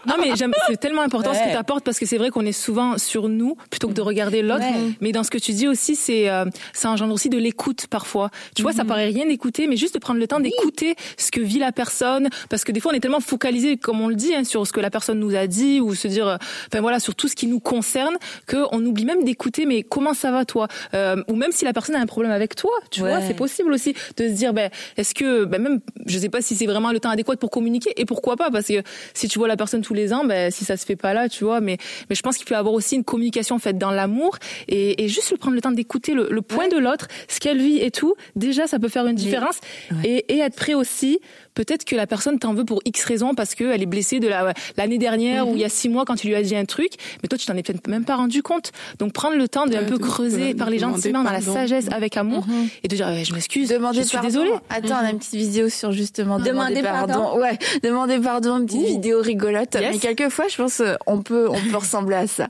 Non, 0.06 0.14
mais 0.20 0.34
j'aime, 0.36 0.52
c'est 0.68 0.78
tellement 0.78 1.02
important 1.02 1.32
ce 1.34 1.38
que 1.40 1.50
tu 1.50 1.56
apportes 1.56 1.84
parce 1.84 1.98
que 1.98 2.06
c'est 2.06 2.18
vrai 2.18 2.30
qu'on 2.30 2.44
est 2.44 2.52
souvent 2.66 2.98
sur 2.98 3.28
nous 3.28 3.56
plutôt 3.70 3.88
que 3.88 3.92
de 3.92 4.00
regarder 4.02 4.42
l'autre. 4.42 4.64
Ouais. 4.64 4.92
Mais 5.00 5.12
dans 5.12 5.22
ce 5.22 5.30
que 5.30 5.38
tu 5.38 5.52
dis 5.52 5.68
aussi, 5.68 5.94
c'est, 5.94 6.28
euh, 6.28 6.44
ça 6.72 6.90
engendre 6.90 7.14
aussi 7.14 7.28
de 7.28 7.38
l'écoute 7.38 7.86
parfois. 7.88 8.30
Tu 8.56 8.62
vois, 8.62 8.72
ça 8.72 8.82
Mhm. 8.82 8.88
paraît 8.88 9.04
rien 9.06 9.26
d'écouter, 9.26 9.66
mais 9.68 9.76
juste 9.76 9.94
de 9.94 9.98
prendre 10.00 10.18
le 10.18 10.26
temps 10.26 10.40
d'écouter 10.40 10.96
ce 11.16 11.30
que 11.30 11.40
vit 11.40 11.58
la 11.60 11.70
personne. 11.72 12.28
Parce 12.50 12.64
que 12.64 12.72
des 12.72 12.80
fois, 12.80 12.92
on 12.92 12.94
est 12.94 13.00
tellement 13.00 13.20
focalisé, 13.20 13.76
comme 13.76 14.00
on 14.00 14.08
le 14.08 14.14
dit, 14.16 14.34
hein, 14.34 14.42
sur 14.44 14.66
ce 14.66 14.72
que 14.72 14.80
la 14.80 14.90
personne 14.90 15.18
nous 15.20 15.34
a 15.36 15.46
dit 15.46 15.80
ou 15.80 15.94
se 15.94 16.08
dire, 16.08 16.26
euh, 16.26 16.36
enfin 16.68 16.80
voilà, 16.80 16.98
sur 17.00 17.14
tout 17.14 17.28
ce 17.28 17.36
qui 17.36 17.46
nous 17.46 17.60
concerne, 17.60 18.16
qu'on 18.50 18.84
oublie 18.84 19.04
même 19.04 19.22
d'écouter, 19.24 19.64
mais 19.66 19.82
comment 19.84 20.14
ça 20.14 20.30
va 20.32 20.44
toi? 20.44 20.66
Euh, 20.94 21.22
Ou 21.28 21.34
même 21.36 21.52
si 21.52 21.64
la 21.64 21.72
personne 21.72 21.94
a 21.96 22.00
un 22.00 22.06
problème 22.06 22.32
avec 22.32 22.54
toi, 22.56 22.72
tu 22.90 23.02
Ouais. 23.02 23.10
vois, 23.10 23.20
c'est 23.20 23.34
possible 23.34 23.72
aussi 23.72 23.94
de 24.16 24.24
se 24.28 24.32
dire, 24.32 24.52
ben, 24.52 24.70
est-ce 24.96 25.14
que, 25.14 25.44
ben 25.44 25.60
même, 25.62 25.80
je 26.06 26.18
sais 26.18 26.28
pas 26.28 26.40
si 26.42 26.56
c'est 26.56 26.66
vraiment 26.66 26.90
le 26.92 26.98
temps 27.00 27.10
adéquat 27.10 27.36
pour 27.36 27.50
communiquer 27.50 27.92
et 27.96 28.04
pourquoi 28.04 28.34
pas, 28.36 28.50
parce 28.50 28.66
que 28.66 28.82
si 29.14 29.28
tu 29.28 29.38
vois 29.38 29.46
la 29.48 29.56
personne 29.56 29.82
tous 29.82 29.94
les 29.94 30.12
ans, 30.12 30.24
ben, 30.24 30.50
si 30.50 30.64
ça 30.64 30.76
se 30.76 30.84
fait 30.84 30.96
pas 30.96 31.12
là, 31.14 31.28
tu 31.28 31.44
vois, 31.44 31.60
mais, 31.60 31.78
mais 32.10 32.16
je 32.16 32.22
pense 32.22 32.36
qu'il 32.36 32.46
peut 32.46 32.55
avoir 32.58 32.74
aussi 32.74 32.96
une 32.96 33.04
communication 33.04 33.58
faite 33.58 33.78
dans 33.78 33.90
l'amour 33.90 34.36
et, 34.68 35.04
et 35.04 35.08
juste 35.08 35.30
le 35.30 35.36
prendre 35.36 35.54
le 35.54 35.60
temps 35.60 35.72
d'écouter 35.72 36.14
le, 36.14 36.28
le 36.30 36.42
point 36.42 36.68
de 36.68 36.76
l'autre, 36.76 37.08
ce 37.28 37.40
qu'elle 37.40 37.58
vit 37.58 37.78
et 37.78 37.90
tout. 37.90 38.14
Déjà, 38.34 38.66
ça 38.66 38.78
peut 38.78 38.88
faire 38.88 39.06
une 39.06 39.16
différence 39.16 39.60
et, 40.04 40.24
et 40.34 40.38
être 40.38 40.56
prêt 40.56 40.74
aussi. 40.74 41.20
Peut-être 41.56 41.84
que 41.84 41.96
la 41.96 42.06
personne 42.06 42.38
t'en 42.38 42.54
veut 42.54 42.64
pour 42.64 42.80
X 42.84 43.02
raison 43.04 43.34
parce 43.34 43.56
qu'elle 43.56 43.82
est 43.82 43.86
blessée 43.86 44.20
de 44.20 44.28
la, 44.28 44.54
l'année 44.76 44.98
dernière 44.98 45.48
ou 45.48 45.54
il 45.56 45.60
y 45.60 45.64
a 45.64 45.68
six 45.68 45.88
mois 45.88 46.04
quand 46.04 46.14
tu 46.14 46.28
lui 46.28 46.36
as 46.36 46.42
dit 46.42 46.54
un 46.54 46.64
truc, 46.66 46.92
mais 47.22 47.28
toi 47.28 47.36
tu 47.36 47.46
t'en 47.46 47.56
es 47.56 47.64
peut-être 47.64 47.88
même 47.88 48.04
pas 48.04 48.14
rendu 48.14 48.42
compte. 48.44 48.70
Donc 49.00 49.12
prendre 49.12 49.36
le 49.36 49.48
temps 49.48 49.66
de 49.66 49.74
un 49.74 49.80
Ouais, 49.80 49.86
peu 49.86 49.98
de- 49.98 50.02
creuser, 50.04 50.52
de 50.54 50.58
parler 50.58 50.78
gentiment 50.78 51.24
dans 51.24 51.32
la 51.32 51.40
sagesse 51.40 51.86
avec 51.90 52.16
amour 52.16 52.46
et 52.84 52.88
de 52.88 52.94
dire 52.94 53.08
je 53.24 53.32
m'excuse, 53.34 53.68
je 53.68 54.00
suis 54.02 54.12
pardon. 54.12 54.28
désolée. 54.28 54.52
Attends, 54.70 54.94
on 55.02 55.06
a 55.06 55.10
une 55.10 55.18
petite 55.18 55.34
vidéo 55.34 55.68
sur 55.68 55.90
justement 55.92 56.38
demander, 56.38 56.74
Demander 56.76 56.82
pardon. 56.82 57.14
pardon. 57.14 57.40
Ouais, 57.40 57.58
demander 57.82 58.18
pardon, 58.20 58.58
une 58.58 58.66
petite 58.66 58.86
vidéo 58.86 59.20
rigolote. 59.22 59.74
Yes. 59.74 59.92
Mais 59.94 59.98
quelquefois, 59.98 60.48
je 60.48 60.56
pense, 60.56 60.80
euh, 60.80 60.94
on 61.06 61.22
peut, 61.22 61.48
on 61.50 61.54
peut 61.70 61.76
ressembler 61.78 62.16
à 62.16 62.26
ça. 62.26 62.48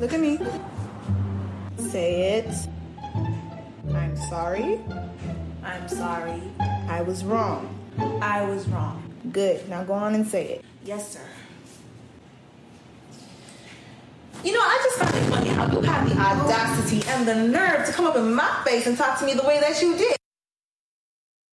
Look 0.00 0.12
at 0.12 0.18
me. 0.18 0.36
Say 1.90 2.38
it. 2.38 2.68
I'm 3.98 4.16
sorry. 4.16 4.80
I'm 5.64 5.88
sorry. 5.88 6.40
I 6.88 7.02
was 7.02 7.24
wrong. 7.24 7.74
I 8.22 8.42
was 8.44 8.68
wrong. 8.68 9.02
Good. 9.32 9.68
Now 9.68 9.82
go 9.82 9.92
on 9.92 10.14
and 10.14 10.26
say 10.26 10.48
it. 10.54 10.64
Yes, 10.84 11.12
sir. 11.12 11.26
You 14.44 14.52
know, 14.52 14.60
I 14.60 14.80
just 14.84 14.98
find 15.00 15.14
it 15.16 15.30
funny 15.30 15.48
how 15.48 15.66
you 15.66 15.80
have 15.82 16.08
the 16.08 16.16
audacity 16.16 17.02
and 17.08 17.26
the 17.26 17.34
nerve 17.34 17.86
to 17.86 17.92
come 17.92 18.06
up 18.06 18.16
in 18.16 18.32
my 18.32 18.62
face 18.64 18.86
and 18.86 18.96
talk 18.96 19.18
to 19.18 19.26
me 19.26 19.34
the 19.34 19.42
way 19.42 19.58
that 19.58 19.82
you 19.82 19.96
did. 19.96 20.16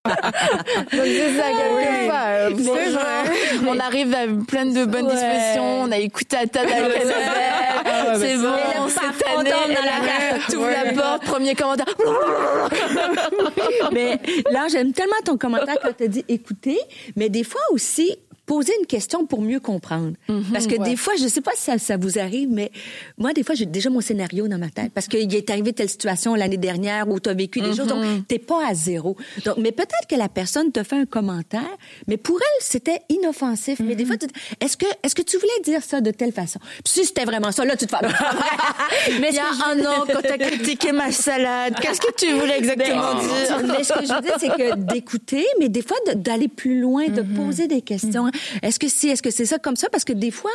Donc 0.06 1.06
c'est 1.06 1.38
ça, 1.38 1.44
quelquefois. 1.50 2.26
C'est 2.50 2.64
bonjour. 2.64 3.00
vrai. 3.00 3.68
On 3.68 3.80
arrive 3.80 4.14
à 4.14 4.28
plein 4.48 4.66
de 4.66 4.86
bonnes 4.86 5.06
Ouais. 5.08 5.14
dispositions. 5.14 5.82
On 5.84 5.92
a 5.92 5.98
écouté 5.98 6.38
à 6.38 6.46
table 6.48 6.72
avec 6.72 6.96
Annabelle. 7.02 8.20
C'est 8.20 8.38
bon, 8.38 8.88
cette 8.88 9.02
patron 9.24 9.40
année, 9.40 9.50
tombe 9.50 9.68
dans 9.70 9.84
la 9.84 10.08
cage. 10.08 10.42
t'ouvre 10.50 10.70
la 10.70 10.94
porte, 10.94 11.24
premier 11.26 11.56
commentaire. 11.56 11.86
mais 13.92 14.20
là, 14.52 14.68
j'aime 14.72 14.92
tellement 14.94 15.14
ton 15.24 15.38
commentaire 15.38 15.76
quand 15.82 15.96
tu 15.98 16.04
as 16.04 16.08
dit 16.08 16.26
écouter, 16.28 16.80
mais 17.16 17.30
des 17.30 17.44
fois 17.44 17.62
aussi 17.72 18.18
poser 18.46 18.74
une 18.80 18.86
question 18.86 19.26
pour 19.26 19.42
mieux 19.42 19.60
comprendre. 19.60 20.14
Parce 20.52 20.68
que 20.68 20.82
des 20.84 20.96
fois, 20.96 21.14
je 21.20 21.28
sais 21.28 21.42
pas 21.42 21.52
si 21.56 21.64
ça, 21.64 21.78
ça 21.78 21.98
vous 21.98 22.20
arrive, 22.20 22.50
mais 22.52 22.72
moi, 23.18 23.34
des 23.34 23.44
fois, 23.44 23.56
j'ai 23.56 23.66
déjà 23.66 23.90
mon 23.90 24.02
scénario 24.02 24.48
dans 24.48 24.58
ma 24.58 24.70
tête. 24.70 24.92
Parce 24.94 25.08
qu'il 25.08 25.34
est 25.34 25.50
arrivé 25.50 25.74
telle 25.74 25.90
situation 25.90 26.36
l'année 26.36 26.58
dernière 26.58 27.08
où 27.10 27.20
tu 27.20 27.30
as 27.30 27.34
vécu 27.34 27.62
des 27.62 27.76
choses, 27.76 27.88
donc 27.88 28.28
t'es 28.28 28.40
pas 28.40 28.68
à 28.68 28.74
zéro. 28.74 29.16
Donc, 29.44 29.58
mais 29.58 29.72
peut-être 29.72 30.08
que 30.10 30.16
la 30.16 30.30
personne 30.30 30.72
te 30.72 30.84
fait 30.84 30.98
un 30.98 31.06
commentaire, 31.06 31.78
mais 32.08 32.18
pour 32.18 32.38
elle, 32.38 32.64
c'était 32.64 33.00
inoffensif. 33.10 33.80
Mais 33.80 33.96
des 33.96 34.06
fois, 34.06 34.18
tu 34.18 34.28
te 34.28 34.34
dis, 34.34 34.40
est-ce 34.60 34.78
que, 34.78 34.86
est-ce 35.04 35.16
que 35.16 35.22
tu 35.22 35.38
voulais 35.38 35.62
dire 35.64 35.84
ça 35.84 36.02
de 36.02 36.12
telle 36.12 36.32
façon? 36.32 36.60
Puis 36.84 36.94
si 36.94 37.06
c'était 37.06 37.26
vraiment 37.26 37.52
ça, 37.52 37.66
là, 37.66 37.76
tu 37.76 37.88
te 37.88 37.96
fais... 37.96 38.06
mais 39.20 39.30
Il 39.30 39.36
y 39.36 39.40
a 39.40 39.50
un 39.68 39.80
an, 39.86 40.06
quand 40.08 40.22
t'as 40.22 40.38
critiqué 40.38 40.92
ma 40.92 41.12
salade, 41.12 41.76
qu'est-ce 41.82 42.02
que 42.02 42.14
tu 42.16 42.34
voulais 42.34 42.58
exactement 42.58 43.16
dire 43.16 43.62
mais 43.66 43.84
ce 43.84 43.94
que 43.94 44.06
je 44.06 44.14
veux 44.14 44.22
dire, 44.22 44.36
c'est 44.40 44.50
que 44.50 44.76
d'écouter, 44.76 45.46
mais 45.60 45.70
des 45.70 45.82
fois 45.82 45.98
d'aller 46.16 46.48
plus 46.48 46.80
loin, 46.80 47.08
de 47.08 47.22
poser 47.22 47.68
des 47.68 47.82
questions. 47.82 48.30
Est-ce 48.62 48.80
que 48.80 48.88
c'est, 48.88 49.08
est-ce 49.10 49.22
que 49.22 49.32
c'est 49.32 49.46
ça 49.46 49.60
comme 49.60 49.76
ça? 49.76 49.90
Parce 49.90 50.04
que 50.06 50.14
des 50.14 50.32
fois, 50.32 50.52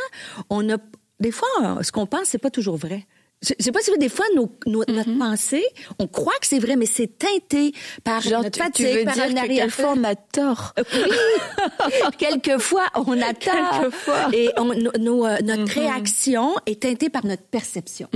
on 0.49 0.69
a, 0.69 0.77
des 1.19 1.31
fois, 1.31 1.47
ce 1.81 1.91
qu'on 1.91 2.05
pense, 2.05 2.25
c'est 2.25 2.37
pas 2.37 2.49
toujours 2.49 2.77
vrai. 2.77 3.05
Je 3.43 3.53
sais 3.59 3.71
pas 3.71 3.79
si 3.81 3.89
vous, 3.89 3.97
des 3.97 4.07
fois, 4.09 4.25
nos, 4.35 4.51
nos- 4.67 4.83
notre 4.87 5.17
pensée, 5.17 5.63
on 5.97 6.05
croit 6.07 6.33
que 6.39 6.45
c'est 6.45 6.59
vrai, 6.59 6.75
mais 6.75 6.85
c'est 6.85 7.17
teinté 7.17 7.73
par 8.03 8.21
Genre, 8.21 8.43
notre 8.43 8.51
tu, 8.51 8.59
tu 8.71 8.83
fatigue, 8.83 8.99
veux 8.99 9.03
par 9.05 9.13
dire 9.15 9.23
un 9.63 9.67
que 9.67 9.83
on 9.83 10.03
a 10.03 10.15
tort. 10.15 10.73
Oui, 10.77 11.91
quelquefois 12.17 12.87
on 12.95 13.19
a 13.21 13.33
tort. 13.33 13.53
Quelquefois. 13.81 14.29
Et 14.33 14.49
on- 14.57 14.73
nos, 14.99 15.25
euh, 15.25 15.37
notre 15.43 15.73
réaction 15.73 16.53
est 16.65 16.81
teintée 16.83 17.09
par 17.09 17.25
notre 17.25 17.43
perception. 17.43 18.07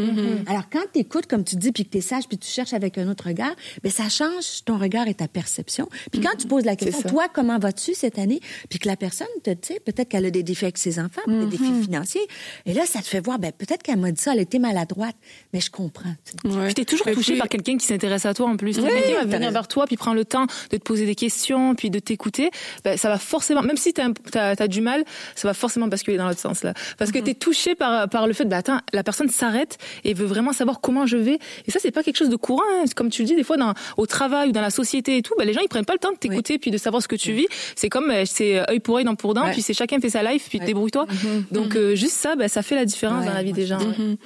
Alors 0.47 0.63
quand 0.71 0.83
tu 0.93 0.99
écoutes, 0.99 1.25
comme 1.27 1.43
tu 1.43 1.55
dis, 1.55 1.71
puis 1.71 1.85
que 1.85 1.89
tu 1.91 1.97
es 1.97 2.01
sage, 2.01 2.27
puis 2.27 2.37
tu 2.37 2.47
cherches 2.47 2.73
avec 2.73 2.97
un 2.97 3.09
autre 3.09 3.25
regard, 3.27 3.55
ben 3.83 3.91
ça 3.91 4.09
change 4.09 4.63
ton 4.65 4.77
regard 4.77 5.07
et 5.07 5.13
ta 5.15 5.27
perception. 5.27 5.89
Puis 6.11 6.21
quand 6.21 6.35
tu 6.37 6.47
poses 6.47 6.65
la 6.65 6.75
question, 6.75 7.09
toi, 7.09 7.27
comment 7.33 7.57
vas-tu 7.59 7.93
cette 7.93 8.19
année? 8.19 8.39
Puis 8.69 8.79
que 8.79 8.87
la 8.87 8.95
personne 8.95 9.27
te 9.43 9.49
dit, 9.51 9.79
peut-être 9.85 10.09
qu'elle 10.09 10.25
a 10.25 10.29
des 10.31 10.43
défis 10.43 10.65
avec 10.65 10.77
ses 10.77 10.99
enfants, 10.99 11.21
des 11.27 11.45
défis 11.47 11.81
financiers. 11.83 12.27
Et 12.65 12.73
là, 12.73 12.85
ça 12.85 12.99
te 13.01 13.07
fait 13.07 13.19
voir, 13.19 13.39
ben 13.39 13.51
peut-être 13.51 13.81
qu'elle 13.83 13.97
m'a 13.99 14.11
dit 14.11 14.21
ça, 14.21 14.33
elle 14.33 14.39
était 14.41 14.59
maladroite. 14.59 15.14
Mais 15.53 15.59
je 15.61 15.69
comprends. 15.71 16.13
Ouais. 16.43 16.65
Puis 16.65 16.73
t'es 16.75 16.85
toujours 16.85 17.07
Et 17.07 17.13
touché 17.13 17.33
puis- 17.33 17.39
par 17.39 17.49
quelqu'un 17.49 17.77
qui 17.77 17.85
s'intéresse 17.85 18.25
à 18.25 18.33
toi 18.33 18.47
en 18.47 18.57
plus. 18.57 18.77
Oui, 18.79 18.83
quelqu'un 18.89 19.25
va 19.25 19.37
venir 19.37 19.51
vers 19.51 19.67
toi 19.67 19.85
puis 19.87 19.97
prend 19.97 20.13
le 20.13 20.25
temps 20.25 20.45
de 20.71 20.77
te 20.77 20.83
poser 20.83 21.05
des 21.05 21.15
questions 21.15 21.75
puis 21.75 21.89
de 21.89 21.99
t'écouter. 21.99 22.51
Ben, 22.83 22.97
ça 22.97 23.09
va 23.09 23.17
forcément, 23.17 23.61
même 23.61 23.77
si 23.77 23.93
t'as 23.93 24.09
as, 24.33 24.55
as, 24.61 24.67
du 24.67 24.81
mal, 24.81 25.03
ça 25.35 25.47
va 25.47 25.53
forcément 25.53 25.87
basculer 25.87 26.17
dans 26.17 26.27
l'autre 26.27 26.39
sens 26.39 26.63
là. 26.63 26.73
Parce 26.97 27.11
que 27.11 27.19
t'es 27.19 27.33
touché 27.33 27.75
par 27.75 28.07
par 28.09 28.27
le 28.27 28.33
fait, 28.33 28.45
bah 28.45 28.57
attends, 28.57 28.79
la 28.93 29.03
personne 29.03 29.29
s'arrête 29.29 29.77
et 30.03 30.13
veut 30.13 30.25
vraiment 30.25 30.53
savoir 30.53 30.81
comment 30.81 31.05
je 31.05 31.17
vais. 31.17 31.39
Et 31.67 31.71
ça 31.71 31.79
c'est 31.81 31.91
pas 31.91 32.03
quelque 32.03 32.17
chose 32.17 32.29
de 32.29 32.35
courant. 32.35 32.61
hein. 32.81 32.85
Comme 32.95 33.09
tu 33.09 33.21
le 33.23 33.27
dis 33.27 33.35
des 33.35 33.43
fois 33.43 33.57
dans 33.57 33.73
au 33.97 34.05
travail 34.05 34.49
ou 34.49 34.51
dans 34.51 34.61
la 34.61 34.69
société 34.69 35.17
et 35.17 35.21
tout, 35.21 35.33
ben, 35.37 35.45
les 35.45 35.53
gens 35.53 35.61
ils 35.61 35.67
prennent 35.69 35.85
pas 35.85 35.93
le 35.93 35.99
temps 35.99 36.11
de 36.11 36.17
t'écouter 36.17 36.59
puis 36.59 36.71
de 36.71 36.77
savoir 36.77 37.01
ce 37.01 37.07
que 37.07 37.15
tu 37.15 37.31
vis. 37.33 37.47
C'est 37.75 37.89
comme 37.89 38.09
euh, 38.11 38.23
c'est 38.25 38.69
œil 38.69 38.79
pour 38.79 38.97
œil, 38.97 39.05
dent 39.05 39.15
pour 39.15 39.33
dent. 39.33 39.45
Ouais. 39.45 39.51
Puis 39.51 39.61
c'est 39.61 39.73
chacun 39.73 39.99
fait 39.99 40.09
sa 40.09 40.23
life 40.23 40.47
puis 40.49 40.59
débrouille-toi. 40.59 41.05
Donc 41.51 41.75
euh, 41.75 41.95
juste 41.95 42.13
ça, 42.15 42.35
ben, 42.35 42.47
ça 42.47 42.61
fait 42.61 42.75
la 42.75 42.85
différence 42.85 43.21
Ouais, 43.21 43.27
dans 43.27 43.33
la 43.33 43.43
vie 43.43 43.49
moi, 43.51 43.55
des 43.55 43.65
gens. 43.65 43.79
ouais. 43.79 44.17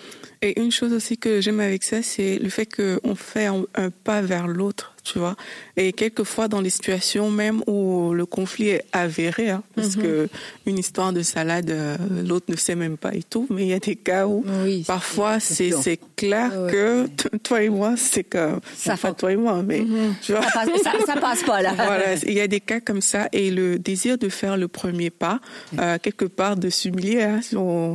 Et 0.41 0.59
une 0.59 0.71
chose 0.71 0.93
aussi 0.93 1.17
que 1.17 1.41
j'aime 1.41 1.59
avec 1.59 1.83
ça, 1.83 2.01
c'est 2.01 2.39
le 2.39 2.49
fait 2.49 2.65
qu'on 2.65 3.15
fait 3.15 3.47
un 3.47 3.89
pas 3.89 4.21
vers 4.21 4.47
l'autre, 4.47 4.95
tu 5.11 5.19
vois. 5.19 5.35
Et 5.77 5.93
quelquefois 5.93 6.47
dans 6.47 6.61
les 6.61 6.69
situations 6.69 7.31
même 7.31 7.63
où 7.67 8.13
le 8.13 8.25
conflit 8.25 8.69
est 8.69 8.85
avéré, 8.91 9.49
hein, 9.49 9.63
parce 9.75 9.95
que 9.95 10.29
une 10.65 10.77
histoire 10.77 11.13
de 11.13 11.21
salade, 11.21 11.69
euh, 11.69 11.97
l'autre 12.25 12.47
ne 12.49 12.55
sait 12.55 12.75
même 12.75 12.97
pas 12.97 13.13
et 13.13 13.23
tout, 13.23 13.47
mais 13.49 13.63
il 13.63 13.69
y 13.69 13.73
a 13.73 13.79
des 13.79 13.95
cas 13.95 14.27
où 14.27 14.43
Oui, 14.63 14.83
parfois 14.85 15.39
c'est 15.39 15.99
clair 16.15 16.51
que 16.71 17.07
toi 17.43 17.61
et 17.63 17.69
moi, 17.69 17.95
c'est 17.97 18.23
que 18.23 18.59
Ça 18.75 18.93
enfin 18.93 19.13
toi 19.13 19.31
et 19.31 19.35
moi, 19.35 19.61
mais 19.63 19.83
tu 20.21 20.33
vois. 20.33 20.43
Ça 20.43 20.51
passe, 20.53 20.81
ça, 20.83 20.91
ça 21.05 21.15
passe 21.19 21.43
pas 21.43 21.61
là. 21.61 21.73
Voilà, 21.75 22.15
il 22.15 22.33
y 22.33 22.41
a 22.41 22.47
des 22.47 22.59
cas 22.59 22.79
comme 22.79 23.01
ça 23.01 23.29
et 23.31 23.51
le 23.51 23.79
désir 23.79 24.17
de 24.17 24.29
faire 24.29 24.57
le 24.57 24.67
premier 24.67 25.09
pas, 25.09 25.39
euh, 25.77 25.97
quelque 26.01 26.25
part 26.25 26.55
de 26.55 26.69
s'humilier, 26.69 27.23
hein, 27.23 27.39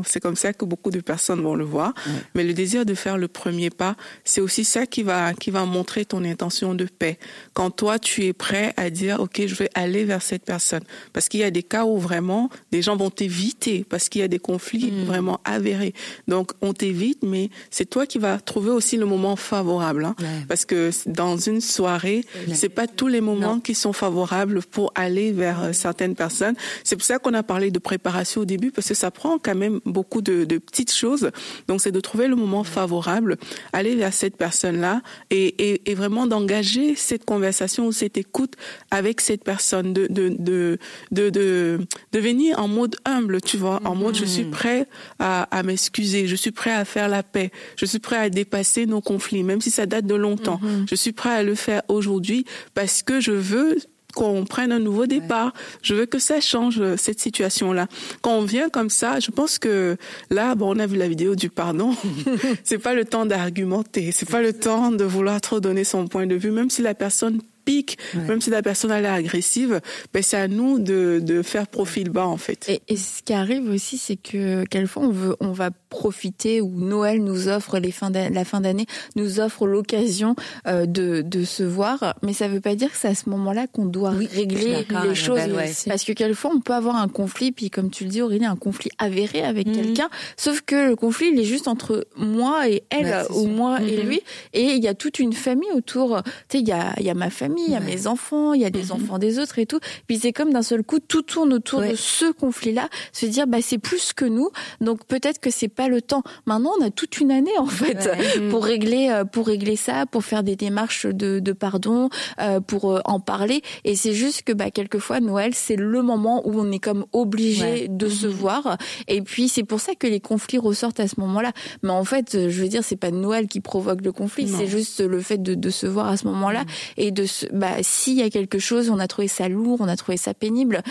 c'est 0.06 0.20
comme 0.20 0.36
ça 0.36 0.52
que 0.52 0.64
beaucoup 0.64 0.90
de 0.90 1.00
personnes 1.00 1.42
vont 1.42 1.54
le 1.54 1.64
voir. 1.64 1.94
Mais 2.34 2.44
le 2.44 2.54
désir 2.54 2.84
de 2.84 2.94
faire 2.94 3.18
le 3.18 3.28
premier 3.28 3.70
pas, 3.70 3.96
c'est 4.24 4.40
aussi 4.40 4.64
ça 4.64 4.86
qui 4.86 5.02
va 5.02 5.32
qui 5.34 5.50
va 5.50 5.64
montrer 5.64 6.04
ton 6.04 6.24
intention 6.24 6.74
de 6.74 6.86
paix. 6.86 7.03
Quand 7.52 7.70
toi 7.70 7.98
tu 7.98 8.24
es 8.26 8.32
prêt 8.32 8.72
à 8.76 8.90
dire 8.90 9.20
ok 9.20 9.42
je 9.46 9.54
vais 9.54 9.70
aller 9.74 10.04
vers 10.04 10.22
cette 10.22 10.44
personne, 10.44 10.82
parce 11.12 11.28
qu'il 11.28 11.40
y 11.40 11.44
a 11.44 11.50
des 11.50 11.62
cas 11.62 11.84
où 11.84 11.98
vraiment 11.98 12.50
des 12.72 12.82
gens 12.82 12.96
vont 12.96 13.10
t'éviter 13.10 13.84
parce 13.88 14.08
qu'il 14.08 14.20
y 14.20 14.24
a 14.24 14.28
des 14.28 14.38
conflits 14.38 14.90
vraiment 15.06 15.40
avérés. 15.44 15.94
Donc 16.28 16.52
on 16.60 16.72
t'évite, 16.72 17.22
mais 17.22 17.50
c'est 17.70 17.88
toi 17.88 18.06
qui 18.06 18.18
vas 18.18 18.38
trouver 18.38 18.70
aussi 18.70 18.96
le 18.96 19.06
moment 19.06 19.36
favorable, 19.36 20.04
hein, 20.04 20.14
Ouais. 20.20 20.44
parce 20.48 20.64
que 20.64 20.90
dans 21.06 21.36
une 21.36 21.60
soirée, 21.60 22.24
c'est 22.52 22.68
pas 22.68 22.86
tous 22.86 23.08
les 23.08 23.20
moments 23.20 23.60
qui 23.60 23.74
sont 23.74 23.92
favorables 23.92 24.60
pour 24.62 24.92
aller 24.94 25.32
vers 25.32 25.62
euh, 25.64 25.72
certaines 25.72 26.14
personnes. 26.14 26.54
C'est 26.84 26.96
pour 26.96 27.04
ça 27.04 27.18
qu'on 27.18 27.34
a 27.34 27.42
parlé 27.42 27.70
de 27.70 27.78
préparation 27.78 28.42
au 28.42 28.44
début, 28.44 28.70
parce 28.70 28.88
que 28.88 28.94
ça 28.94 29.10
prend 29.10 29.38
quand 29.38 29.54
même 29.54 29.80
beaucoup 29.84 30.22
de, 30.22 30.44
de 30.44 30.58
petites 30.58 30.92
choses. 30.92 31.30
Donc, 31.68 31.80
c'est 31.82 31.92
de 31.92 32.00
trouver 32.00 32.26
le 32.28 32.36
moment 32.36 32.64
favorable, 32.64 33.36
aller 33.72 33.94
vers 33.96 34.12
cette 34.12 34.36
personne-là 34.36 35.02
et, 35.30 35.46
et, 35.72 35.90
et 35.90 35.94
vraiment 35.94 36.26
d'engager 36.26 36.83
cette 36.96 37.24
conversation 37.24 37.86
ou 37.86 37.92
cette 37.92 38.16
écoute 38.16 38.54
avec 38.90 39.20
cette 39.20 39.44
personne, 39.44 39.92
de 39.92 40.06
de 40.08 40.28
de 40.38 40.78
de 41.10 41.30
de, 41.30 41.78
de 42.12 42.18
venir 42.18 42.58
en 42.58 42.68
mode 42.68 42.96
humble, 43.04 43.40
tu 43.40 43.56
vois, 43.56 43.80
en 43.84 43.94
mode 43.94 44.16
je 44.16 44.24
suis 44.24 44.44
prêt 44.44 44.86
à, 45.18 45.44
à 45.56 45.62
m'excuser, 45.62 46.26
je 46.26 46.36
suis 46.36 46.52
prêt 46.52 46.72
à 46.72 46.84
faire 46.84 47.08
la 47.08 47.22
paix, 47.22 47.50
je 47.76 47.86
suis 47.86 47.98
prêt 47.98 48.16
à 48.16 48.28
dépasser 48.30 48.86
nos 48.86 49.00
conflits, 49.00 49.42
même 49.42 49.60
si 49.60 49.70
ça 49.70 49.86
date 49.86 50.06
de 50.06 50.14
longtemps. 50.14 50.60
Je 50.90 50.94
suis 50.94 51.12
prêt 51.12 51.30
à 51.30 51.42
le 51.42 51.54
faire 51.54 51.82
aujourd'hui 51.88 52.44
parce 52.74 53.02
que 53.02 53.20
je 53.20 53.32
veux 53.32 53.76
qu'on 54.14 54.44
prenne 54.44 54.72
un 54.72 54.78
nouveau 54.78 55.06
départ. 55.06 55.52
Je 55.82 55.94
veux 55.94 56.06
que 56.06 56.18
ça 56.18 56.40
change 56.40 56.80
euh, 56.80 56.96
cette 56.96 57.20
situation-là. 57.20 57.86
Quand 58.22 58.32
on 58.32 58.44
vient 58.44 58.68
comme 58.68 58.90
ça, 58.90 59.20
je 59.20 59.30
pense 59.30 59.58
que 59.58 59.96
là, 60.30 60.54
bon, 60.54 60.76
on 60.76 60.78
a 60.78 60.86
vu 60.86 60.96
la 60.96 61.08
vidéo 61.08 61.34
du 61.34 61.50
pardon. 61.50 61.94
c'est 62.64 62.78
pas 62.78 62.94
le 62.94 63.04
temps 63.04 63.26
d'argumenter. 63.26 64.12
C'est 64.12 64.28
pas 64.28 64.42
le 64.42 64.52
temps 64.52 64.90
de 64.90 65.04
vouloir 65.04 65.40
trop 65.40 65.60
donner 65.60 65.84
son 65.84 66.06
point 66.06 66.26
de 66.26 66.34
vue, 66.34 66.50
même 66.50 66.70
si 66.70 66.82
la 66.82 66.94
personne 66.94 67.40
pique, 67.64 67.98
même 68.14 68.40
si 68.40 68.50
la 68.50 68.62
personne 68.62 68.90
elle 68.90 69.04
est 69.04 69.08
agressive, 69.08 69.80
ben 70.12 70.22
c'est 70.22 70.36
à 70.36 70.48
nous 70.48 70.78
de, 70.78 71.20
de 71.22 71.42
faire 71.42 71.66
profil 71.66 72.10
bas 72.10 72.26
en 72.26 72.36
fait. 72.36 72.68
Et, 72.68 72.82
et 72.88 72.96
ce 72.96 73.22
qui 73.22 73.32
arrive 73.32 73.68
aussi, 73.70 73.98
c'est 73.98 74.16
que 74.16 74.64
quelquefois 74.64 75.04
on 75.04 75.10
veut, 75.10 75.36
on 75.40 75.52
va 75.52 75.70
profiter 75.94 76.60
ou 76.60 76.70
Noël 76.74 77.22
nous 77.22 77.46
offre 77.48 77.78
les 77.78 77.92
fins 77.92 78.10
la 78.10 78.44
fin 78.44 78.60
d'année 78.60 78.86
nous 79.14 79.38
offre 79.38 79.64
l'occasion 79.66 80.34
euh, 80.66 80.86
de, 80.86 81.22
de 81.22 81.44
se 81.44 81.62
voir, 81.62 82.14
mais 82.22 82.32
ça 82.32 82.48
veut 82.48 82.60
pas 82.60 82.74
dire 82.74 82.90
que 82.90 82.96
c'est 82.98 83.08
à 83.08 83.14
ce 83.14 83.28
moment-là 83.30 83.66
qu'on 83.68 83.86
doit 83.86 84.10
Oui, 84.10 84.28
régler 84.32 84.84
les 85.04 85.14
choses. 85.14 85.38
Ouais. 85.54 85.72
Parce 85.86 86.02
que 86.04 86.12
quelquefois 86.12 86.50
on 86.54 86.60
peut 86.60 86.74
avoir 86.74 86.96
un 86.96 87.06
conflit, 87.08 87.52
puis 87.52 87.70
comme 87.70 87.90
tu 87.90 88.02
le 88.04 88.10
dis 88.10 88.22
Aurélie, 88.22 88.44
un 88.44 88.56
conflit 88.56 88.90
avéré 88.98 89.42
avec 89.44 89.68
Mhm. 89.68 89.74
quelqu'un, 89.76 90.08
sauf 90.36 90.60
que 90.62 90.88
le 90.88 90.96
conflit 90.96 91.28
il 91.32 91.38
est 91.38 91.44
juste 91.44 91.68
entre 91.68 92.06
moi 92.16 92.68
et 92.68 92.82
elle 92.90 93.24
ou 93.30 93.42
sûr. 93.42 93.48
moi 93.48 93.80
et 93.80 93.98
Mhm. 93.98 94.08
lui, 94.08 94.20
et 94.52 94.62
il 94.74 94.82
y 94.82 94.88
a 94.88 94.94
toute 94.94 95.18
une 95.20 95.32
famille 95.32 95.70
autour. 95.74 96.22
Tu 96.48 96.58
sais, 96.58 96.60
il 96.60 96.68
y 96.68 96.72
a, 96.72 96.92
il 96.98 97.04
y 97.06 97.10
a 97.10 97.14
ma 97.14 97.30
famille, 97.30 97.64
il 97.68 97.72
y 97.72 97.76
a 97.76 97.80
mes 97.80 98.06
enfants, 98.08 98.52
il 98.52 98.60
y 98.62 98.64
a 98.64 98.70
des 98.70 98.86
Mhm. 98.86 98.92
enfants 98.92 99.18
des 99.18 99.38
autres 99.38 99.58
et 99.60 99.66
tout. 99.66 99.78
Puis 100.08 100.18
c'est 100.18 100.32
comme 100.32 100.52
d'un 100.52 100.62
seul 100.62 100.82
coup 100.82 100.98
tout 100.98 101.22
tourne 101.22 101.52
autour 101.52 101.80
Ouais. 101.80 101.92
de 101.92 101.96
ce 101.96 102.32
conflit-là, 102.32 102.88
se 103.12 103.26
dire 103.26 103.46
bah 103.46 103.58
c'est 103.62 103.78
plus 103.78 104.12
que 104.12 104.24
nous, 104.24 104.50
donc 104.80 105.04
peut-être 105.06 105.40
que 105.40 105.50
c'est 105.50 105.68
pas 105.68 105.83
le 105.88 106.02
temps. 106.02 106.22
Maintenant 106.46 106.72
on 106.80 106.84
a 106.84 106.90
toute 106.90 107.20
une 107.20 107.30
année 107.30 107.56
en 107.58 107.66
fait 107.66 107.94
Ouais. 108.06 108.48
pour 108.50 108.64
régler 108.64 109.08
euh, 109.10 109.24
pour 109.24 109.46
régler 109.46 109.76
ça, 109.76 110.06
pour 110.06 110.24
faire 110.24 110.42
des 110.42 110.56
démarches 110.56 111.06
de, 111.06 111.38
de 111.38 111.52
pardon, 111.52 112.08
euh, 112.40 112.60
pour 112.60 112.92
euh, 112.92 113.00
en 113.04 113.20
parler. 113.20 113.62
Et 113.84 113.94
c'est 113.96 114.12
juste 114.14 114.42
que 114.42 114.52
bah 114.52 114.70
quelquefois 114.70 115.20
Noël 115.20 115.52
c'est 115.54 115.76
le 115.76 116.02
moment 116.02 116.42
où 116.46 116.58
on 116.60 116.70
est 116.72 116.78
comme 116.78 117.04
obligé 117.12 117.64
Ouais. 117.64 117.86
de 117.88 118.08
se 118.08 118.26
voir. 118.26 118.76
Et 119.08 119.22
puis 119.22 119.48
c'est 119.48 119.62
pour 119.64 119.80
ça 119.80 119.94
que 119.94 120.06
les 120.06 120.20
conflits 120.20 120.58
ressortent 120.58 121.00
à 121.00 121.08
ce 121.08 121.18
moment-là. 121.20 121.52
Mais 121.82 121.90
en 121.90 122.04
fait 122.04 122.48
je 122.48 122.60
veux 122.62 122.68
dire 122.68 122.82
c'est 122.84 122.96
pas 122.96 123.10
Noël 123.10 123.46
qui 123.46 123.60
provoque 123.60 124.00
le 124.02 124.12
conflit, 124.12 124.48
c'est 124.48 124.66
juste 124.66 125.00
le 125.00 125.20
fait 125.20 125.42
de, 125.42 125.54
de 125.54 125.70
se 125.70 125.86
voir 125.86 126.08
à 126.08 126.16
ce 126.16 126.26
moment-là 126.26 126.64
et 126.96 127.10
de 127.10 127.24
se 127.26 127.46
bah 127.52 127.72
s'il 127.82 128.14
y 128.18 128.22
a 128.22 128.30
quelque 128.30 128.58
chose, 128.58 128.90
on 128.90 128.98
a 128.98 129.06
trouvé 129.06 129.28
ça 129.28 129.48
lourd, 129.48 129.78
on 129.80 129.88
a 129.88 129.96
trouvé 129.96 130.16
ça 130.16 130.34
pénible 130.34 130.82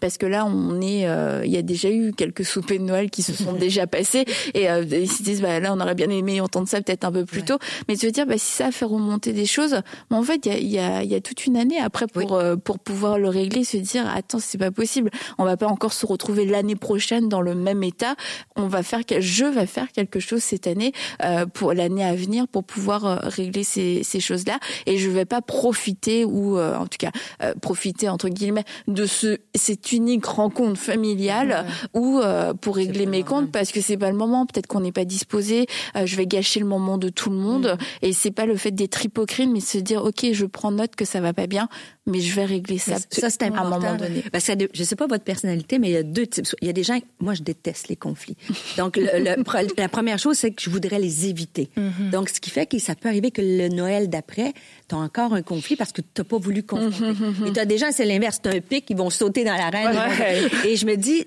parce 0.00 0.18
que 0.18 0.26
là 0.26 0.44
on 0.46 0.80
est 0.80 1.06
euh, 1.08 1.42
il 1.44 1.50
y 1.52 1.56
a 1.56 1.62
déjà 1.62 1.90
eu 1.90 2.12
quelques 2.12 2.44
soupers 2.44 2.78
de 2.78 2.84
Noël 2.84 3.10
qui 3.10 3.22
se 3.22 3.32
sont 3.32 3.52
déjà 3.66 3.86
passés 3.86 4.24
et 4.54 4.70
euh, 4.70 4.84
ils 4.90 5.10
se 5.10 5.22
disent 5.22 5.42
bah 5.42 5.60
là 5.60 5.72
on 5.72 5.80
aurait 5.80 5.94
bien 5.94 6.10
aimé 6.10 6.40
entendre 6.40 6.68
ça 6.68 6.80
peut-être 6.80 7.04
un 7.04 7.12
peu 7.12 7.24
plus 7.24 7.44
tôt. 7.44 7.58
Mais 7.88 7.96
tu 7.96 8.06
veux 8.06 8.12
dire 8.12 8.26
bah 8.26 8.38
si 8.38 8.52
ça 8.52 8.70
fait 8.70 8.84
remonter 8.84 9.32
des 9.32 9.46
choses, 9.46 9.80
mais 10.10 10.16
en 10.16 10.22
fait 10.22 10.46
il 10.46 10.52
y 10.52 10.54
a, 10.54 10.58
il 10.58 10.68
y, 10.68 10.78
a, 10.78 11.02
il 11.02 11.10
y 11.10 11.14
a 11.14 11.20
toute 11.20 11.46
une 11.46 11.56
année 11.56 11.78
après 11.80 12.06
pour 12.06 12.34
euh, 12.34 12.56
pour 12.56 12.78
pouvoir 12.78 13.18
le 13.18 13.28
régler, 13.28 13.64
se 13.64 13.76
dire 13.76 14.08
attends 14.08 14.38
c'est 14.38 14.58
pas 14.58 14.70
possible, 14.70 15.10
on 15.38 15.44
va 15.44 15.56
pas 15.56 15.66
encore 15.66 15.92
se 15.92 16.06
retrouver 16.06 16.44
l'année 16.44 16.76
prochaine 16.76 17.28
dans 17.28 17.40
le 17.40 17.54
même 17.54 17.82
état. 17.82 18.14
On 18.56 18.66
va 18.66 18.82
faire 18.82 19.00
je 19.20 19.44
vais 19.44 19.66
faire 19.66 19.90
quelque 19.92 20.20
chose 20.20 20.42
cette 20.42 20.66
année 20.66 20.92
euh, 21.24 21.46
pour 21.46 21.72
l'année 21.72 22.04
à 22.04 22.14
venir 22.14 22.46
pour 22.48 22.64
pouvoir 22.64 23.20
régler 23.22 23.64
ces, 23.64 24.02
ces 24.02 24.20
choses-là. 24.20 24.58
Et 24.86 24.98
je 24.98 25.10
vais 25.10 25.24
pas 25.24 25.40
profiter 25.40 26.24
ou 26.24 26.58
en 26.60 26.86
tout 26.86 26.98
cas 26.98 27.10
profiter 27.60 28.08
entre 28.08 28.28
guillemets 28.28 28.64
de 28.88 29.06
ce 29.06 29.38
cette 29.54 29.92
unique 29.92 30.26
rencontre 30.26 30.78
familiale 30.78 31.66
ou 31.94 32.20
pour 32.60 32.76
régler 32.76 33.06
mes 33.06 33.22
comptes 33.22 33.50
parce 33.50 33.72
que 33.72 33.80
c'est 33.80 33.96
pas 33.96 34.10
le 34.10 34.16
moment 34.20 34.46
peut-être 34.46 34.66
qu'on 34.66 34.80
n'est 34.80 34.92
pas 34.92 35.04
disposé 35.04 35.66
euh, 35.96 36.06
je 36.06 36.16
vais 36.16 36.26
gâcher 36.26 36.60
le 36.60 36.66
moment 36.66 36.98
de 36.98 37.08
tout 37.08 37.30
le 37.30 37.36
monde 37.36 37.76
et 38.02 38.12
c'est 38.12 38.30
pas 38.30 38.46
le 38.46 38.56
fait 38.56 38.70
d'être 38.70 39.04
hypocrite 39.04 39.48
mais 39.50 39.60
se 39.60 39.78
dire 39.78 40.04
ok 40.04 40.26
je 40.32 40.46
prends 40.46 40.70
note 40.70 40.94
que 40.96 41.04
ça 41.04 41.20
va 41.20 41.32
pas 41.32 41.46
bien 41.46 41.68
mais 42.06 42.20
je 42.20 42.34
vais 42.34 42.44
régler 42.44 42.78
ça 42.78 42.96
Ça, 43.10 43.30
c'est 43.30 43.42
à 43.42 43.46
un 43.46 43.48
important. 43.52 43.80
moment 43.80 43.96
donné 43.96 44.22
Parce 44.32 44.46
que 44.46 44.52
je 44.72 44.82
sais 44.84 44.96
pas 44.96 45.06
votre 45.06 45.22
personnalité, 45.22 45.78
mais 45.78 45.90
il 45.90 45.92
y 45.92 45.96
a 45.96 46.02
deux 46.02 46.26
types. 46.26 46.46
Il 46.60 46.66
y 46.66 46.70
a 46.70 46.72
des 46.72 46.82
gens, 46.82 46.98
moi, 47.20 47.34
je 47.34 47.42
déteste 47.42 47.86
les 47.88 47.94
conflits. 47.94 48.36
Donc, 48.78 48.96
le- 48.96 49.04
le- 49.22 49.42
pre- 49.44 49.70
la 49.76 49.88
première 49.88 50.18
chose, 50.18 50.36
c'est 50.36 50.50
que 50.50 50.60
je 50.60 50.70
voudrais 50.70 50.98
les 50.98 51.28
éviter. 51.28 51.70
Mm-hmm. 51.76 52.10
Donc, 52.10 52.30
ce 52.30 52.40
qui 52.40 52.50
fait 52.50 52.66
que 52.66 52.78
ça 52.80 52.96
peut 52.96 53.08
arriver 53.08 53.30
que 53.30 53.42
le 53.42 53.68
Noël 53.68 54.08
d'après, 54.08 54.54
tu 54.90 54.96
as 54.96 54.98
encore 54.98 55.34
un 55.34 55.42
conflit 55.42 55.76
parce 55.76 55.92
que 55.92 56.00
tu 56.00 56.08
n'as 56.18 56.24
pas 56.24 56.38
voulu 56.38 56.62
confronter. 56.62 57.12
Mm-hmm. 57.12 57.48
Et 57.48 57.52
tu 57.52 57.60
as 57.60 57.64
des 57.64 57.78
gens, 57.78 57.88
c'est 57.92 58.04
l'inverse. 58.04 58.40
Tu 58.42 58.48
un 58.48 58.60
pic, 58.60 58.86
ils 58.90 58.96
vont 58.96 59.10
sauter 59.10 59.44
dans 59.44 59.54
l'arène. 59.54 59.96
Ouais. 59.96 60.48
Et 60.68 60.76
je 60.76 60.84
me 60.84 60.96
dis, 60.96 61.24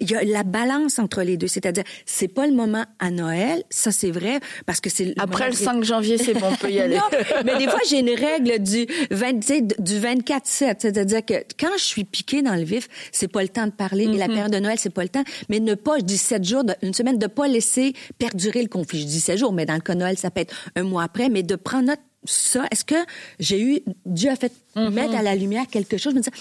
il 0.00 0.10
y 0.10 0.14
a 0.14 0.24
la 0.24 0.42
balance 0.42 0.98
entre 0.98 1.22
les 1.22 1.36
deux. 1.36 1.48
C'est-à-dire, 1.48 1.84
c'est 2.04 2.28
pas 2.28 2.46
le 2.46 2.52
moment 2.52 2.84
à 2.98 3.10
Noël, 3.10 3.62
ça 3.70 3.90
c'est 3.90 4.10
vrai, 4.10 4.40
parce 4.66 4.80
que 4.80 4.90
c'est 4.90 5.14
après 5.18 5.48
le 5.48 5.54
5 5.54 5.82
janvier 5.84 6.18
c'est 6.18 6.34
bon 6.34 6.48
on 6.50 6.56
peut 6.56 6.70
y 6.70 6.80
aller 6.80 6.96
non, 6.96 7.02
mais 7.44 7.56
des 7.58 7.68
fois, 7.68 7.80
j'ai 7.88 8.00
une 8.00 8.10
règle 8.10 8.62
du 8.62 8.86
20, 9.10 9.40
tu 9.40 9.46
sais, 9.46 9.60
du 9.62 9.94
24-7. 9.94 10.76
C'est-à-dire 10.78 11.24
que 11.24 11.34
quand 11.58 11.72
je 11.76 11.84
suis 11.84 12.04
piquée 12.04 12.42
dans 12.42 12.54
le 12.54 12.62
vif, 12.62 12.88
c'est 13.12 13.28
pas 13.28 13.42
le 13.42 13.48
temps 13.48 13.66
de 13.66 13.72
parler. 13.72 14.04
Et 14.04 14.16
la 14.16 14.26
période 14.26 14.52
de 14.52 14.58
Noël, 14.58 14.78
c'est 14.78 14.90
pas 14.90 15.02
le 15.02 15.08
temps. 15.08 15.24
Mais 15.48 15.60
ne 15.60 15.74
pas, 15.74 15.98
je 15.98 16.04
dis 16.04 16.18
7 16.18 16.44
jours, 16.44 16.64
une 16.82 16.94
semaine, 16.94 17.18
de 17.18 17.26
pas 17.26 17.48
laisser 17.48 17.94
perdurer 18.18 18.62
le 18.62 18.68
conflit. 18.68 19.00
Je 19.00 19.06
dis 19.06 19.20
7 19.20 19.38
jours, 19.38 19.52
mais 19.52 19.66
dans 19.66 19.74
le 19.74 19.80
cas 19.80 19.94
de 19.94 20.00
Noël, 20.00 20.18
ça 20.18 20.30
peut 20.30 20.40
être 20.40 20.54
un 20.76 20.82
mois 20.82 21.04
après. 21.04 21.28
Mais 21.28 21.42
de 21.42 21.56
prendre 21.56 21.86
note 21.88 22.00
ça, 22.28 22.66
est-ce 22.70 22.84
que 22.84 22.94
j'ai 23.38 23.60
eu, 23.60 23.80
Dieu 24.06 24.30
a 24.30 24.36
fait 24.36 24.52
mettre 24.90 25.16
à 25.16 25.22
la 25.22 25.34
lumière 25.34 25.64
quelque 25.70 25.96
chose, 25.96 26.14
me 26.14 26.20
dire, 26.20 26.32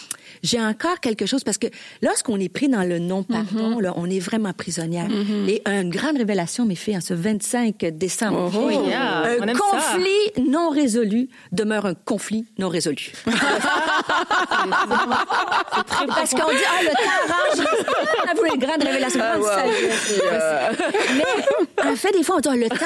j'ai 0.43 0.61
encore 0.61 0.99
quelque 0.99 1.25
chose, 1.25 1.43
parce 1.43 1.57
que 1.57 1.65
lorsqu'on 2.01 2.39
est 2.39 2.49
pris 2.49 2.67
dans 2.69 2.83
le 2.83 2.99
non-pardon, 2.99 3.79
là, 3.79 3.93
on 3.95 4.07
est 4.09 4.19
vraiment 4.19 4.53
prisonnière. 4.53 5.07
Et 5.47 5.61
une 5.65 5.89
grande 5.89 6.17
révélation 6.17 6.65
m'est 6.65 6.75
faite 6.75 6.97
en 6.97 7.01
ce 7.01 7.13
25 7.13 7.77
décembre. 7.93 8.51
Oh, 8.55 8.69
yeah, 8.69 9.23
on 9.39 9.43
un 9.43 9.53
ça. 9.53 9.59
conflit 9.59 10.31
non 10.47 10.69
résolu 10.69 11.29
demeure 11.51 11.85
un 11.85 11.93
conflit 11.93 12.45
non 12.57 12.69
résolu. 12.69 13.11
Parce 16.07 16.31
qu'on 16.31 16.49
dit, 16.51 16.57
ah, 16.67 16.81
le 16.83 16.89
temps 16.89 17.11
arrange. 17.29 17.59
Une 18.53 18.59
grande 18.59 18.83
révélation. 18.83 19.19
Ah. 19.23 19.37
Mais, 21.15 21.23
en 21.91 21.95
fait, 21.95 22.11
des 22.11 22.23
fois, 22.23 22.37
on 22.37 22.39
dit, 22.39 22.49
ah, 22.51 22.55
le 22.55 22.69
temps, 22.69 22.85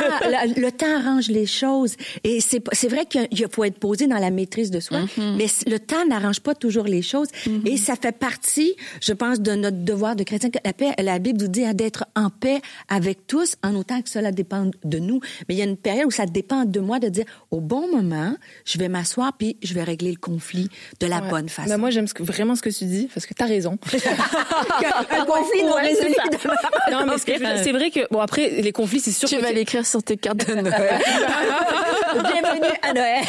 le, 0.56 0.62
le 0.62 0.72
temps 0.72 0.98
arrange 0.98 1.28
les 1.30 1.46
choses. 1.46 1.96
Et 2.24 2.42
c'est, 2.42 2.62
c'est 2.72 2.88
vrai 2.88 3.06
qu'il 3.06 3.48
faut 3.52 3.64
être 3.64 3.78
posé 3.80 4.08
dans 4.08 4.18
la 4.18 4.32
maîtrise 4.32 4.72
de 4.72 4.80
soi. 4.80 5.00
Mm-hmm. 5.00 5.38
Mais 5.42 5.72
le 5.72 5.80
temps 5.80 6.06
n'arrange 6.06 6.40
pas 6.42 6.54
toujours 6.56 6.84
les 6.86 7.02
choses. 7.02 7.28
Et 7.66 7.78
ça 7.78 7.96
fait 7.96 8.12
partie, 8.12 8.76
je 9.02 9.14
pense, 9.14 9.40
de 9.40 9.54
notre 9.54 9.78
devoir 9.84 10.16
de 10.16 10.24
chrétien. 10.24 10.50
que 10.52 10.60
La, 10.64 10.74
paix, 10.74 10.92
la 11.00 11.18
Bible 11.20 11.42
nous 11.42 11.48
dit 11.48 11.66
hein, 11.66 11.74
d'être 11.74 12.06
en 12.16 12.30
paix 12.30 12.62
avec 12.90 13.26
tous, 13.28 13.56
en 13.64 13.76
autant 13.76 14.02
que 14.02 14.10
cela 14.10 14.32
dépend 14.32 14.70
de 14.84 15.00
nous. 15.00 15.20
Mais 15.50 15.56
il 15.56 15.58
y 15.58 15.62
a 15.62 15.66
une 15.66 15.78
période 15.78 16.06
où 16.06 16.12
ça 16.12 16.26
dépend 16.26 16.66
de 16.66 16.80
moi 16.80 17.00
de 17.00 17.10
dire, 17.10 17.26
au 17.50 17.60
bon 17.60 17.88
moment, 17.92 18.36
je 18.66 18.78
vais 18.78 18.88
m'asseoir 18.90 19.34
puis 19.38 19.58
je 19.64 19.74
vais 19.74 19.84
régler 19.84 20.12
le 20.12 20.18
conflit 20.20 20.70
de 21.00 21.08
la 21.08 21.22
Ouais. 21.22 21.30
bonne 21.30 21.50
façon. 21.50 21.70
Bah, 21.70 21.78
moi, 21.78 21.90
j'aime 21.90 22.06
vraiment 22.20 22.56
ce 22.56 22.62
que 22.62 22.70
tu 22.70 22.86
dis, 22.86 23.08
parce 23.14 23.26
que 23.26 23.34
tu 23.34 23.44
as 23.44 23.48
raison. 23.48 23.78
un 25.12 25.26
conflit 25.26 25.64
non 25.64 25.74
Ouais, 25.76 25.88
résolu. 25.88 26.14
c'est 26.32 26.42
ça. 26.42 26.50
Non, 26.92 27.06
mais 27.06 27.18
ce 27.18 27.64
c'est 27.64 27.72
vrai 27.72 27.90
que, 27.92 28.02
bon, 28.12 28.20
après, 28.20 28.62
les 28.62 28.72
conflits, 28.72 29.00
c'est 29.00 29.12
sûr 29.12 29.28
tu 29.30 29.38
que 29.38 29.42
vas 29.42 29.52
l'écrire 29.52 29.86
sur 29.86 30.04
tes 30.04 30.18
cartes 30.18 30.48
de 30.48 30.54
Noël 30.62 31.00
Bienvenue 32.14 32.74
à 32.82 32.94
Noël. 32.94 33.24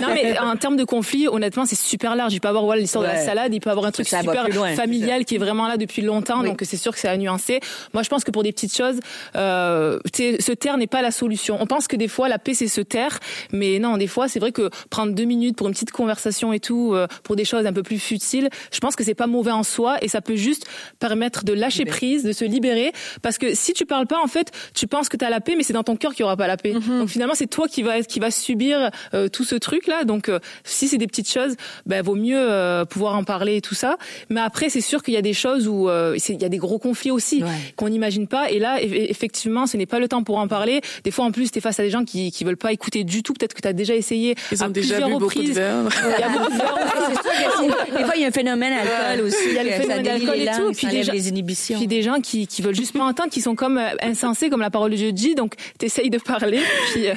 non 0.00 0.08
mais 0.14 0.38
en 0.38 0.56
termes 0.56 0.76
de 0.76 0.84
conflit, 0.84 1.26
honnêtement, 1.46 1.64
c'est 1.64 1.78
super 1.78 2.16
large. 2.16 2.34
Il 2.34 2.40
peut 2.40 2.48
avoir 2.48 2.64
voilà 2.64 2.80
l'histoire 2.80 3.04
de 3.04 3.08
la 3.08 3.24
salade, 3.24 3.54
il 3.54 3.60
peut 3.60 3.70
avoir 3.70 3.86
un 3.86 3.92
truc 3.92 4.06
Ça 4.08 4.20
super 4.20 4.46
familial 4.74 5.24
qui 5.24 5.36
est 5.36 5.38
vraiment 5.38 5.68
là 5.68 5.76
depuis 5.76 6.02
longtemps, 6.02 6.40
Oui. 6.40 6.48
donc 6.48 6.60
c'est 6.64 6.76
sûr 6.76 6.92
que 6.92 6.98
c'est 6.98 7.08
à 7.08 7.16
nuancer. 7.16 7.60
Moi, 7.94 8.02
je 8.02 8.08
pense 8.08 8.24
que 8.24 8.30
pour 8.30 8.42
des 8.42 8.52
petites 8.52 8.76
choses, 8.76 8.98
euh, 9.36 9.98
se 10.14 10.52
taire 10.52 10.76
n'est 10.76 10.86
pas 10.86 11.02
la 11.02 11.10
solution. 11.10 11.56
On 11.60 11.66
pense 11.66 11.88
que 11.88 11.96
des 11.96 12.08
fois 12.08 12.28
la 12.28 12.38
paix 12.38 12.54
c'est 12.54 12.68
se 12.68 12.80
taire, 12.80 13.18
mais 13.52 13.78
non, 13.78 13.96
des 13.96 14.06
fois 14.06 14.28
c'est 14.28 14.40
vrai 14.40 14.52
que 14.52 14.70
prendre 14.90 15.12
deux 15.12 15.24
minutes 15.24 15.56
pour 15.56 15.68
une 15.68 15.72
petite 15.74 15.92
conversation 15.92 16.52
et 16.52 16.60
tout, 16.60 16.92
euh, 16.94 17.06
pour 17.22 17.36
des 17.36 17.44
choses 17.44 17.66
un 17.66 17.72
peu 17.72 17.82
plus 17.82 17.98
futiles, 17.98 18.48
je 18.72 18.80
pense 18.80 18.96
que 18.96 19.04
c'est 19.04 19.14
pas 19.14 19.26
mauvais 19.26 19.52
en 19.52 19.62
soi 19.62 19.96
et 20.02 20.08
ça 20.08 20.20
peut 20.20 20.36
juste 20.36 20.66
permettre 20.98 21.44
de 21.44 21.52
lâcher 21.52 21.84
prise, 21.84 22.24
de 22.24 22.32
se 22.32 22.44
libérer, 22.44 22.92
parce 23.22 23.38
que 23.38 23.54
si 23.54 23.72
tu 23.72 23.86
parles 23.86 24.06
pas, 24.06 24.20
en 24.22 24.26
fait, 24.28 24.50
tu 24.74 24.86
penses 24.86 25.08
que 25.08 25.16
tu 25.16 25.24
as 25.24 25.30
la 25.30 25.40
paix, 25.40 25.54
mais 25.56 25.62
c'est 25.62 25.72
dans 25.72 25.84
ton 25.84 25.96
cœur 25.96 26.12
qu'il 26.12 26.20
y 26.22 26.24
aura 26.24 26.36
pas 26.36 26.46
la 26.46 26.56
paix. 26.56 26.72
Donc 26.72 27.08
finalement, 27.08 27.34
c'est 27.34 27.46
toi 27.46 27.68
qui 27.68 27.82
va 27.82 28.02
qui 28.02 28.20
va 28.20 28.30
subir 28.30 28.90
euh, 29.14 29.28
tout 29.28 29.44
ce 29.44 29.54
truc 29.54 29.86
là. 29.86 30.04
Donc 30.04 30.28
euh, 30.28 30.38
si 30.64 30.88
c'est 30.88 30.98
des 30.98 31.06
petites 31.06 31.28
choses, 31.36 31.56
ben 31.86 32.02
vaut 32.02 32.14
mieux 32.14 32.36
euh, 32.38 32.84
pouvoir 32.84 33.14
en 33.16 33.24
parler 33.24 33.56
et 33.56 33.60
tout 33.60 33.74
ça. 33.74 33.96
Mais 34.30 34.40
après, 34.40 34.68
c'est 34.68 34.80
sûr 34.80 35.02
qu'il 35.02 35.14
y 35.14 35.16
a 35.16 35.22
des 35.22 35.32
choses 35.34 35.68
où 35.68 35.88
euh, 35.88 36.16
il 36.28 36.40
y 36.42 36.44
a 36.44 36.48
des 36.48 36.58
gros 36.58 36.78
conflits 36.78 37.10
aussi 37.10 37.42
Ouais. 37.42 37.50
qu'on 37.76 37.88
n'imagine 37.88 38.26
pas. 38.26 38.50
Et 38.50 38.58
là, 38.58 38.80
eff- 38.80 39.06
effectivement, 39.10 39.66
ce 39.66 39.76
n'est 39.76 39.86
pas 39.86 39.98
le 39.98 40.08
temps 40.08 40.22
pour 40.22 40.38
en 40.38 40.48
parler. 40.48 40.80
Des 41.04 41.10
fois, 41.10 41.24
en 41.24 41.32
plus, 41.32 41.50
tu 41.50 41.58
es 41.58 41.60
face 41.60 41.78
à 41.80 41.82
des 41.82 41.90
gens 41.90 42.04
qui 42.04 42.30
qui 42.32 42.44
veulent 42.44 42.56
pas 42.56 42.72
écouter 42.72 43.04
du 43.04 43.22
tout. 43.22 43.34
Peut-être 43.34 43.54
que 43.54 43.60
tu 43.60 43.68
as 43.68 43.72
déjà 43.72 43.94
essayé 43.94 44.34
Ils 44.52 44.62
à 44.62 44.66
ont 44.66 44.70
déjà 44.70 44.94
plusieurs 44.94 45.08
bu 45.08 45.14
beaucoup 45.18 45.34
de 45.34 45.38
reprises. 45.40 45.56
Il 46.16 46.20
y 46.20 46.22
a 46.24 46.28
beaucoup 46.28 46.50
de. 46.52 47.96
Des 47.98 48.04
fois, 48.04 48.14
il 48.16 48.22
y 48.22 48.24
a 48.24 48.28
un 48.28 48.30
phénomène 48.30 48.72
alcool 48.72 49.26
aussi. 49.26 49.36
Il 49.48 49.54
y 49.54 49.58
a 49.58 49.64
le 49.64 49.70
phénomène 49.70 50.02
d'alcool 50.02 50.36
et 50.36 50.46
tout, 50.46 50.72
puis 50.72 50.86
enlève 50.86 51.00
déjà- 51.00 51.12
les 51.12 51.28
inhibitions. 51.28 51.78
Puis 51.78 51.86
des 51.86 52.02
gens 52.02 52.20
qui 52.20 52.46
qui 52.46 52.62
veulent 52.62 52.74
juste 52.74 52.92
pas 52.96 53.04
entendre, 53.04 53.30
qui 53.30 53.40
sont 53.40 53.54
comme 53.54 53.78
euh, 53.78 53.88
insensés, 54.02 54.48
comme 54.50 54.60
la 54.60 54.70
parole 54.70 54.90
de 54.90 54.96
Dieu 54.96 55.12
dit. 55.12 55.34
Donc 55.34 55.54
t'essayes 55.78 56.10
de 56.10 56.18
parler, 56.18 56.60
puis 56.92 57.08
euh, 57.08 57.14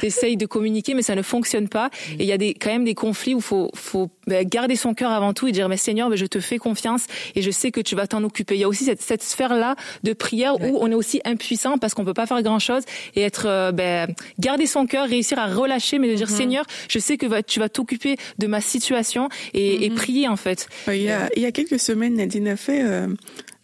t'essayes 0.00 0.36
de 0.36 0.46
communiquer, 0.46 0.94
mais 0.94 1.02
ça 1.02 1.14
ne 1.14 1.22
fonctionne 1.22 1.68
pas. 1.68 1.90
Et 2.18 2.24
il 2.24 2.26
y 2.26 2.32
a 2.32 2.38
des 2.38 2.54
quand 2.54 2.70
même 2.70 2.84
des 2.84 2.94
conflits 2.94 3.34
où 3.34 3.40
faut 3.40 3.70
faut 3.74 4.10
ben, 4.26 4.46
garder 4.46 4.76
son 4.76 4.94
cœur 4.94 5.10
avant 5.10 5.32
tout 5.32 5.46
et 5.46 5.52
dire 5.52 5.68
mais 5.68 5.76
Seigneur, 5.76 6.14
je 6.14 6.26
te 6.26 6.40
fais 6.40 6.58
confiance 6.58 7.06
et 7.34 7.42
je 7.42 7.50
sais 7.50 7.70
que 7.70 7.80
tu 7.80 7.94
vas 7.94 8.06
t'en 8.06 8.22
occuper. 8.24 8.54
Il 8.54 8.60
y 8.60 8.64
a 8.64 8.68
aussi 8.68 8.84
cette, 8.84 9.02
cette 9.02 9.22
sphère 9.22 9.54
là 9.54 9.76
de 10.02 10.12
prière 10.12 10.60
où 10.60 10.78
on 10.80 10.90
est 10.90 10.94
aussi 10.94 11.20
impuissant 11.24 11.78
parce 11.78 11.94
qu'on 11.94 12.04
peut 12.04 12.14
pas 12.14 12.26
faire 12.26 12.42
grand 12.42 12.58
chose 12.58 12.82
et 13.14 13.22
être 13.22 13.46
euh, 13.46 13.72
ben, 13.72 14.14
garder 14.38 14.66
son 14.66 14.86
cœur, 14.86 15.08
réussir 15.08 15.38
à 15.38 15.46
relâcher, 15.46 15.98
mais 15.98 16.08
de 16.08 16.14
dire 16.14 16.28
Seigneur, 16.28 16.64
je 16.88 16.98
sais 16.98 17.16
que 17.16 17.40
tu 17.42 17.60
vas 17.60 17.68
t'occuper 17.68 18.16
de 18.38 18.46
ma 18.46 18.60
situation 18.60 19.28
et, 19.52 19.84
et 19.84 19.90
prier 19.90 20.28
en 20.28 20.36
fait. 20.36 20.68
Il 20.88 21.02
y, 21.02 21.10
a, 21.10 21.30
il 21.36 21.42
y 21.42 21.46
a 21.46 21.52
quelques 21.52 21.80
semaines, 21.80 22.14
Nadine 22.14 22.48
a 22.48 22.56
fait 22.56 22.82
euh, 22.82 23.08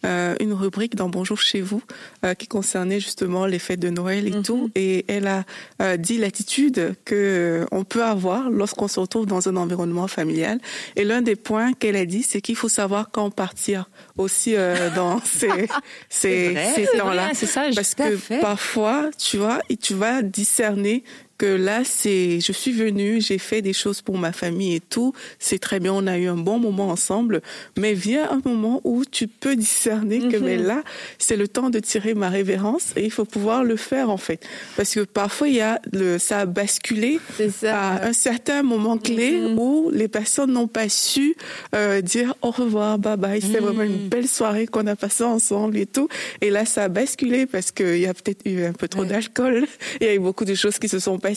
euh, 0.05 0.35
une 0.39 0.53
rubrique 0.53 0.95
dans 0.95 1.09
Bonjour 1.09 1.37
chez 1.37 1.61
vous 1.61 1.81
euh, 2.25 2.33
qui 2.33 2.47
concernait 2.47 2.99
justement 2.99 3.45
les 3.45 3.59
fêtes 3.59 3.79
de 3.79 3.89
Noël 3.89 4.27
et 4.27 4.41
tout. 4.41 4.71
Et 4.75 5.05
elle 5.07 5.27
a 5.27 5.43
euh, 5.81 5.97
dit 5.97 6.17
l'attitude 6.17 6.95
que 7.05 7.15
euh, 7.15 7.65
on 7.71 7.83
peut 7.83 8.03
avoir 8.03 8.49
lorsqu'on 8.49 8.87
se 8.87 8.99
retrouve 8.99 9.25
dans 9.25 9.49
un 9.49 9.55
environnement 9.55 10.07
familial. 10.07 10.59
Et 10.95 11.03
l'un 11.03 11.21
des 11.21 11.35
points 11.35 11.73
qu'elle 11.73 11.95
a 11.95 12.05
dit, 12.05 12.23
c'est 12.23 12.41
qu'il 12.41 12.55
faut 12.55 12.69
savoir 12.69 13.09
quand 13.11 13.29
partir 13.29 13.89
aussi 14.17 14.55
euh, 14.55 14.89
dans 14.95 15.21
ces, 15.23 15.67
ces, 16.09 16.87
temps-là. 16.97 17.31
Parce 17.75 17.95
que 17.95 18.39
parfois, 18.41 19.09
tu 19.17 19.37
vois, 19.37 19.59
et 19.69 19.77
tu 19.77 19.93
vas 19.93 20.21
discerner 20.21 21.03
que 21.41 21.47
là, 21.47 21.81
c'est, 21.83 22.39
je 22.39 22.51
suis 22.51 22.71
venue, 22.71 23.19
j'ai 23.19 23.39
fait 23.39 23.63
des 23.63 23.73
choses 23.73 24.03
pour 24.03 24.19
ma 24.19 24.31
famille 24.31 24.75
et 24.75 24.79
tout. 24.79 25.11
C'est 25.39 25.57
très 25.57 25.79
bien, 25.79 25.91
on 25.91 26.05
a 26.05 26.19
eu 26.19 26.27
un 26.27 26.37
bon 26.37 26.59
moment 26.59 26.89
ensemble. 26.89 27.41
Mais 27.79 27.95
vient 27.95 28.29
un 28.29 28.41
moment 28.45 28.79
où 28.83 29.05
tu 29.05 29.27
peux 29.27 29.55
discerner 29.55 30.19
que, 30.29 30.37
mais 30.37 30.57
là, 30.57 30.83
c'est 31.17 31.37
le 31.37 31.47
temps 31.47 31.71
de 31.71 31.79
tirer 31.79 32.13
ma 32.13 32.29
révérence 32.29 32.93
et 32.95 33.03
il 33.03 33.09
faut 33.09 33.25
pouvoir 33.25 33.63
le 33.63 33.75
faire, 33.75 34.11
en 34.11 34.17
fait. 34.17 34.45
Parce 34.77 34.93
que 34.93 34.99
parfois, 34.99 35.47
il 35.47 35.55
y 35.55 35.61
a 35.61 35.81
le, 35.91 36.19
ça 36.19 36.41
a 36.41 36.45
basculé 36.45 37.19
ça. 37.59 37.75
à 37.75 38.05
un 38.05 38.13
certain 38.13 38.61
moment 38.61 38.99
clé 38.99 39.41
où 39.57 39.89
les 39.91 40.07
personnes 40.07 40.51
n'ont 40.51 40.67
pas 40.67 40.89
su 40.89 41.35
euh, 41.73 42.01
dire 42.01 42.35
au 42.43 42.51
revoir, 42.51 42.99
bye 42.99 43.17
bye. 43.17 43.41
C'était 43.41 43.61
vraiment 43.61 43.81
une 43.81 44.09
belle 44.09 44.27
soirée 44.27 44.67
qu'on 44.67 44.85
a 44.85 44.95
passée 44.95 45.23
ensemble 45.23 45.77
et 45.77 45.87
tout. 45.87 46.07
Et 46.41 46.51
là, 46.51 46.65
ça 46.65 46.83
a 46.83 46.87
basculé 46.87 47.47
parce 47.47 47.71
qu'il 47.71 47.97
y 47.97 48.05
a 48.05 48.13
peut-être 48.13 48.45
eu 48.45 48.63
un 48.63 48.73
peu 48.73 48.87
trop 48.87 49.05
d'alcool. 49.05 49.65
Il 50.01 50.05
y 50.05 50.09
a 50.11 50.13
eu 50.13 50.19
beaucoup 50.19 50.45
de 50.45 50.53
choses 50.53 50.77
qui 50.77 50.87
se 50.87 50.99
sont 50.99 51.17
passées. 51.17 51.30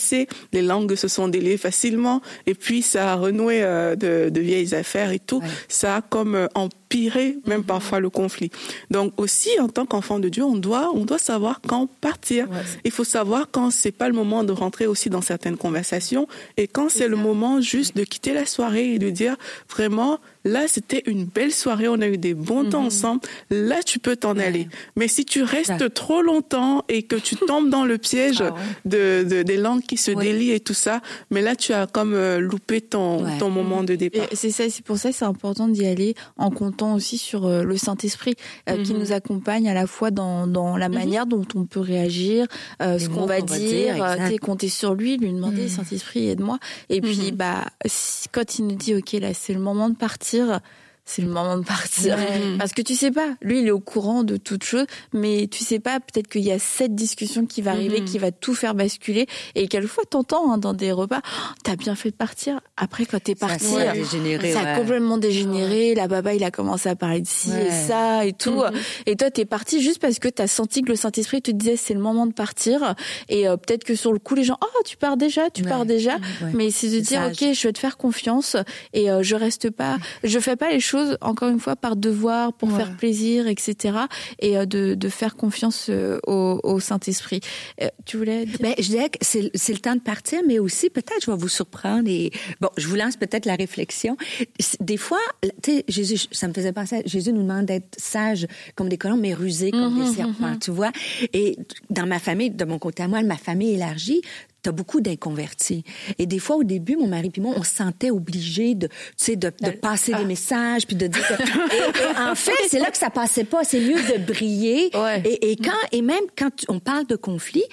Les 0.53 0.63
langues 0.63 0.95
se 0.95 1.09
sont 1.09 1.29
déliées 1.29 1.57
facilement. 1.57 2.21
Et 2.47 2.55
puis, 2.55 2.83
ça 2.83 3.13
a 3.13 3.17
renoué 3.17 3.63
euh, 3.63 3.97
de, 3.97 4.29
de 4.31 4.41
vieilles 4.41 4.75
affaires 4.75 5.11
et 5.11 5.19
tout. 5.19 5.43
Ça 5.69 5.97
a 5.97 6.01
comme 6.03 6.49
empiré 6.55 6.84
inspirer 6.95 7.39
même 7.47 7.65
parfois 7.65 8.01
le 8.01 8.11
conflit. 8.11 8.51
Donc 8.91 9.13
aussi 9.17 9.49
en 9.61 9.69
tant 9.69 9.87
qu'enfant 9.87 10.19
de 10.19 10.29
Dieu, 10.29 10.45
on 10.45 10.57
doit 10.57 10.91
on 10.95 11.05
doit 11.05 11.19
savoir 11.19 11.61
quand 11.67 11.89
partir. 12.01 12.47
Il 12.85 12.91
faut 12.91 13.05
savoir 13.05 13.49
quand 13.51 13.71
c'est 13.71 13.93
pas 13.93 14.09
le 14.09 14.15
moment 14.15 14.45
de 14.45 14.53
rentrer 14.53 14.87
aussi 14.87 15.11
dans 15.11 15.23
certaines 15.23 15.57
conversations 15.57 16.29
et 16.57 16.69
quand 16.69 16.89
c'est 16.89 17.09
le 17.09 17.17
moment 17.17 17.61
juste 17.61 17.97
de 17.97 18.05
quitter 18.05 18.33
la 18.33 18.47
soirée 18.47 18.95
et 18.95 18.99
de 18.99 19.11
dire 19.11 19.37
vraiment 19.69 20.21
Là, 20.47 20.69
c'était 20.69 21.03
une 21.07 21.25
belle 21.25 21.53
soirée, 21.53 21.89
on 21.89 22.03
a 22.03 22.07
eu 22.07 22.19
des 22.19 22.35
bons 22.35 22.69
temps 22.69 22.81
mhm. 22.81 22.87
ensemble. 22.89 23.21
Là, 23.49 23.83
tu 23.83 23.99
peux 23.99 24.15
t'en 24.15 24.37
aller. 24.37 24.69
Mais 24.95 25.09
si 25.09 25.25
tu 25.25 25.43
restes 25.43 25.95
trop 25.95 26.21
longtemps 26.21 26.85
et 26.91 27.03
que 27.03 27.17
tu 27.17 27.37
tombes 27.37 27.71
dans 27.71 27.87
le 27.87 27.97
piège 27.97 28.43
ah 28.43 28.55
de, 28.85 29.23
de, 29.23 29.43
des 29.43 29.57
langues 29.57 29.83
qui 29.83 29.97
se 29.97 30.11
délient 30.11 30.51
et 30.51 30.61
tout 30.61 30.75
ça, 30.75 31.01
mais 31.31 31.41
là, 31.41 31.57
tu 31.57 31.73
as 31.73 31.87
comme 31.87 32.13
euh, 32.13 32.41
loupé 32.41 32.83
ton, 32.83 33.25
ton 33.39 33.49
moment 33.49 33.85
de 33.85 33.95
départ. 33.95 34.27
C'est 34.35 34.51
ça, 34.51 34.69
c'est 34.69 34.85
pour 34.85 34.99
ça 34.99 35.13
c'est 35.13 35.25
important 35.25 35.67
d'y 35.67 35.87
aller 35.87 36.15
en 36.37 36.51
comptant 36.51 36.84
aussi 36.93 37.17
sur 37.17 37.47
euh, 37.47 37.63
le 37.63 37.77
Saint-Esprit 37.77 38.35
euh, 38.69 38.83
qui 38.83 38.93
mhm. 38.93 39.01
nous 39.01 39.13
accompagne 39.13 39.69
à 39.69 39.75
la 39.75 39.87
fois 39.87 40.11
dans, 40.11 40.47
dans 40.47 40.77
la 40.77 40.89
mhm. 40.89 40.95
manière 40.95 41.27
dont 41.27 41.47
on 41.55 41.65
peut 41.65 41.81
réagir, 41.81 42.47
ce 42.81 43.09
qu'on 43.09 43.27
va, 43.27 43.41
dire, 43.41 43.95
dire 44.29 44.41
compter 44.41 44.69
sur 44.69 44.95
lui, 44.95 45.17
lui 45.17 45.33
demander 45.33 45.69
Saint-Esprit 45.69 46.29
aide-moi. 46.29 46.59
Et 46.91 47.01
puis 47.01 47.33
bah 47.33 47.65
quand 48.33 48.59
il 48.59 48.67
nous 48.67 48.77
dit 48.77 48.95
ok 48.95 49.13
là 49.13 49.33
c'est 49.33 49.55
le 49.55 49.61
moment 49.61 49.89
de 49.89 49.97
partir 49.97 50.61
c'est 51.05 51.23
le 51.23 51.29
moment 51.29 51.59
de 51.59 51.65
partir. 51.65 52.17
Parce 52.59 52.73
que 52.73 52.81
tu 52.81 52.95
sais 52.95 53.11
pas, 53.11 53.35
lui 53.43 53.61
il 53.61 53.67
est 53.67 53.71
au 53.71 53.81
courant 53.81 54.23
de 54.23 54.37
toute 54.37 54.65
chose, 54.65 54.87
mais 55.13 55.49
tu 55.51 55.63
sais 55.63 55.79
pas, 55.79 56.01
peut-être 56.01 56.29
qu'il 56.29 56.43
y 56.43 56.53
a 56.53 56.59
cette 56.59 56.95
discussion 56.95 57.45
qui 57.45 57.61
va 57.61 57.73
arriver, 57.73 58.01
mhm. 58.01 58.07
qui 58.07 58.19
va 58.19 58.33
tout 58.33 58.55
faire 58.55 58.75
basculer. 58.75 59.27
Et 59.55 59.69
quelquefois 59.69 60.05
t'entends 60.09 60.53
hein, 60.53 60.59
dans 60.59 60.73
des 60.73 60.93
repas, 60.93 61.21
oh, 61.23 61.53
t'as 61.63 61.77
bien 61.77 61.95
fait 61.95 62.11
de 62.11 62.17
partir. 62.17 62.61
Après 62.77 63.05
quand 63.05 63.23
t'es 63.23 63.35
parti, 63.35 63.65
ça, 63.67 63.91
a, 63.91 64.77
complètement 64.79 65.19
dégénéré. 65.19 65.95
La 65.95 66.09
baba 66.09 66.35
il 66.35 66.43
a 66.43 66.51
commencé 66.51 66.89
à 66.89 66.97
parler 66.97 67.21
de 67.21 67.29
ci 67.29 67.51
et 67.53 67.71
ça 67.71 68.25
et 68.25 68.33
tout. 68.33 68.63
Mhm. 68.63 68.73
Et 69.07 69.17
toi 69.17 69.31
t'es 69.31 69.45
parti 69.45 69.83
juste 69.83 69.99
parce 69.99 70.19
que 70.19 70.29
t'as 70.29 70.47
senti 70.47 70.83
que 70.83 70.89
le 70.89 70.97
Saint-Esprit 70.97 71.43
te 71.43 71.51
disait 71.51 71.77
c'est 71.77 71.95
le 71.95 72.01
moment 72.01 72.27
de 72.27 72.33
partir. 72.33 72.95
Et 73.29 73.47
euh, 73.47 73.57
peut-être 73.57 73.85
que 73.85 73.95
sur 73.95 74.13
le 74.13 74.19
coup 74.19 74.35
les 74.35 74.45
gens, 74.45 74.59
oh 74.63 74.83
tu 74.87 74.97
pars 74.97 75.19
déjà, 75.19 75.51
tu 75.51 75.65
pars 75.65 75.85
déjà. 75.85 76.17
Mais 76.55 76.71
c'est 76.71 76.89
de 76.89 77.01
dire 77.01 77.21
ok 77.27 77.53
je 77.53 77.69
vais 77.69 77.73
te 77.73 77.79
faire 77.79 77.99
confiance 77.99 78.57
et 78.95 79.11
euh, 79.11 79.23
je 79.23 79.37
reste 79.37 79.71
pas, 79.71 79.99
je 80.23 80.39
fais 80.39 80.57
pas 80.57 80.71
les 80.71 80.81
choses 80.81 80.94
encore 81.21 81.49
une 81.49 81.61
fois, 81.61 81.77
par 81.77 81.97
devoir, 81.97 82.53
pour 82.53 82.71
faire 82.73 82.97
plaisir, 82.97 83.47
etc. 83.47 83.99
Et 84.39 84.57
euh, 84.57 84.67
de, 84.67 84.95
de 84.95 85.09
faire 85.09 85.37
confiance 85.37 85.87
euh, 85.91 86.19
au, 86.27 86.61
au 86.63 86.81
Saint-Esprit. 86.81 87.41
Euh, 87.81 87.89
tu 88.05 88.17
voulais 88.17 88.47
dire? 88.47 88.59
Ben, 88.61 88.75
je 88.79 88.89
dirais 88.89 89.09
que 89.09 89.19
c'est, 89.21 89.43
le 89.43 89.79
temps 89.79 89.95
de 89.95 90.01
partir, 90.01 90.41
mais 90.47 90.59
aussi, 90.59 90.91
peut-être, 90.91 91.25
je 91.25 91.31
vais 91.31 91.37
vous 91.37 91.49
surprendre 91.49 92.09
et, 92.09 92.31
bon, 92.61 92.69
je 92.77 92.89
vous 92.89 92.97
lance 92.97 93.17
peut-être 93.17 93.47
la 93.47 93.57
réflexion. 93.57 94.17
Des 94.81 94.97
fois, 94.97 95.19
tu 95.63 95.73
sais, 95.73 95.85
Jésus, 95.89 96.27
ça 96.31 96.49
me 96.49 96.53
faisait 96.53 96.73
penser, 96.73 97.03
Jésus 97.07 97.33
nous 97.33 97.43
demande 97.43 97.67
d'être 97.67 97.99
sages 97.99 98.47
comme 98.75 98.89
des 98.89 98.99
colons, 98.99 99.17
mais 99.17 99.35
rusés 99.35 99.71
comme 99.71 99.95
des 99.95 100.09
mhm, 100.09 100.15
serpents, 100.15 100.51
mhm. 100.51 100.59
tu 100.59 100.71
vois? 100.71 100.93
Et 101.33 101.57
dans 101.91 102.07
ma 102.07 102.19
famille, 102.19 102.51
de 102.51 102.65
mon 102.65 102.79
côté 102.79 103.03
à 103.03 103.09
moi, 103.09 103.23
ma 103.23 103.37
famille 103.37 103.75
élargie, 103.75 104.23
t'as 104.65 104.73
beaucoup 104.73 105.03
d'inconvertis. 105.03 105.85
Et 106.19 106.27
des 106.27 106.39
fois, 106.39 106.57
au 106.57 106.65
début, 106.65 106.97
mon 106.97 107.07
mari 107.07 107.29
puis 107.31 107.43
moi, 107.43 107.55
on 107.57 107.63
se 107.63 107.75
sentait 107.75 108.11
obligé 108.11 108.75
de, 108.75 108.87
tu 108.89 108.95
sais, 109.17 109.37
de, 109.37 109.53
de 109.61 109.71
passer 109.71 110.13
des 110.13 110.23
ah. 110.23 110.25
messages 110.25 110.87
puis 110.87 110.97
de 110.97 111.07
dire. 111.07 111.23
et, 111.39 112.19
en 112.19 112.35
fait, 112.35 112.53
c'est 112.69 112.79
là 112.79 112.91
que 112.91 112.97
ça 112.97 113.11
passait 113.11 113.45
pas. 113.45 113.63
C'est 113.65 113.81
mieux 113.81 113.97
de 113.97 114.25
briller. 114.25 114.91
Et, 115.25 115.53
et, 115.53 115.57
quand 115.57 115.73
et 115.93 116.01
même 116.01 116.25
quand 116.37 116.51
on 116.69 116.81
parle 116.81 117.07
de 117.07 117.17
conflit, 117.17 117.65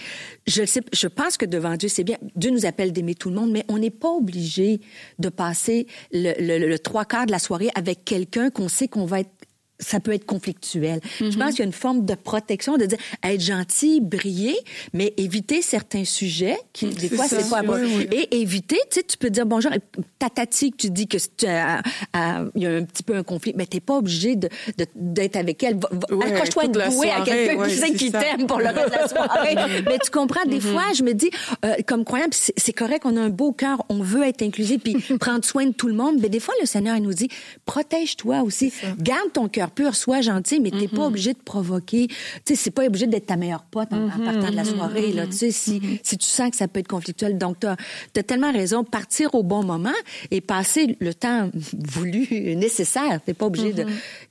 je 0.46 0.66
sais, 0.66 0.82
je 0.92 1.08
pense 1.08 1.38
que 1.38 1.46
devant 1.46 1.78
Dieu, 1.78 1.88
c'est 1.88 2.04
bien. 2.04 2.18
Dieu 2.36 2.52
nous 2.52 2.66
appelle 2.66 2.92
d'aimer 2.92 3.16
tout 3.16 3.30
le 3.30 3.36
monde, 3.36 3.52
mais 3.52 3.64
on 3.70 3.78
n'est 3.78 3.90
pas 3.90 4.10
obligé 4.10 4.82
de 5.18 5.30
passer 5.30 5.88
le, 6.12 6.34
le, 6.40 6.68
le 6.68 6.80
trois 6.80 7.06
quarts 7.06 7.26
de 7.26 7.32
la 7.32 7.40
soirée 7.40 7.70
avec 7.76 8.04
quelqu'un 8.04 8.50
qu'on 8.50 8.68
sait 8.68 8.90
qu'on 8.90 9.06
va 9.06 9.22
être 9.22 9.32
ça 9.82 10.00
peut 10.00 10.14
être 10.14 10.26
conflictuel. 10.26 11.02
Je 11.20 11.26
mhm. 11.26 11.36
pense 11.36 11.50
qu'il 11.52 11.60
y 11.60 11.62
a 11.64 11.66
une 11.66 11.72
forme 11.74 12.06
de 12.06 12.16
protection, 12.16 12.78
de 12.78 12.86
dire 12.86 12.98
être 13.24 13.42
gentil, 13.42 14.00
briller, 14.00 14.58
mais 14.94 15.14
éviter 15.18 15.62
certains 15.62 16.06
sujets 16.06 16.58
qui 16.74 16.88
des 16.88 17.10
fois 17.10 17.28
c'est 17.28 17.50
pas 17.50 17.64
bon. 17.64 17.78
Et 18.12 18.42
éviter, 18.42 18.80
tu 18.90 19.00
sais, 19.00 19.04
tu 19.04 19.18
peux 19.18 19.30
dire 19.30 19.46
bonjour, 19.46 19.72
ta 20.20 20.30
tati 20.30 20.72
que 20.72 20.78
tu 20.78 20.90
dis 20.90 21.08
que 21.08 21.18
tu 21.36 21.46
as, 21.46 21.82
il 22.56 22.64
y 22.64 22.66
a 22.66 22.72
un 22.72 22.84
petit 22.84 23.04
peu 23.04 23.16
un 23.16 23.24
conflit, 23.24 23.54
mais 23.56 23.66
t'es 23.66 23.80
pas 23.80 23.98
obligé 23.98 24.36
de 24.36 24.50
d'être 24.96 25.36
avec 25.36 25.64
elle. 25.64 25.78
Accroche-toi 25.78 26.68
de 26.68 26.90
bouée 26.90 27.12
à 27.12 27.22
quelqu'un 27.22 27.64
qui 27.66 27.76
sait 27.76 27.94
qui 27.94 28.12
t'aime 28.12 28.48
pour 28.48 28.60
le 28.60 28.68
reste 28.68 28.90
de 28.90 28.98
la 28.98 29.08
soirée. 29.08 29.56
mais 29.86 29.98
tu 30.00 30.12
comprends, 30.12 30.46
des 30.46 30.56
mhm. 30.56 30.62
fois, 30.62 30.84
je 30.96 31.04
me 31.04 31.14
dis, 31.14 31.30
euh, 31.66 31.76
comme 31.88 32.06
croyant, 32.06 32.28
c'est 32.32 32.74
correct, 32.74 33.04
on 33.06 33.18
a 33.18 33.22
un 33.22 33.30
beau 33.30 33.52
cœur, 33.52 33.84
on 33.90 34.02
veut 34.02 34.24
être 34.24 34.42
inclusif, 34.42 34.82
puis 34.84 34.96
prendre 35.20 35.44
soin 35.44 35.66
de 35.66 35.74
tout 35.74 35.88
le 35.88 35.94
monde. 35.94 36.18
Mais 36.20 36.30
des 36.30 36.40
fois, 36.40 36.54
le 36.60 36.66
Seigneur 36.66 36.96
il 36.96 37.04
nous 37.04 37.14
dit, 37.14 37.30
protège-toi 37.66 38.42
aussi, 38.42 38.72
garde 39.00 39.32
ton 39.34 39.48
cœur 39.48 39.71
pur, 39.74 39.96
sois 39.96 40.22
gentil, 40.22 40.60
mais 40.60 40.72
t'es 40.72 40.88
pas 40.88 40.98
mm-hmm. 40.98 41.06
obligé 41.06 41.34
de 41.34 41.40
provoquer. 41.40 42.08
Tu 42.08 42.16
sais, 42.46 42.56
c'est 42.56 42.72
pas 42.72 42.86
obligé 42.86 43.08
d'être 43.08 43.28
ta 43.28 43.36
meilleure 43.36 43.64
pote 43.64 43.92
en, 43.92 44.08
mm-hmm. 44.08 44.24
partant 44.24 44.52
de 44.52 44.56
la 44.56 44.66
soirée, 44.66 45.12
là. 45.12 45.26
Tu 45.26 45.34
sais, 45.34 45.52
si, 45.52 45.80
mm-hmm. 45.80 46.00
si 46.04 46.18
tu 46.18 46.28
sens 46.28 46.52
que 46.52 46.58
ça 46.58 46.68
peut 46.68 46.80
être 46.80 46.88
conflictuel. 46.88 47.38
Donc, 47.38 47.60
t'as 47.60 47.76
as 48.16 48.24
tellement 48.24 48.52
raison. 48.52 48.84
Partir 48.84 49.34
au 49.36 49.44
bon 49.44 49.64
moment 49.64 49.90
et 50.30 50.42
passer 50.42 50.98
le 51.00 51.14
temps 51.14 51.50
voulu, 51.74 52.28
nécessaire. 52.56 53.22
T'es 53.26 53.34
pas 53.34 53.46
obligé 53.46 53.74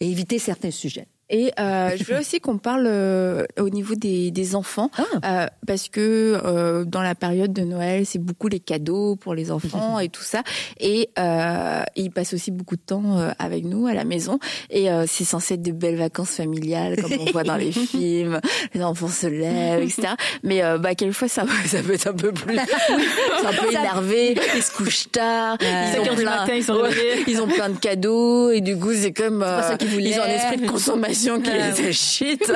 d'éviter 0.00 0.38
certains 0.38 0.70
sujets. 0.70 1.06
Et 1.30 1.52
euh, 1.60 1.90
je 1.96 2.04
veux 2.04 2.18
aussi 2.18 2.40
qu'on 2.40 2.58
parle 2.58 2.86
euh, 2.86 3.44
au 3.58 3.70
niveau 3.70 3.94
des, 3.94 4.32
des 4.32 4.56
enfants, 4.56 4.90
ah. 4.98 5.04
euh, 5.24 5.46
parce 5.66 5.88
que 5.88 6.40
euh, 6.44 6.84
dans 6.84 7.02
la 7.02 7.14
période 7.14 7.52
de 7.52 7.62
Noël, 7.62 8.04
c'est 8.04 8.18
beaucoup 8.18 8.48
les 8.48 8.58
cadeaux 8.58 9.14
pour 9.14 9.34
les 9.34 9.52
enfants 9.52 9.98
et 10.00 10.08
tout 10.08 10.22
ça. 10.22 10.42
Et 10.80 11.08
euh, 11.18 11.82
ils 11.94 12.10
passent 12.10 12.34
aussi 12.34 12.50
beaucoup 12.50 12.74
de 12.74 12.80
temps 12.80 13.18
euh, 13.18 13.30
avec 13.38 13.64
nous 13.64 13.86
à 13.86 13.94
la 13.94 14.04
maison. 14.04 14.40
Et 14.70 14.88
c'est 15.06 15.24
censé 15.24 15.54
être 15.54 15.62
de 15.62 15.72
belles 15.72 15.96
vacances 15.96 16.30
familiales, 16.30 17.00
comme 17.00 17.12
on 17.20 17.30
voit 17.30 17.44
dans 17.44 17.56
les 17.56 17.70
films. 17.72 18.40
Les 18.74 18.82
enfants 18.82 19.08
se 19.08 19.28
lèvent, 19.28 19.82
etc. 19.82 20.14
Mais 20.42 20.62
bah, 20.78 20.94
quelquefois, 20.94 21.28
ça, 21.28 21.44
ça 21.66 21.82
peut 21.82 21.94
être 21.94 22.08
un 22.08 22.14
peu 22.14 22.32
plus... 22.32 22.56
c'est 22.56 23.46
un 23.46 23.52
peu 23.52 23.70
énervé. 23.70 24.36
Ils 24.56 24.62
se 24.62 24.72
couchent 24.72 25.10
tard. 25.12 25.58
Ils, 25.60 26.10
ont 26.10 26.16
plein, 26.16 26.24
matin, 26.24 26.54
ils, 26.54 26.64
sont 26.64 26.82
ils 27.28 27.40
ont 27.40 27.46
plein 27.46 27.68
de 27.68 27.78
cadeaux. 27.78 28.50
Et 28.50 28.60
du 28.60 28.76
coup, 28.76 28.92
c'est 28.94 29.12
comme... 29.12 29.44
ils 29.80 30.18
ont 30.18 30.22
un 30.22 30.26
esprit 30.26 30.56
de 30.56 30.68
consommation 30.68 31.19
qui 31.42 31.50
les 31.82 31.92
shit. 31.92 32.52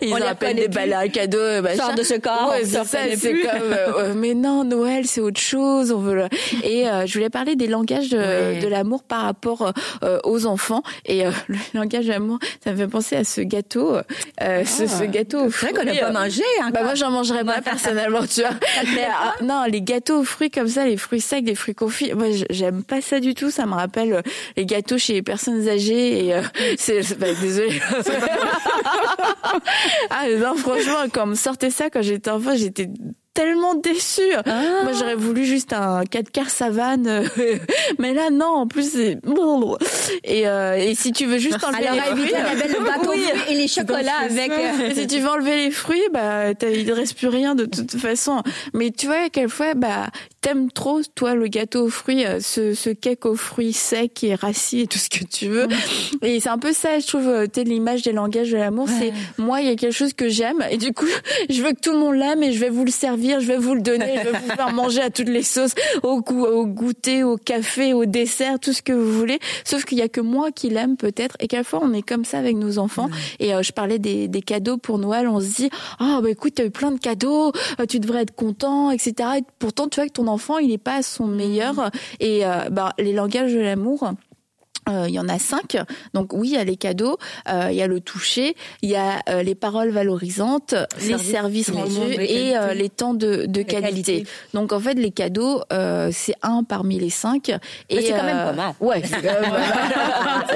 Ils 0.00 0.12
ont 0.12 0.16
appellent 0.16 0.56
des 0.56 0.68
balles 0.68 0.92
à 0.92 1.08
cadeaux. 1.08 1.66
Sors 1.76 1.94
de 1.94 2.02
ce 2.02 2.14
corps. 2.14 2.50
Ouais, 2.50 2.64
c'est 2.64 2.84
ça, 2.84 2.98
c'est 3.16 3.40
comme, 3.40 3.72
euh, 3.72 4.14
mais 4.14 4.34
non, 4.34 4.64
Noël, 4.64 5.06
c'est 5.06 5.20
autre 5.20 5.40
chose. 5.40 5.92
On 5.92 5.98
veut 5.98 6.28
Et 6.64 6.88
euh, 6.88 7.06
je 7.06 7.14
voulais 7.14 7.30
parler 7.30 7.56
des 7.56 7.66
langages 7.66 8.10
de, 8.10 8.60
de 8.60 8.68
l'amour 8.68 9.02
par 9.02 9.22
rapport 9.22 9.72
euh, 10.02 10.18
aux 10.24 10.46
enfants. 10.46 10.82
Et 11.06 11.24
le 11.48 11.56
langage 11.74 12.06
de 12.06 12.10
l'amour, 12.10 12.38
ça 12.62 12.72
me 12.72 12.76
fait 12.76 12.88
penser 12.88 13.16
à 13.16 13.24
ce 13.24 13.40
gâteau, 13.40 13.96
ce, 14.40 14.64
ce, 14.86 15.02
ah. 15.02 15.06
gâteau 15.06 15.40
aux 15.44 15.50
fruits. 15.50 15.72
qu'on 15.72 15.84
n'a 15.84 15.94
pas 15.94 16.12
mangé, 16.12 16.42
hein, 16.62 16.70
Bah, 16.72 16.82
moi, 16.82 16.94
j'en 16.94 17.10
mangerais 17.10 17.44
pas 17.44 17.60
personnellement, 17.60 18.26
tu 18.26 18.40
vois. 18.40 18.50
mais, 18.94 19.08
non, 19.44 19.64
les 19.68 19.82
gâteaux 19.82 20.20
aux 20.20 20.24
fruits 20.24 20.50
comme 20.50 20.68
ça, 20.68 20.86
les 20.86 20.96
fruits 20.96 21.20
secs, 21.20 21.44
les 21.44 21.54
fruits 21.54 21.74
confits, 21.74 22.12
moi, 22.14 22.26
j'aime 22.50 22.82
pas 22.82 23.00
ça 23.00 23.20
du 23.20 23.34
tout. 23.34 23.50
Ça 23.50 23.66
me 23.66 23.74
rappelle 23.74 24.22
les 24.56 24.66
gâteaux 24.66 24.98
chez 24.98 25.14
les 25.14 25.22
personnes 25.22 25.68
âgées. 25.68 26.26
Et 26.26 26.34
c'est, 26.76 27.18
bah, 27.18 27.26
désolé, 27.40 27.80
ah 30.10 30.24
non, 30.38 30.56
franchement, 30.56 31.04
quand 31.12 31.24
on 31.24 31.28
me 31.28 31.34
sortait 31.34 31.70
ça 31.70 31.90
quand 31.90 32.02
j'étais 32.02 32.30
enfant, 32.30 32.56
j'étais 32.56 32.88
tellement 33.38 33.76
déçue. 33.76 34.34
Ah. 34.46 34.82
Moi, 34.82 34.92
j'aurais 34.98 35.14
voulu 35.14 35.44
juste 35.44 35.72
un 35.72 36.02
4 36.04 36.32
quarts 36.32 36.50
savane. 36.50 37.22
mais 38.00 38.12
là, 38.12 38.30
non, 38.30 38.46
en 38.46 38.66
plus, 38.66 38.90
c'est... 38.90 39.18
Et, 40.24 40.48
euh, 40.48 40.76
et 40.76 40.94
si 40.94 41.12
tu 41.12 41.26
veux 41.26 41.38
juste 41.38 41.62
enlever 41.62 41.86
Alors, 41.86 42.16
les 42.16 42.22
fruits... 42.22 42.32
le 42.32 42.84
bateau 42.84 43.12
et 43.48 43.54
les 43.54 43.68
chocolats 43.68 44.18
avec... 44.24 44.50
Euh, 44.50 44.94
si 44.94 45.06
tu 45.06 45.20
veux 45.20 45.28
enlever 45.28 45.56
les 45.56 45.70
fruits, 45.70 46.02
bah, 46.12 46.50
il 46.62 46.86
ne 46.86 46.92
reste 46.92 47.16
plus 47.16 47.28
rien 47.28 47.54
de 47.54 47.66
toute 47.66 47.96
façon. 47.96 48.42
Mais 48.74 48.90
tu 48.90 49.06
vois, 49.06 49.28
quelquefois, 49.30 49.74
bah, 49.74 50.08
t'aimes 50.40 50.70
trop, 50.70 51.00
toi, 51.14 51.34
le 51.34 51.48
gâteau 51.48 51.86
aux 51.86 51.90
fruits, 51.90 52.24
euh, 52.24 52.38
ce, 52.40 52.72
ce 52.74 52.90
cake 52.90 53.26
aux 53.26 53.34
fruits 53.34 53.72
secs 53.72 54.22
et 54.22 54.34
rassis 54.34 54.80
et 54.80 54.86
tout 54.86 54.98
ce 54.98 55.08
que 55.08 55.24
tu 55.24 55.48
veux. 55.48 55.66
Et 56.22 56.38
c'est 56.38 56.48
un 56.48 56.58
peu 56.58 56.72
ça, 56.72 56.98
je 57.00 57.06
trouve, 57.06 57.26
euh, 57.28 57.46
t'es 57.46 57.64
l'image 57.64 58.02
des 58.02 58.12
langages 58.12 58.50
de 58.50 58.56
l'amour. 58.56 58.88
C'est, 58.88 59.12
moi, 59.36 59.60
il 59.60 59.66
y 59.66 59.70
a 59.70 59.76
quelque 59.76 59.92
chose 59.94 60.12
que 60.12 60.28
j'aime 60.28 60.64
et 60.70 60.76
du 60.76 60.92
coup, 60.92 61.06
je 61.50 61.62
veux 61.62 61.72
que 61.72 61.80
tout 61.80 61.92
le 61.92 61.98
monde 61.98 62.14
l'aime 62.14 62.42
et 62.42 62.52
je 62.52 62.60
vais 62.60 62.70
vous 62.70 62.84
le 62.84 62.90
servir, 62.90 63.40
je 63.40 63.46
vais 63.46 63.56
vous 63.56 63.74
le 63.74 63.80
donner, 63.80 64.14
je 64.18 64.30
vais 64.30 64.38
vous 64.38 64.54
faire 64.54 64.72
manger 64.72 65.00
à 65.00 65.10
toutes 65.10 65.28
les 65.28 65.42
sauces, 65.42 65.74
au, 66.02 66.20
goût, 66.20 66.44
au 66.44 66.66
goûter, 66.66 67.24
au 67.24 67.36
café, 67.36 67.92
au 67.92 68.04
dessert, 68.04 68.60
tout 68.60 68.72
ce 68.72 68.82
que 68.82 68.92
vous 68.92 69.12
voulez. 69.12 69.40
Sauf 69.64 69.84
qu'il 69.84 69.98
y 69.98 70.02
a 70.02 70.08
que 70.08 70.20
moi 70.20 70.52
qui 70.52 70.70
l'aime 70.70 70.96
peut-être 70.96 71.36
et 71.40 71.48
quelquefois 71.48 71.80
on 71.82 71.92
est 71.92 72.02
comme 72.02 72.24
ça 72.24 72.38
avec 72.38 72.56
nos 72.56 72.78
enfants. 72.78 73.08
Et 73.40 73.54
euh, 73.54 73.62
je 73.62 73.72
parlais 73.72 73.98
des, 73.98 74.28
des 74.28 74.42
cadeaux 74.42 74.76
pour 74.76 74.98
Noël, 74.98 75.26
on 75.26 75.40
se 75.40 75.56
dit, 75.56 75.70
ah 75.98 76.16
oh, 76.18 76.22
bah 76.22 76.30
écoute, 76.30 76.54
t'as 76.56 76.64
eu 76.64 76.70
plein 76.70 76.92
de 76.92 77.00
cadeaux, 77.00 77.52
tu 77.88 77.98
devrais 77.98 78.22
être 78.22 78.34
content, 78.34 78.92
etc. 78.92 79.12
Et 79.38 79.42
pourtant, 79.58 79.88
tu 79.88 79.96
vois 79.96 80.06
que 80.06 80.12
ton 80.12 80.27
enfant, 80.28 80.58
il 80.58 80.68
n'est 80.68 80.78
pas 80.78 80.96
à 80.96 81.02
son 81.02 81.26
meilleur. 81.26 81.90
Et 82.20 82.46
euh, 82.46 82.70
bah, 82.70 82.92
les 82.98 83.12
langages 83.12 83.52
de 83.52 83.60
l'amour, 83.60 84.12
euh, 84.88 85.06
il 85.08 85.14
y 85.14 85.20
en 85.20 85.28
a 85.28 85.38
cinq. 85.38 85.76
Donc 86.14 86.32
oui, 86.32 86.48
il 86.50 86.54
y 86.54 86.58
a 86.58 86.64
les 86.64 86.76
cadeaux, 86.76 87.18
euh, 87.48 87.68
il 87.70 87.76
y 87.76 87.82
a 87.82 87.86
le 87.86 88.00
toucher, 88.00 88.56
il 88.82 88.90
y 88.90 88.96
a 88.96 89.20
euh, 89.28 89.42
les 89.42 89.54
paroles 89.54 89.90
valorisantes, 89.90 90.74
les 91.06 91.18
services 91.18 91.70
rendus 91.70 92.14
et 92.18 92.54
les 92.74 92.88
temps 92.88 93.14
de, 93.14 93.46
de 93.46 93.62
qualité. 93.62 94.02
qualité. 94.14 94.26
Donc 94.54 94.72
en 94.72 94.80
fait, 94.80 94.94
les 94.94 95.10
cadeaux, 95.10 95.62
c'est 96.10 96.34
un 96.42 96.62
parmi 96.64 96.98
les 96.98 97.10
cinq. 97.10 97.48
Mais 97.90 98.02
c'est 98.02 98.10
quand 98.10 98.24
même 98.24 98.36
pas 98.36 98.52
mal. 98.52 98.74
Ouais. 98.80 99.02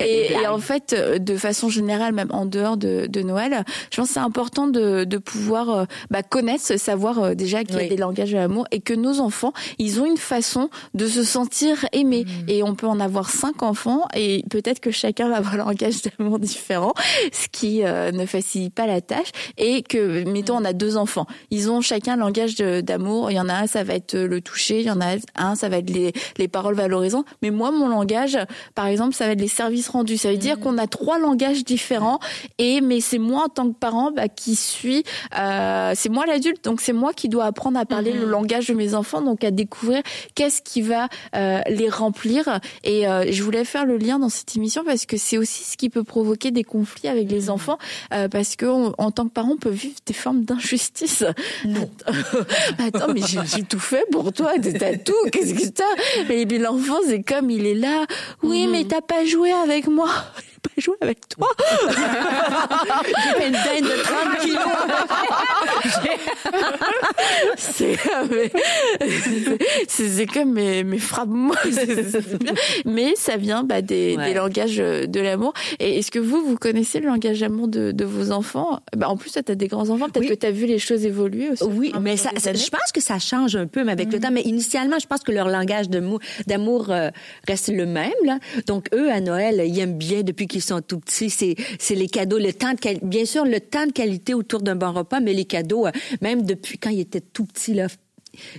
et, 0.00 0.32
et 0.32 0.46
en 0.46 0.58
fait, 0.58 0.94
de 1.18 1.36
façon 1.36 1.68
générale, 1.68 2.12
même 2.12 2.28
en 2.30 2.46
dehors 2.46 2.76
de, 2.76 3.06
de 3.08 3.22
Noël, 3.22 3.64
je 3.90 3.96
pense 3.96 4.08
que 4.08 4.14
c'est 4.14 4.20
important 4.20 4.66
de, 4.66 5.04
de 5.04 5.18
pouvoir 5.18 5.86
bah, 6.10 6.22
connaître, 6.22 6.76
savoir 6.78 7.34
déjà 7.36 7.64
qu'il 7.64 7.74
y 7.76 7.78
a 7.78 7.82
Oui. 7.82 7.88
des 7.88 7.96
langages 7.96 8.30
de 8.30 8.36
l'amour 8.36 8.66
et 8.70 8.80
que 8.80 8.94
nos 8.94 9.20
enfants, 9.20 9.52
ils 9.78 10.00
ont 10.00 10.06
une 10.06 10.16
façon 10.16 10.70
de 10.94 11.06
se 11.06 11.24
sentir 11.24 11.84
aimés. 11.92 12.24
Et 12.48 12.62
on 12.62 12.74
peut 12.74 12.86
en 12.86 13.00
avoir 13.00 13.25
cinq 13.30 13.62
enfants 13.62 14.06
et 14.14 14.44
peut-être 14.50 14.80
que 14.80 14.90
chacun 14.90 15.28
va 15.28 15.36
avoir 15.36 15.54
un 15.54 15.58
langage 15.58 16.02
d'amour 16.02 16.38
différent, 16.38 16.94
ce 17.32 17.48
qui 17.50 17.84
euh, 17.84 18.12
ne 18.12 18.26
facilite 18.26 18.74
pas 18.74 18.86
la 18.86 19.00
tâche. 19.00 19.30
Et 19.58 19.82
que, 19.82 20.24
mettons, 20.28 20.56
on 20.56 20.64
a 20.64 20.72
deux 20.72 20.96
enfants, 20.96 21.26
ils 21.50 21.70
ont 21.70 21.80
chacun 21.80 22.14
un 22.14 22.16
langage 22.16 22.56
d'amour. 22.56 23.30
Il 23.30 23.34
y 23.34 23.40
en 23.40 23.48
a 23.48 23.54
un, 23.54 23.66
ça 23.66 23.84
va 23.84 23.94
être 23.94 24.16
le 24.16 24.40
toucher, 24.40 24.80
il 24.80 24.86
y 24.86 24.90
en 24.90 25.00
a 25.00 25.16
un, 25.36 25.54
ça 25.54 25.68
va 25.68 25.78
être 25.78 25.90
les, 25.90 26.12
les 26.38 26.48
paroles 26.48 26.74
valorisantes. 26.74 27.26
Mais 27.42 27.50
moi, 27.50 27.70
mon 27.70 27.88
langage, 27.88 28.38
par 28.74 28.86
exemple, 28.86 29.14
ça 29.14 29.26
va 29.26 29.32
être 29.32 29.40
les 29.40 29.48
services 29.48 29.88
rendus. 29.88 30.16
Ça 30.16 30.30
veut 30.30 30.36
dire 30.36 30.58
qu'on 30.60 30.78
a 30.78 30.86
trois 30.86 31.18
langages 31.18 31.64
différents. 31.64 32.18
Et 32.58 32.80
mais 32.80 33.00
c'est 33.00 33.18
moi 33.18 33.44
en 33.44 33.48
tant 33.48 33.68
que 33.68 33.78
parent 33.78 34.10
bah, 34.10 34.28
qui 34.28 34.54
suis, 34.54 35.04
euh, 35.38 35.92
c'est 35.94 36.08
moi 36.08 36.26
l'adulte, 36.26 36.64
donc 36.64 36.80
c'est 36.80 36.92
moi 36.92 37.12
qui 37.12 37.28
dois 37.28 37.44
apprendre 37.44 37.78
à 37.78 37.84
parler 37.84 38.12
le 38.12 38.26
langage 38.26 38.68
de 38.68 38.74
mes 38.74 38.94
enfants, 38.94 39.20
donc 39.20 39.44
à 39.44 39.50
découvrir 39.50 40.02
qu'est-ce 40.34 40.62
qui 40.62 40.82
va 40.82 41.08
euh, 41.34 41.60
les 41.68 41.88
remplir. 41.88 42.60
Et 42.84 43.08
euh, 43.20 43.26
je 43.30 43.42
voulais 43.42 43.64
faire 43.64 43.84
le 43.86 43.96
lien 43.96 44.18
dans 44.18 44.28
cette 44.28 44.54
émission 44.56 44.82
parce 44.84 45.06
que 45.06 45.16
c'est 45.16 45.38
aussi 45.38 45.64
ce 45.64 45.76
qui 45.76 45.90
peut 45.90 46.04
provoquer 46.04 46.50
des 46.50 46.64
conflits 46.64 47.08
avec 47.08 47.30
les 47.30 47.50
enfants, 47.50 47.78
euh, 48.14 48.28
parce 48.28 48.56
que 48.56 48.66
on- 48.66 48.94
en 48.98 49.10
tant 49.10 49.24
que 49.26 49.32
parent, 49.32 49.50
on 49.52 49.56
peut 49.56 49.70
vivre 49.70 49.96
des 50.06 50.12
formes 50.14 50.44
d'injustice. 50.44 51.24
Attends, 52.78 53.12
mais 53.12 53.20
j'ai 53.46 53.62
tout 53.62 53.78
fait 53.80 54.04
pour 54.10 54.32
toi, 54.32 54.52
t'as 54.60 54.96
tout, 54.96 55.14
qu'est-ce 55.32 55.54
que 55.54 55.68
t'as? 55.68 55.84
Mais, 56.28 56.44
mais 56.48 56.58
l'enfant, 56.58 56.98
c'est 57.06 57.22
comme 57.22 57.50
il 57.50 57.66
est 57.66 57.74
là. 57.74 58.06
Oui, 58.42 58.66
mais 58.70 58.84
t'as 58.84 59.00
pas 59.00 59.24
joué 59.24 59.52
avec 59.52 59.86
moi. 59.88 60.08
Pas 60.62 60.70
joué 60.78 60.96
avec 61.00 61.28
toi. 61.28 61.48
J'ai 63.38 63.46
une 63.46 63.52
dinde 63.52 63.84
de 63.84 64.02
30 64.02 64.38
kilos. 64.40 64.58
c'est 69.88 70.26
comme 70.26 70.58
c'est- 71.72 72.10
c'est 72.10 72.38
bien. 72.38 72.54
mais 72.84 73.14
ça 73.16 73.36
vient 73.36 73.62
bah, 73.64 73.82
des, 73.82 74.16
Ouais. 74.16 74.28
des 74.28 74.34
langages 74.34 74.76
de 74.76 75.20
l'amour 75.20 75.52
et 75.78 75.98
est-ce 75.98 76.10
que 76.10 76.18
vous 76.18 76.42
vous 76.44 76.56
connaissez 76.56 77.00
le 77.00 77.06
langage 77.08 77.40
d'amour 77.40 77.68
de, 77.68 77.92
de 77.92 78.04
vos 78.04 78.30
enfants? 78.32 78.80
Bah, 78.96 79.08
en 79.08 79.16
plus 79.16 79.32
toi 79.32 79.42
t'as 79.42 79.54
des 79.54 79.68
grands 79.68 79.90
enfants 79.90 80.06
peut-être 80.06 80.22
Oui. 80.24 80.28
que 80.28 80.34
t'as 80.34 80.50
vu 80.50 80.66
les 80.66 80.78
choses 80.78 81.04
évoluer 81.04 81.50
aussi 81.50 81.64
Oui, 81.64 81.92
mais 82.00 82.16
ça, 82.16 82.30
ça- 82.36 82.52
je 82.54 82.68
pense 82.70 82.92
que 82.92 83.00
ça 83.00 83.18
change 83.18 83.56
un 83.56 83.66
peu 83.66 83.84
mais 83.84 83.92
avec 83.92 84.12
le 84.12 84.20
temps. 84.20 84.30
Mais 84.32 84.42
initialement, 84.42 84.98
je 84.98 85.06
pense 85.06 85.20
que 85.20 85.32
leur 85.32 85.48
langage 85.48 85.88
d'amour 85.88 86.90
euh, 86.90 87.10
reste 87.46 87.68
le 87.68 87.86
même. 87.86 88.10
Là. 88.24 88.38
Donc 88.66 88.86
eux, 88.94 89.10
à 89.10 89.20
Noël, 89.20 89.62
ils 89.66 89.78
aiment 89.80 89.98
bien 89.98 90.22
depuis 90.22 90.46
qu'ils 90.46 90.55
sont 90.60 90.80
tout 90.80 91.00
petits. 91.00 91.30
C'est, 91.30 91.94
les 91.94 92.08
cadeaux, 92.08 92.38
le 92.38 92.52
temps 92.52 92.72
de 92.72 93.06
bien 93.06 93.24
sûr 93.24 93.44
le 93.44 93.60
temps 93.60 93.86
de 93.86 93.92
qualité 93.92 94.34
autour 94.34 94.60
d'un 94.62 94.76
bon 94.76 94.92
repas, 94.92 95.20
mais 95.20 95.32
les 95.32 95.44
cadeaux, 95.44 95.86
euh, 95.86 95.92
même 96.20 96.44
depuis 96.44 96.78
quand 96.78 96.90
ils 96.90 97.00
étaient 97.00 97.20
tout 97.20 97.44
petits 97.44 97.74
là. 97.74 97.88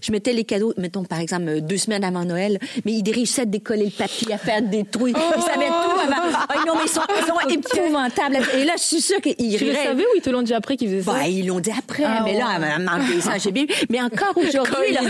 Je 0.01 0.11
mettais 0.11 0.34
les 0.34 0.43
cadeaux, 0.43 0.73
mettons 0.78 1.03
par 1.03 1.19
exemple 1.19 1.47
euh, 1.49 1.61
deux 1.61 1.78
semaines 1.78 2.03
avant 2.03 2.25
Noël, 2.25 2.59
mais 2.86 2.93
ils 2.93 3.11
réussissaient 3.11 3.43
à 3.43 3.45
décoller 3.45 3.86
le 3.86 3.91
papier, 3.91 4.34
à 4.34 4.38
faire 4.38 4.61
des 4.61 4.84
trous. 4.84 5.07
Ils 5.07 5.13
savaient 5.13 5.67
tout 5.67 5.99
avant. 5.99 6.38
Ah, 6.49 6.55
non, 6.65 6.73
mais 6.75 6.82
ils 6.86 6.89
sont, 6.89 7.01
ils 7.19 7.25
sont 7.25 7.49
épouvantables. 7.49 8.38
Et 8.57 8.65
là, 8.65 8.73
je 8.78 8.84
suis 8.84 9.01
sûre 9.01 9.21
qu'ils 9.21 9.36
Tu 9.36 9.43
le 9.65 9.71
riraient. 9.71 9.86
savais 9.86 10.03
ou 10.03 10.15
ils 10.15 10.21
te 10.21 10.30
l'ont 10.30 10.41
dit 10.41 10.53
après 10.53 10.78
qu'ils 10.78 10.89
faisaient 10.89 11.03
ça? 11.03 11.11
Bah, 11.13 11.28
ils 11.28 11.45
l'ont 11.47 11.59
dit 11.59 11.71
après, 11.78 12.03
Ah, 12.05 12.21
mais 12.23 12.38
là, 12.38 12.45
elle 12.78 12.84
m'a 12.84 12.99
ça, 13.21 13.38
j'ai 13.38 13.51
bien. 13.51 13.65
Mais 13.89 14.01
encore 14.01 14.36
aujourd'hui, 14.38 14.93
là. 14.93 15.01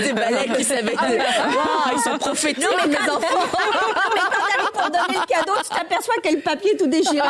qui 0.55 0.63
savaient 0.63 0.93
Wow, 0.95 1.95
ils 1.95 2.01
sont 2.01 2.18
prophétiques 2.18 2.65
mes 2.88 2.95
enfants 3.11 3.47
mais 4.15 4.22
quand 4.74 4.82
pour 4.82 4.91
donner 4.91 5.20
le 5.20 5.28
cadeau, 5.28 5.53
tu 5.63 5.70
t'aperçois 5.70 6.15
que 6.24 6.30
le 6.30 6.39
papier 6.41 6.72
est 6.74 6.78
tout 6.78 6.88
déchiré. 6.88 7.28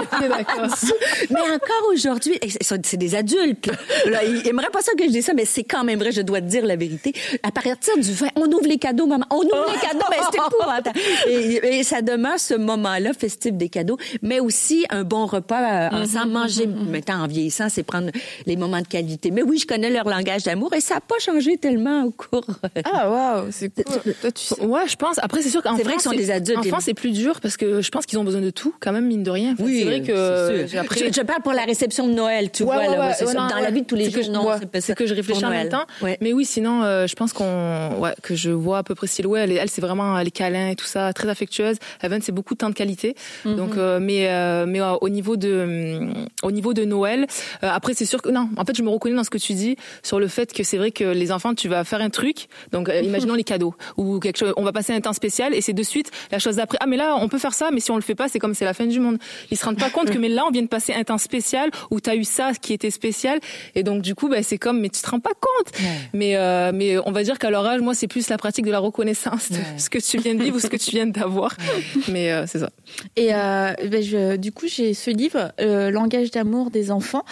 mais 1.30 1.42
encore 1.42 1.90
aujourd'hui, 1.94 2.40
c'est 2.62 2.98
des 2.98 3.16
adultes. 3.16 3.70
Là, 4.08 4.24
ils 4.24 4.48
aimeraient 4.48 4.70
pas 4.70 4.82
ça 4.82 4.92
que 4.98 5.04
je 5.06 5.10
dise 5.10 5.26
ça, 5.26 5.34
mais 5.34 5.46
c'est 5.46 5.64
quand 5.64 5.84
même 5.84 6.00
vrai, 6.00 6.12
je 6.12 6.22
dois 6.22 6.42
te 6.42 6.46
dire 6.46 6.66
la 6.66 6.76
vérité. 6.76 7.14
À 7.44 7.52
partir 7.52 7.76
du 7.98 8.12
20, 8.14 8.28
on 8.36 8.46
ouvre 8.52 8.68
les 8.68 8.78
cadeaux, 8.78 9.06
maman. 9.06 9.26
On 9.30 9.38
ouvre 9.42 9.72
les 9.74 9.80
cadeaux, 9.80 10.06
mais 10.10 10.18
c'est 10.32 10.38
épouvantable. 10.38 11.00
Et, 11.30 11.80
et 11.80 11.84
ça 11.84 12.02
demeure 12.02 12.40
ce 12.40 12.54
moment-là 12.54 13.14
festif 13.14 13.54
des 13.54 13.70
cadeaux, 13.70 13.98
mais 14.22 14.40
aussi 14.40 14.86
un 14.90 15.04
bon 15.04 15.26
repas 15.26 15.88
euh, 15.88 16.04
ensemble. 16.04 16.32
Manger, 16.32 16.68
maintenant 16.68 17.24
en 17.24 17.28
vieillissant, 17.28 17.68
c'est 17.70 17.84
prendre 17.84 18.10
les 18.46 18.56
moments 18.56 18.82
de 18.82 18.88
qualité. 18.88 19.32
Mais 19.32 19.42
oui, 19.42 19.58
je 19.60 19.68
connais 19.68 19.90
leur 19.90 20.08
langage 20.08 20.44
d'amour 20.44 20.74
et 20.74 20.82
ça 20.82 20.96
n'a 20.96 21.02
pas 21.02 21.16
changé 21.20 21.58
tellement 21.58 22.04
au 22.04 22.12
cours. 22.12 22.46
ah 22.92 23.10
waouh 23.10 23.48
c'est 23.52 23.70
cool 23.84 24.14
toi 24.22 24.32
tu 24.32 24.44
sais 24.44 24.62
Ouais, 24.66 24.88
je 24.88 24.96
pense. 24.96 25.18
Après, 25.20 25.42
c'est 25.42 25.50
sûr 25.50 25.62
qu'en 25.64 25.76
C'est 25.78 25.84
vrai 25.84 25.94
France, 25.94 26.04
qu'ils 26.04 26.12
sont 26.12 26.18
des 26.18 26.32
adultes, 26.32 26.60
En 26.60 26.64
France, 26.64 26.84
c'est 26.86 26.94
plus 26.94 27.12
dur 27.12 27.40
parce 27.42 27.58
que 27.58 27.82
je 27.82 27.90
pense 27.90 28.06
qu'ils 28.06 28.20
ont 28.20 28.24
besoin 28.24 28.42
de 28.42 28.50
tout, 28.50 28.74
quand 28.80 28.92
même, 28.92 29.06
mine 29.06 29.24
de 29.24 29.32
rien. 29.32 29.54
Enfin, 29.54 29.66
c'est 29.68 29.84
vrai 29.84 30.02
que 30.02 30.66
j'ai 30.68 30.78
appris. 30.78 31.00
Je, 31.08 31.14
je 31.14 31.22
parle 31.22 31.42
pour 31.42 31.54
la 31.54 31.64
réception 31.64 32.08
de 32.08 32.14
Noël, 32.14 32.52
tu 32.52 32.64
Ouais, 32.64 32.76
vois. 32.76 32.78
ouais, 32.78 32.86
là, 32.88 32.92
ouais, 32.92 33.08
ouais, 33.08 33.14
c'est 33.18 33.26
ouais, 33.26 33.32
ça. 33.34 33.40
non, 33.40 33.48
Dans 33.48 33.56
ouais. 33.56 33.62
la 33.62 33.72
vie 33.72 33.82
de 33.82 33.88
tous 33.88 33.96
les 33.96 34.10
jours, 34.12 34.24
non. 34.32 34.48
c'est 34.80 34.96
que 34.96 35.06
je 35.06 35.14
réfléchis 35.14 35.44
en 35.46 35.50
même 35.50 35.70
Noël. 35.70 35.70
temps. 35.70 35.86
Ouais. 36.06 36.18
Mais 36.22 36.34
oui, 36.34 36.46
sinon, 36.46 36.84
euh, 36.84 37.08
je 37.08 37.16
pense 37.18 37.34
qu'on, 37.34 37.98
ouais, 38.00 38.14
que 38.22 38.36
je 38.36 38.52
vois 38.52 38.80
à 38.80 38.84
peu 38.84 38.96
près 38.96 39.08
Syloué. 39.08 39.42
Elle, 39.42 39.52
elle 39.52 39.70
c'est 39.70 39.82
vraiment 39.82 40.18
les 40.20 40.32
câlins 40.32 40.70
et 40.70 40.76
tout 40.76 40.86
ça, 40.86 41.12
très 41.14 41.28
affectueuse. 41.30 41.78
Evan, 42.04 42.22
c'est 42.22 42.32
beaucoup 42.32 42.54
de 42.54 42.60
temps 42.60 42.70
de 42.70 42.76
qualité. 42.76 43.16
Donc, 43.46 43.78
euh, 43.78 44.00
mais, 44.00 44.28
euh, 44.30 44.66
mais 44.68 44.82
euh, 44.82 44.94
au 45.02 45.10
niveau 45.10 45.36
de, 45.38 46.00
au 46.44 46.52
niveau 46.52 46.74
de 46.74 46.86
Noël, 46.86 47.28
euh, 47.64 47.70
après, 47.72 47.94
c'est 47.94 48.06
sûr 48.06 48.22
que 48.22 48.30
non. 48.30 48.50
En 48.58 48.66
fait, 48.66 48.76
je 48.78 48.84
me 48.84 48.90
reconnais 48.90 49.16
dans 49.16 49.24
ce 49.24 49.30
que 49.30 49.38
tu 49.38 49.54
dis 49.54 49.76
sur 50.04 50.20
le 50.20 50.28
fait 50.28 50.54
que 50.54 50.64
c'est 50.64 50.78
vrai 50.78 50.92
que 50.92 51.04
les 51.04 51.32
enfants, 51.32 51.54
tu 51.54 51.68
vas 51.68 51.84
faire 51.84 52.02
un 52.02 52.10
truc. 52.10 52.48
Donc, 52.72 52.90
euh, 52.90 53.02
imaginons 53.02 53.36
les 53.36 53.44
cadeaux 53.44 53.74
ou 53.98 54.20
quelque 54.20 54.38
chose. 54.38 54.54
On 54.58 54.64
va 54.64 54.72
passer 54.72 54.94
un 54.94 55.02
temps 55.02 55.14
spécial 55.14 55.54
et 55.54 55.62
c'est 55.62 55.74
de 55.74 55.84
suite 55.84 56.12
la 56.32 56.40
chose 56.40 56.58
d'après. 56.58 56.78
Ah, 56.82 56.86
mais 56.88 56.98
là, 56.98 57.18
on 57.20 57.28
peut 57.30 57.40
faire 57.40 57.54
ça, 57.54 57.70
mais 57.74 57.80
si 57.80 57.92
on 57.92 57.96
le 57.96 58.02
fait 58.02 58.16
pas, 58.16 58.28
c'est 58.28 58.40
comme 58.40 58.54
c'est 58.54 58.66
la 58.66 58.74
fin 58.74 58.86
du 58.86 59.00
monde. 59.00 59.18
Ils 59.52 59.58
se 59.58 59.66
rendent 59.66 59.80
pas 59.80 59.90
compte 59.90 60.10
que 60.12 60.18
mais 60.18 60.30
là, 60.30 60.44
on 60.48 60.52
vient 60.52 60.62
de 60.62 60.68
passer 60.68 60.94
un 60.94 61.04
temps 61.04 61.18
spécial 61.18 61.70
où 61.92 62.00
tu 62.00 62.10
as 62.10 62.16
eu 62.16 62.24
ça 62.24 62.52
qui 62.62 62.74
était 62.74 62.92
spécial 62.92 63.40
et 63.76 63.84
donc 63.84 64.02
du 64.02 64.16
coup, 64.16 64.30
ben, 64.30 64.44
c'est 64.44 64.58
comme 64.58 64.80
mais 64.80 64.90
tu 64.90 65.02
te 65.02 65.10
rends 65.10 65.20
pas 65.20 65.32
compte. 65.32 65.74
Mais 66.14 66.36
euh, 66.36 66.72
mais 66.74 66.98
on 67.08 67.12
va 67.14 67.24
dire 67.24 67.40
qu'à 67.40 67.50
leur 67.50 67.66
âge, 67.66 67.80
moi, 67.80 67.96
c'est 67.96 68.08
plus 68.08 68.28
la 68.28 68.38
pratique 68.38 68.66
de 68.66 68.72
la 68.72 68.80
reconnaissance 68.80 69.50
de 69.50 69.58
ce 69.78 69.90
que 69.90 69.98
tu 69.98 70.18
viens 70.18 70.36
de 70.36 70.44
vivre 70.44 70.58
ou 70.58 70.60
ce 70.60 70.68
que 70.68 70.76
tu 70.76 70.92
viens 70.92 71.08
d'avoir. 71.08 71.56
Mais 72.12 72.32
euh, 72.34 72.46
c'est 72.46 72.60
ça. 72.60 72.70
Et 73.16 73.34
euh, 73.34 73.74
ben 73.90 74.04
je, 74.04 74.36
du 74.36 74.52
coup, 74.52 74.68
j'ai 74.68 74.94
ce 74.94 75.10
livre, 75.10 75.54
euh, 75.62 75.90
Langage 75.90 76.32
d'amour 76.32 76.70
des 76.70 76.92
enfants, 76.92 77.24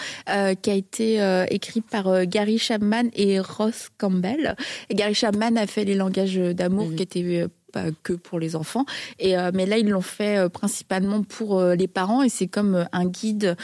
qui 0.62 0.70
a 0.70 0.74
été 0.74 1.46
écrit 1.50 1.82
par 1.82 2.24
Gary 2.24 2.58
Chapman 2.58 3.04
et 3.14 3.38
Ross 3.38 3.90
Campbell. 3.98 4.56
Et 4.88 4.94
Gary 4.94 5.14
Chapman 5.14 5.56
a 5.56 5.66
fait 5.66 5.84
les 5.84 5.94
langages 5.94 6.36
d'amour 6.36 6.88
qui 6.96 7.02
étaient 7.02 7.46
pas 7.76 7.90
que 8.02 8.14
pour 8.14 8.38
les 8.38 8.56
enfants. 8.56 8.86
Et 9.18 9.36
euh, 9.36 9.50
mais 9.52 9.66
là, 9.66 9.76
ils 9.78 9.88
l'ont 9.88 10.00
fait 10.00 10.38
euh, 10.38 10.48
principalement 10.48 11.22
pour 11.22 11.58
euh, 11.58 11.74
les 11.74 11.88
parents 11.88 12.22
et 12.22 12.28
c'est 12.28 12.46
comme 12.46 12.86
un 12.92 13.06
guide, 13.06 13.56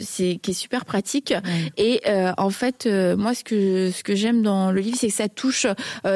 c'est 0.00 0.38
qui 0.42 0.50
est 0.52 0.54
super 0.54 0.84
pratique. 0.84 1.34
Et 1.76 2.00
en 2.38 2.50
fait, 2.50 2.86
moi, 3.16 3.34
ce 3.34 3.44
que 3.44 3.90
ce 3.90 4.02
que 4.02 4.14
j'aime 4.14 4.42
dans 4.42 4.72
le 4.72 4.80
livre, 4.80 4.96
c'est 4.98 5.08
que 5.08 5.14
ça 5.14 5.28
touche. 5.28 5.66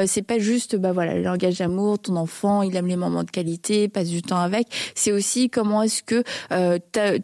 C'est 0.05 0.21
pas 0.21 0.39
juste, 0.39 0.75
bah 0.75 0.91
voilà, 0.91 1.15
le 1.15 1.23
langage 1.23 1.57
d'amour, 1.59 1.99
ton 1.99 2.15
enfant, 2.15 2.61
il 2.61 2.75
aime 2.75 2.87
les 2.87 2.95
moments 2.95 3.23
de 3.23 3.31
qualité, 3.31 3.87
passe 3.87 4.09
du 4.09 4.21
temps 4.21 4.39
avec. 4.39 4.67
C'est 4.95 5.11
aussi 5.11 5.49
comment 5.49 5.83
est-ce 5.83 6.03
que 6.03 6.23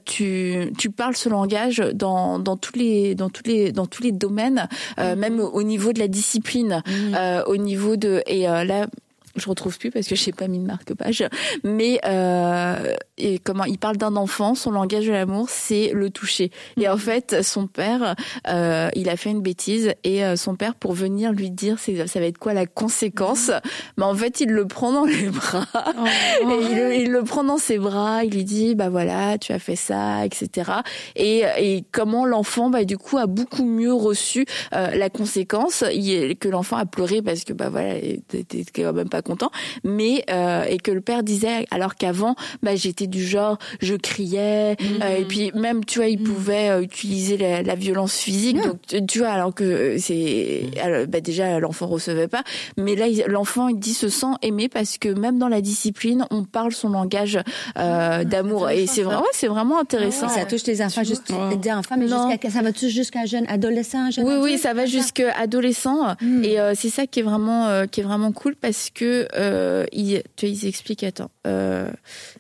tu 0.06 0.72
tu 0.78 0.90
parles 0.92 1.16
ce 1.16 1.30
langage 1.30 1.78
dans 1.94 2.40
dans 2.40 2.58
tous 2.58 2.78
les 2.78 3.16
dans 3.16 3.30
tous 3.30 3.44
les 3.46 3.72
dans 3.72 3.88
tous 3.88 4.04
les 4.04 4.12
domaines, 4.12 4.68
euh, 5.00 5.16
même 5.16 5.40
au, 5.40 5.50
au 5.50 5.64
niveau 5.64 5.94
de 5.94 6.00
la 6.00 6.08
discipline, 6.08 6.84
euh, 7.16 7.44
au 7.46 7.58
niveau 7.58 7.96
de 7.96 8.22
et 8.28 8.48
euh, 8.48 8.64
là 8.64 8.88
je 9.36 9.48
retrouve 9.50 9.78
plus 9.78 9.92
parce 9.92 10.08
que 10.08 10.16
j'ai 10.16 10.32
pas 10.32 10.48
mis 10.48 10.60
de 10.60 10.66
marque-page, 10.66 11.24
mais 11.64 12.00
euh, 12.06 12.96
et 13.18 13.40
comment 13.40 13.64
il 13.66 13.78
parle 13.78 13.98
d'un 13.98 14.16
enfant, 14.16 14.56
son 14.56 14.72
langage 14.72 15.06
de 15.06 15.12
l'amour, 15.12 15.48
c'est 15.50 15.92
le 15.94 16.10
toucher. 16.10 16.52
Et 16.78 16.88
en 16.90 16.98
fait, 16.98 17.44
son 17.44 17.68
père, 17.68 18.16
euh, 18.48 18.90
il 18.96 19.10
a 19.10 19.16
fait 19.18 19.30
une 19.32 19.42
bêtise 19.42 19.94
et 20.04 20.24
euh, 20.26 20.36
son 20.36 20.56
père, 20.56 20.76
pour 20.76 20.94
venir 20.94 21.32
lui 21.32 21.52
dire, 21.52 21.78
c'est, 21.80 22.08
ça 22.08 22.20
va 22.20 22.26
être 22.26 22.38
quoi 22.38 22.54
la 22.54 22.66
conséquence, 22.66 23.52
mais 23.98 24.04
en 24.04 24.16
fait, 24.16 24.42
il 24.42 24.50
le 24.50 24.68
prend 24.68 24.92
dans 24.92 25.06
les 25.06 25.30
bras. 25.30 25.66
Et 26.42 26.44
il, 26.44 26.76
le- 26.76 26.96
il 26.96 27.12
le 27.12 27.24
prend 27.24 27.44
dans 27.44 27.58
ses 27.58 27.78
bras, 27.78 28.24
il 28.24 28.32
lui 28.34 28.44
dit, 28.44 28.76
bah 28.76 28.90
voilà, 28.90 29.38
tu 29.38 29.52
as 29.54 29.60
fait 29.60 29.76
ça, 29.76 30.26
etc. 30.26 30.72
Et, 31.16 31.44
et 31.60 31.84
comment 31.92 32.26
l'enfant, 32.26 32.70
bah 32.70 32.84
du 32.84 32.98
coup, 32.98 33.18
a 33.18 33.28
beaucoup 33.28 33.66
mieux 33.66 33.94
reçu 33.94 34.46
euh, 34.74 34.92
la 34.96 35.10
conséquence, 35.10 35.84
il- 35.94 36.36
que 36.38 36.48
l'enfant 36.50 36.78
a 36.78 36.86
pleuré 36.86 37.22
parce 37.22 37.44
que 37.44 37.54
bah 37.54 37.70
voilà, 37.70 37.94
t'es 38.28 38.46
quand 38.74 38.94
même 38.94 39.10
pas 39.10 39.21
pas 39.22 39.28
content, 39.30 39.52
mais 39.84 40.24
euh, 40.30 40.64
et 40.64 40.78
que 40.78 40.92
le 40.92 41.02
père 41.02 41.24
disait 41.24 41.66
alors 41.72 41.96
qu'avant, 41.96 42.36
bah 42.64 42.76
j'étais 42.76 43.08
du 43.08 43.24
genre, 43.26 43.58
je 43.82 43.96
criais 43.96 44.76
Mhm. 44.80 45.02
euh, 45.04 45.18
et 45.18 45.26
puis 45.26 45.52
même 45.56 45.84
tu 45.86 46.00
vois, 46.00 46.08
il 46.08 46.22
pouvait 46.22 46.70
euh, 46.70 46.82
utiliser 46.82 47.38
la, 47.38 47.62
la 47.62 47.76
violence 47.76 48.16
physique, 48.18 48.58
donc 48.62 49.08
tu- 49.08 49.20
vois 49.20 49.30
alors 49.30 49.54
que 49.54 49.98
c'est 50.00 50.64
alors, 50.82 51.06
bah 51.08 51.22
déjà 51.22 51.60
l'enfant 51.60 51.88
recevait 51.88 52.28
pas, 52.28 52.44
mais 52.78 52.96
là 52.96 53.06
l'enfant 53.28 53.68
il 53.68 53.78
dit 53.80 53.94
se 53.94 54.10
sent 54.10 54.34
aimé 54.42 54.70
parce 54.70 54.98
que 54.98 55.10
même 55.10 55.38
dans 55.38 55.48
la 55.50 55.62
discipline, 55.62 56.26
on 56.32 56.44
parle 56.44 56.72
son 56.72 56.90
langage 56.90 57.40
euh, 57.78 58.24
d'amour. 58.24 58.70
Et 58.70 58.88
c'est 58.88 59.04
vrai, 59.04 59.16
ouais, 59.18 59.34
c'est 59.34 59.48
vraiment 59.48 59.80
intéressant. 59.80 60.30
Ça 60.30 60.46
touche 60.46 60.66
les 60.66 60.82
enfants, 60.82 61.04
juste 61.04 61.32
des 61.62 61.72
enfants, 61.72 61.96
mais 61.98 62.08
jusqu'à 62.08 62.50
ça 62.50 62.62
va-tu 62.62 62.90
jusqu'à 62.90 63.26
jeune 63.26 63.46
adolescent, 63.50 64.10
jeune 64.12 64.26
Oui, 64.28 64.36
oui, 64.42 64.58
ça 64.58 64.74
va 64.74 64.86
jusqu'à 64.86 65.32
adolescent. 65.38 66.16
Et 66.44 66.60
euh, 66.60 66.74
c'est 66.76 66.90
ça 66.90 67.06
qui 67.08 67.20
est 67.20 67.24
vraiment 67.24 67.68
euh, 67.68 67.86
qui 67.86 68.00
est 68.02 68.04
vraiment 68.04 68.32
cool 68.32 68.56
parce 68.56 68.90
que 68.94 69.06
euh, 69.36 69.86
ils, 69.92 70.24
tu 70.36 70.48
ils 70.48 70.68
expliquent. 70.68 71.04
Attends, 71.04 71.32
euh, 71.48 71.90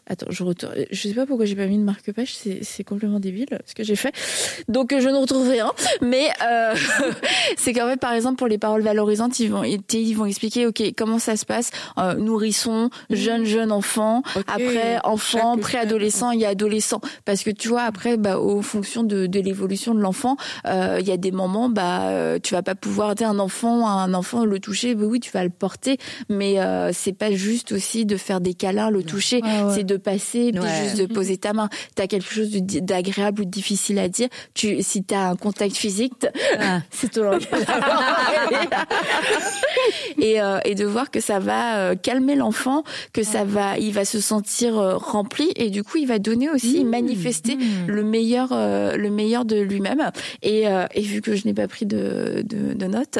attends, 0.07 0.27
je 0.29 0.43
retourne. 0.43 0.73
Je 0.91 1.07
sais 1.07 1.13
pas 1.13 1.25
pourquoi 1.25 1.45
j'ai 1.45 1.55
pas 1.55 1.67
mis 1.67 1.77
de 1.77 1.83
marque-page, 1.83 2.35
c'est 2.35 2.63
c'est 2.63 2.83
complètement 2.83 3.19
débile 3.19 3.59
ce 3.65 3.73
que 3.73 3.83
j'ai 3.83 3.95
fait. 3.95 4.13
Donc 4.67 4.93
euh, 4.93 4.99
je 4.99 5.09
ne 5.09 5.15
retrouve 5.15 5.49
rien, 5.49 5.71
mais 6.01 6.29
euh, 6.45 6.75
c'est 7.57 7.73
qu'en 7.73 7.87
fait, 7.87 7.99
par 7.99 8.13
exemple, 8.13 8.37
pour 8.37 8.47
les 8.47 8.57
paroles 8.57 8.81
valorisantes, 8.81 9.39
ils 9.39 9.49
vont 9.49 9.63
ils 9.63 10.13
vont 10.15 10.25
expliquer, 10.25 10.67
ok, 10.67 10.81
comment 10.97 11.19
ça 11.19 11.35
se 11.35 11.45
passe, 11.45 11.71
nourrisson, 12.17 12.89
jeune 13.09 13.45
jeune 13.45 13.71
enfant, 13.71 14.23
Ok. 14.35 14.43
après 14.47 14.97
enfant, 15.03 15.57
préadolescent, 15.57 16.31
il 16.31 16.39
y 16.41 16.45
a 16.45 16.49
adolescent, 16.49 17.01
parce 17.25 17.43
que 17.43 17.49
tu 17.49 17.67
vois 17.67 17.83
après, 17.83 18.17
bah, 18.17 18.37
au 18.39 18.61
fonction 18.61 19.03
de, 19.03 19.27
de 19.27 19.39
l'évolution 19.39 19.93
de 19.93 19.99
l'enfant, 19.99 20.37
il 20.65 21.05
y 21.07 21.11
a 21.11 21.17
des 21.17 21.31
moments, 21.31 21.69
bah, 21.69 22.37
tu 22.43 22.53
vas 22.53 22.61
pas 22.63 22.75
pouvoir 22.75 23.15
dire 23.15 23.29
un 23.29 23.39
enfant, 23.39 23.87
un 23.87 24.13
enfant 24.13 24.45
le 24.45 24.59
toucher, 24.59 24.95
bah 24.95 25.05
oui, 25.05 25.19
tu 25.19 25.31
vas 25.31 25.43
le 25.43 25.49
porter, 25.49 25.97
mais 26.29 26.57
euh, 26.61 26.91
c'est 26.93 27.13
pas 27.13 27.31
juste 27.31 27.71
aussi 27.71 28.05
de 28.05 28.17
faire 28.17 28.41
des 28.41 28.53
câlins, 28.53 28.89
le 28.89 29.03
toucher, 29.03 29.41
c'est 29.73 29.83
de 29.83 29.97
passer, 29.97 30.51
puis 30.51 30.61
juste 30.83 30.97
de 30.97 31.05
poser 31.05 31.37
ta 31.37 31.53
main. 31.53 31.69
T'as 31.95 32.07
quelque 32.07 32.31
chose 32.31 32.51
d'agréable 32.51 33.41
ou 33.41 33.45
de 33.45 33.49
difficile 33.49 33.99
à 33.99 34.07
dire, 34.07 34.29
tu, 34.53 34.81
si 34.81 35.03
t'as 35.03 35.29
un 35.29 35.35
contact 35.35 35.75
physique, 35.75 36.13
Ah. 36.59 36.81
c'est 36.91 37.15
langage. 37.17 37.47
et, 40.19 40.41
euh, 40.41 40.59
et 40.65 40.75
de 40.75 40.85
voir 40.85 41.11
que 41.11 41.19
ça 41.19 41.39
va 41.39 41.77
euh, 41.77 41.95
calmer 41.95 42.35
l'enfant, 42.35 42.83
que 43.13 43.23
ça 43.23 43.43
va, 43.43 43.77
il 43.77 43.93
va 43.93 44.05
se 44.05 44.19
sentir 44.19 44.75
rempli 44.75 45.51
et 45.55 45.69
du 45.69 45.83
coup 45.83 45.97
il 45.97 46.07
va 46.07 46.19
donner 46.19 46.49
aussi, 46.49 46.83
manifester 46.85 47.57
le 47.87 48.03
meilleur, 48.03 48.49
euh, 48.51 48.95
le 48.97 49.09
meilleur 49.09 49.45
de 49.45 49.59
lui-même. 49.59 50.11
Et, 50.41 50.65
et 50.93 51.01
vu 51.01 51.21
que 51.21 51.35
je 51.35 51.45
n'ai 51.45 51.53
pas 51.53 51.67
pris 51.67 51.85
de, 51.85 52.43
de, 52.45 52.73
de 52.73 52.85
notes. 52.85 53.19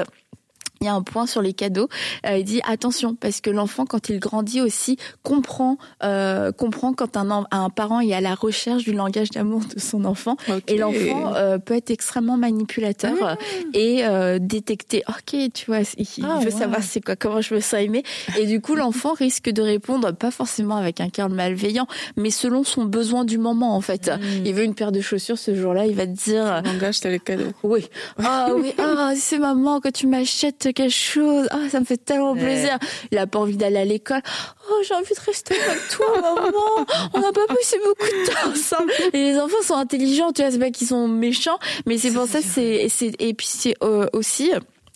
Il 0.82 0.86
y 0.86 0.88
a 0.88 0.96
un 0.96 1.04
point 1.04 1.28
sur 1.28 1.44
les 1.44 1.54
cadeaux. 1.54 1.90
Euh, 2.26 2.38
il 2.38 2.44
dit 2.44 2.60
attention 2.68 3.14
parce 3.14 3.40
que 3.40 3.52
l'enfant 3.52 3.86
quand 3.86 4.10
il 4.10 4.20
grandit 4.20 4.62
aussi 4.62 4.98
comprend 5.22 5.78
euh, 6.04 6.52
comprend 6.52 6.94
quand 6.94 7.18
un 7.18 7.46
un 7.52 7.70
parent 7.70 8.00
est 8.00 8.14
à 8.14 8.20
la 8.22 8.34
recherche 8.34 8.84
du 8.84 8.92
langage 8.92 9.30
d'amour 9.30 9.62
de 9.76 9.80
son 9.80 10.06
enfant. 10.06 10.38
Et 10.68 10.78
l'enfant 10.78 11.34
euh, 11.36 11.60
peut 11.60 11.76
être 11.76 11.92
extrêmement 11.92 12.36
manipulateur 12.36 13.14
euh, 13.24 13.36
et 13.76 14.04
euh, 14.06 14.40
détecter 14.42 15.04
ok 15.08 15.52
tu 15.54 15.66
vois 15.68 15.82
il 15.98 16.26
Ah, 16.26 16.40
veut 16.44 16.50
savoir 16.50 16.82
c'est 16.82 17.00
quoi 17.00 17.16
comment 17.16 17.42
je 17.42 17.54
me 17.54 17.60
sens 17.60 17.80
aimé 17.80 18.02
et 18.40 18.48
du 18.48 18.60
coup 18.60 18.74
l'enfant 18.74 19.14
risque 19.14 19.50
de 19.52 19.62
répondre 19.62 20.12
pas 20.14 20.32
forcément 20.32 20.78
avec 20.78 21.00
un 21.00 21.10
cœur 21.10 21.30
malveillant 21.30 21.86
mais 22.18 22.32
selon 22.32 22.64
son 22.64 22.86
besoin 22.86 23.24
du 23.24 23.38
moment 23.38 23.76
en 23.76 23.82
fait. 23.82 24.10
Il 24.44 24.54
veut 24.56 24.64
une 24.64 24.74
paire 24.74 24.92
de 24.92 25.00
chaussures 25.02 25.38
ce 25.38 25.54
jour-là 25.54 25.86
il 25.86 25.96
va 25.96 26.08
te 26.08 26.12
dire 26.12 26.64
Langage, 26.66 27.02
t'as 27.02 27.10
les 27.10 27.20
cadeaux. 27.20 27.52
oui. 27.62 27.88
Ah 28.18 28.48
oui, 28.58 28.74
ah 28.80 29.14
c'est 29.16 29.38
maman 29.38 29.80
quand 29.80 29.92
tu 29.94 30.08
m'achètes 30.08 30.70
quelque 30.74 30.94
chose. 30.94 31.48
Ah 31.52 31.70
ça 31.70 31.80
me 31.80 31.86
fait 31.86 31.98
tellement 31.98 32.36
plaisir. 32.36 32.78
Il 33.12 33.18
a 33.18 33.28
pas 33.28 33.40
envie 33.40 33.58
d'aller 33.58 33.78
à 33.78 33.86
l'école. 33.86 34.22
Oh 34.70 34.82
j'ai 34.88 34.94
envie 34.94 35.14
de 35.14 35.20
rester 35.20 35.56
avec 35.56 35.88
toi 35.90 36.08
maman. 36.22 36.86
On 37.14 37.20
n'a 37.20 37.32
pas 37.32 37.48
passé 37.48 37.78
beaucoup 37.84 38.06
de 38.06 38.28
temps 38.28 38.52
ensemble. 38.52 38.92
Et 39.14 39.32
les 39.32 39.40
enfants 39.40 39.62
sont 39.64 39.76
intelligents, 39.76 40.32
tu 40.32 40.42
vois, 40.42 40.52
c'est 40.52 40.60
pas 40.60 40.72
qu'ils 40.72 40.88
sont 40.88 41.08
méchants, 41.08 41.60
mais 41.86 41.98
c'est 41.98 42.12
pour 42.12 42.28
ça 42.28 42.40
c'est 42.42 42.88
c'est 42.90 43.12
et 43.20 43.34
puis 43.34 43.48
c'est 43.48 43.76
euh, 43.84 44.08
aussi 44.14 44.52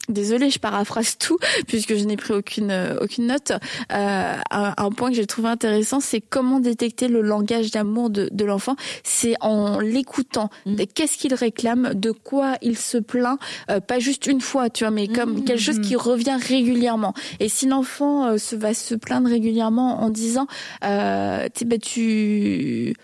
Désolée, 0.10 0.50
je 0.50 0.60
paraphrase 0.60 1.18
tout 1.18 1.38
puisque 1.68 1.96
je 1.96 2.04
n'ai 2.06 2.18
pris 2.18 2.34
aucune 2.34 2.72
euh, 2.72 2.98
aucune 3.02 3.28
note. 3.28 3.52
Euh, 3.92 4.36
un, 4.52 4.74
un 4.78 4.92
point 4.92 5.10
que 5.10 5.16
j'ai 5.16 5.28
trouvé 5.28 5.50
intéressant, 5.50 6.00
c'est 6.00 6.22
comment 6.22 6.60
détecter 6.60 7.08
le 7.08 7.22
langage 7.22 7.72
d'amour 7.72 8.10
de, 8.10 8.30
de 8.32 8.46
l'enfant. 8.46 8.76
C'est 9.04 9.36
en 9.42 9.80
l'écoutant. 9.80 10.50
Mm. 10.66 10.76
Qu'est-ce 10.94 11.18
qu'il 11.18 11.34
réclame, 11.34 11.94
de 11.94 12.12
quoi 12.12 12.56
il 12.62 12.78
se 12.78 12.98
plaint, 12.98 13.40
euh, 13.70 13.80
pas 13.80 14.00
juste 14.00 14.26
une 14.28 14.42
fois, 14.42 14.70
tu 14.70 14.84
vois, 14.84 14.92
mais 14.92 15.08
comme 15.08 15.36
Mm. 15.36 15.44
quelque 15.44 15.62
chose 15.62 15.80
qui 15.80 15.96
revient 15.96 16.38
régulièrement. 16.40 17.14
Et 17.40 17.50
si 17.50 17.68
l'enfant 17.68 18.26
euh, 18.26 18.38
se 18.38 18.56
va 18.56 18.74
se 18.74 18.96
plaindre 18.96 19.30
régulièrement 19.30 20.02
en 20.02 20.10
disant, 20.10 20.48
euh, 20.84 21.46
tu 21.54 21.60
sais, 21.60 21.66
bah, 21.66 21.78
tu 21.78 22.96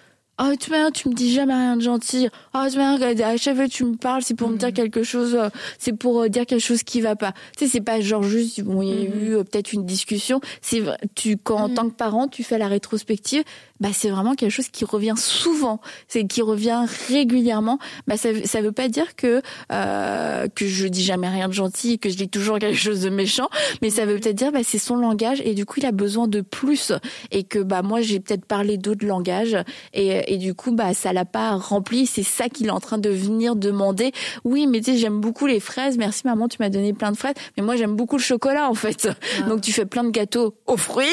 Oh, 0.43 0.55
tu 0.59 0.71
m'as, 0.71 0.89
tu 0.89 1.07
me 1.07 1.13
dis 1.13 1.31
jamais 1.31 1.53
rien 1.53 1.77
de 1.77 1.83
gentil. 1.83 2.27
Oh, 2.55 2.65
tu 2.71 2.77
m'as, 2.77 2.93
à 2.95 3.37
chaque 3.37 3.55
fois 3.55 3.65
que 3.67 3.71
tu 3.71 3.85
me 3.85 3.95
parles, 3.95 4.23
c'est 4.23 4.33
pour 4.33 4.49
me 4.49 4.57
dire 4.57 4.73
quelque 4.73 5.03
chose, 5.03 5.35
euh, 5.35 5.49
c'est 5.77 5.93
pour 5.93 6.21
euh, 6.21 6.29
dire 6.29 6.47
quelque 6.47 6.63
chose 6.63 6.81
qui 6.81 6.99
va 6.99 7.15
pas. 7.15 7.33
Tu 7.55 7.65
sais, 7.65 7.71
c'est 7.71 7.81
pas 7.81 8.01
genre 8.01 8.23
juste, 8.23 8.61
bon, 8.61 8.81
il 8.81 8.89
y 8.89 8.91
a 8.91 9.03
eu 9.03 9.35
euh, 9.35 9.43
peut-être 9.43 9.71
une 9.71 9.85
discussion. 9.85 10.41
C'est 10.61 10.81
tu, 11.13 11.37
quand 11.37 11.57
en 11.57 11.69
tant 11.69 11.87
que 11.87 11.93
parent, 11.93 12.27
tu 12.27 12.43
fais 12.43 12.57
la 12.57 12.67
rétrospective, 12.67 13.43
bah, 13.81 13.89
c'est 13.93 14.09
vraiment 14.09 14.35
quelque 14.35 14.51
chose 14.51 14.69
qui 14.69 14.85
revient 14.85 15.15
souvent. 15.17 15.81
C'est 16.07 16.25
qui 16.25 16.41
revient 16.41 16.85
régulièrement. 17.09 17.77
Bah, 18.07 18.15
ça, 18.15 18.29
ça 18.45 18.61
veut 18.61 18.71
pas 18.71 18.87
dire 18.87 19.15
que, 19.15 19.41
euh, 19.71 20.47
que 20.47 20.65
je 20.67 20.87
dis 20.87 21.03
jamais 21.03 21.27
rien 21.27 21.49
de 21.49 21.53
gentil, 21.53 21.99
que 21.99 22.09
je 22.09 22.15
dis 22.15 22.29
toujours 22.29 22.59
quelque 22.59 22.77
chose 22.77 23.01
de 23.01 23.09
méchant, 23.09 23.49
mais 23.81 23.89
ça 23.89 24.05
veut 24.05 24.19
peut-être 24.19 24.35
dire, 24.35 24.51
bah, 24.51 24.59
c'est 24.63 24.79
son 24.79 24.95
langage 24.95 25.41
et 25.45 25.55
du 25.55 25.65
coup, 25.65 25.75
il 25.79 25.85
a 25.85 25.91
besoin 25.91 26.27
de 26.27 26.41
plus 26.41 26.93
et 27.31 27.43
que, 27.43 27.59
bah, 27.59 27.81
moi, 27.81 28.01
j'ai 28.01 28.19
peut-être 28.19 28.45
parlé 28.45 28.77
d'autres 28.77 29.05
langages 29.05 29.57
et, 29.93 30.30
et 30.30 30.30
du 30.37 30.53
coup, 30.53 30.71
bah, 30.71 30.93
ça 30.93 31.13
l'a 31.13 31.25
pas 31.25 31.51
rempli. 31.55 32.05
C'est 32.05 32.23
ça 32.23 32.49
qu'il 32.49 32.67
est 32.67 32.71
en 32.71 32.79
train 32.79 32.97
de 32.97 33.09
venir 33.09 33.55
demander. 33.55 34.11
Oui, 34.43 34.67
mais 34.67 34.79
tu 34.79 34.91
sais, 34.91 34.97
j'aime 34.97 35.19
beaucoup 35.19 35.45
les 35.45 35.59
fraises. 35.59 35.97
Merci 35.97 36.21
maman, 36.25 36.47
tu 36.47 36.57
m'as 36.59 36.69
donné 36.69 36.93
plein 36.93 37.11
de 37.11 37.17
fraises. 37.17 37.35
Mais 37.57 37.63
moi, 37.63 37.75
j'aime 37.75 37.95
beaucoup 37.95 38.17
le 38.17 38.21
chocolat, 38.23 38.69
en 38.69 38.73
fait. 38.73 39.09
Donc, 39.47 39.61
tu 39.61 39.71
fais 39.71 39.85
plein 39.85 40.03
de 40.03 40.09
gâteaux 40.09 40.55
aux 40.67 40.77
fruits. 40.77 41.05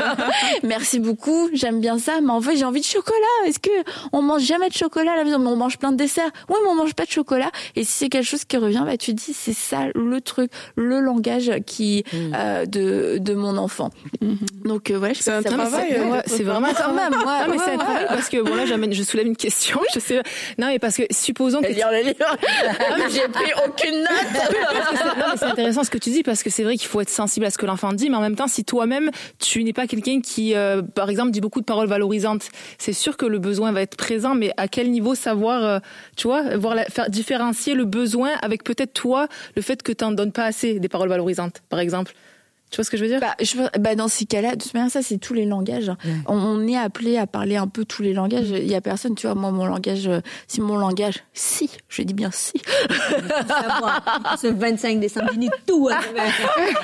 Merci 0.62 0.98
beaucoup. 0.98 1.48
J'aime 1.52 1.80
bien 1.80 1.98
ça. 1.98 2.20
Mais 2.22 2.30
en 2.30 2.40
fait, 2.40 2.56
j'ai 2.56 2.64
envie 2.64 2.80
de 2.80 2.86
chocolat. 2.86 3.16
Est-ce 3.46 3.58
que 3.58 3.70
on 4.12 4.22
mange 4.22 4.42
jamais 4.42 4.68
de 4.68 4.74
chocolat 4.74 5.12
à 5.12 5.16
la 5.16 5.24
maison? 5.24 5.38
Mais 5.38 5.48
on 5.48 5.56
mange 5.56 5.78
plein 5.78 5.92
de 5.92 5.96
desserts. 5.96 6.30
Oui, 6.48 6.56
mais 6.62 6.68
on 6.70 6.74
mange 6.74 6.94
pas 6.94 7.04
de 7.04 7.10
chocolat. 7.10 7.50
Et 7.74 7.84
si 7.84 7.92
c'est 7.92 8.08
quelque 8.08 8.26
chose 8.26 8.44
qui 8.44 8.56
revient, 8.56 8.82
bah, 8.84 8.96
tu 8.96 9.14
te 9.14 9.20
dis, 9.22 9.32
c'est 9.34 9.52
ça 9.52 9.86
le 9.94 10.20
truc, 10.20 10.50
le 10.76 11.00
langage 11.00 11.50
qui, 11.66 12.04
euh, 12.14 12.66
de, 12.66 13.18
de 13.18 13.34
mon 13.34 13.56
enfant. 13.56 13.90
Donc, 14.64 14.90
euh, 14.90 14.98
ouais, 14.98 15.14
je 15.14 15.20
sais 15.20 15.30
C'est 15.42 15.48
un 15.48 15.56
travail, 15.56 16.00
c'est 16.26 16.42
vraiment 16.42 16.68
quand 16.76 16.92
même, 16.92 17.12
ouais, 17.12 17.24
Non, 17.24 17.46
mais 17.48 17.56
ouais, 17.58 17.64
c'est 17.64 17.72
un 17.72 18.14
ouais. 18.16 18.16
Parce 18.26 18.42
que 18.42 18.48
bon 18.48 18.56
là 18.56 18.66
j'amène, 18.66 18.92
je 18.92 19.04
soulève 19.04 19.26
une 19.26 19.36
question. 19.36 19.80
Je 19.94 20.00
sais. 20.00 20.20
Non 20.58 20.66
mais 20.66 20.80
parce 20.80 20.96
que 20.96 21.04
supposons 21.10 21.60
que 21.60 21.68
lire 21.68 21.90
le 21.92 21.98
livre. 21.98 22.36
J'ai 23.10 23.28
pris 23.28 23.52
aucune 23.64 24.00
note. 24.00 25.16
non, 25.16 25.24
mais 25.30 25.36
c'est 25.36 25.44
intéressant 25.44 25.84
ce 25.84 25.90
que 25.90 25.98
tu 25.98 26.10
dis 26.10 26.24
parce 26.24 26.42
que 26.42 26.50
c'est 26.50 26.64
vrai 26.64 26.76
qu'il 26.76 26.88
faut 26.88 27.00
être 27.00 27.08
sensible 27.08 27.46
à 27.46 27.50
ce 27.50 27.58
que 27.58 27.66
l'enfant 27.66 27.92
dit, 27.92 28.10
mais 28.10 28.16
en 28.16 28.20
même 28.20 28.34
temps, 28.34 28.48
si 28.48 28.64
toi-même 28.64 29.10
tu 29.38 29.62
n'es 29.62 29.72
pas 29.72 29.86
quelqu'un 29.86 30.20
qui, 30.20 30.54
euh, 30.54 30.82
par 30.82 31.08
exemple, 31.08 31.30
dit 31.30 31.40
beaucoup 31.40 31.60
de 31.60 31.66
paroles 31.66 31.86
valorisantes, 31.86 32.48
c'est 32.78 32.92
sûr 32.92 33.16
que 33.16 33.26
le 33.26 33.38
besoin 33.38 33.70
va 33.70 33.82
être 33.82 33.96
présent, 33.96 34.34
mais 34.34 34.52
à 34.56 34.66
quel 34.66 34.90
niveau 34.90 35.14
savoir, 35.14 35.62
euh, 35.62 35.78
tu 36.16 36.26
vois, 36.26 36.56
voir 36.56 36.74
la, 36.74 36.84
faire 36.86 37.08
différencier 37.10 37.74
le 37.74 37.84
besoin 37.84 38.30
avec 38.42 38.64
peut-être 38.64 38.92
toi 38.92 39.28
le 39.54 39.62
fait 39.62 39.82
que 39.84 39.92
tu 39.92 40.04
n'en 40.04 40.10
donnes 40.10 40.32
pas 40.32 40.44
assez 40.44 40.80
des 40.80 40.88
paroles 40.88 41.08
valorisantes, 41.08 41.62
par 41.68 41.78
exemple? 41.78 42.12
Tu 42.70 42.76
vois 42.76 42.84
ce 42.84 42.90
que 42.90 42.96
je 42.96 43.02
veux 43.04 43.08
dire? 43.08 43.20
Bah, 43.20 43.34
je, 43.40 43.56
pense- 43.56 43.70
bah, 43.78 43.94
dans 43.94 44.08
ces 44.08 44.24
cas-là, 44.24 44.56
de 44.56 44.62
toute 44.62 44.74
manière, 44.74 44.90
ça, 44.90 45.00
c'est 45.00 45.18
tous 45.18 45.34
les 45.34 45.46
langages. 45.46 45.90
On, 46.26 46.36
on 46.36 46.66
est 46.66 46.76
appelé 46.76 47.16
à 47.16 47.26
parler 47.28 47.56
un 47.56 47.68
peu 47.68 47.84
tous 47.84 48.02
les 48.02 48.12
langages. 48.12 48.50
Il 48.50 48.66
y 48.66 48.74
a 48.74 48.80
personne, 48.80 49.14
tu 49.14 49.26
vois, 49.28 49.36
moi, 49.36 49.52
mon 49.52 49.66
langage, 49.66 50.08
euh, 50.08 50.20
si 50.48 50.60
mon 50.60 50.76
langage, 50.76 51.22
si, 51.32 51.70
je 51.88 52.02
dis 52.02 52.12
bien 52.14 52.30
si. 52.32 52.54
Ce 54.40 54.48
25 54.48 54.98
décembre, 55.00 55.30
il 55.36 55.44
est 55.44 55.50
tout. 55.66 55.88
hein. 55.92 56.00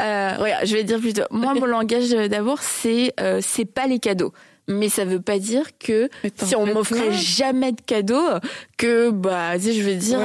Euh, 0.00 0.36
regarde, 0.38 0.66
je 0.66 0.74
vais 0.74 0.84
dire 0.84 0.98
plutôt, 0.98 1.22
moi, 1.30 1.52
mon 1.54 1.66
langage 1.66 2.08
d'amour, 2.10 2.58
c'est, 2.60 3.12
euh, 3.20 3.40
c'est 3.42 3.66
pas 3.66 3.86
les 3.86 3.98
cadeaux. 3.98 4.32
Mais 4.68 4.88
ça 4.88 5.04
veut 5.04 5.20
pas 5.20 5.38
dire 5.40 5.70
que 5.78 6.08
si 6.36 6.54
on 6.54 6.66
m'offrait 6.72 7.12
jamais 7.12 7.72
de 7.72 7.80
cadeaux, 7.80 8.22
que 8.78 9.10
bah, 9.10 9.50
tu 9.56 9.62
sais, 9.64 9.72
je 9.72 9.82
veux 9.82 9.96
dire, 9.96 10.18
Ouais, 10.20 10.24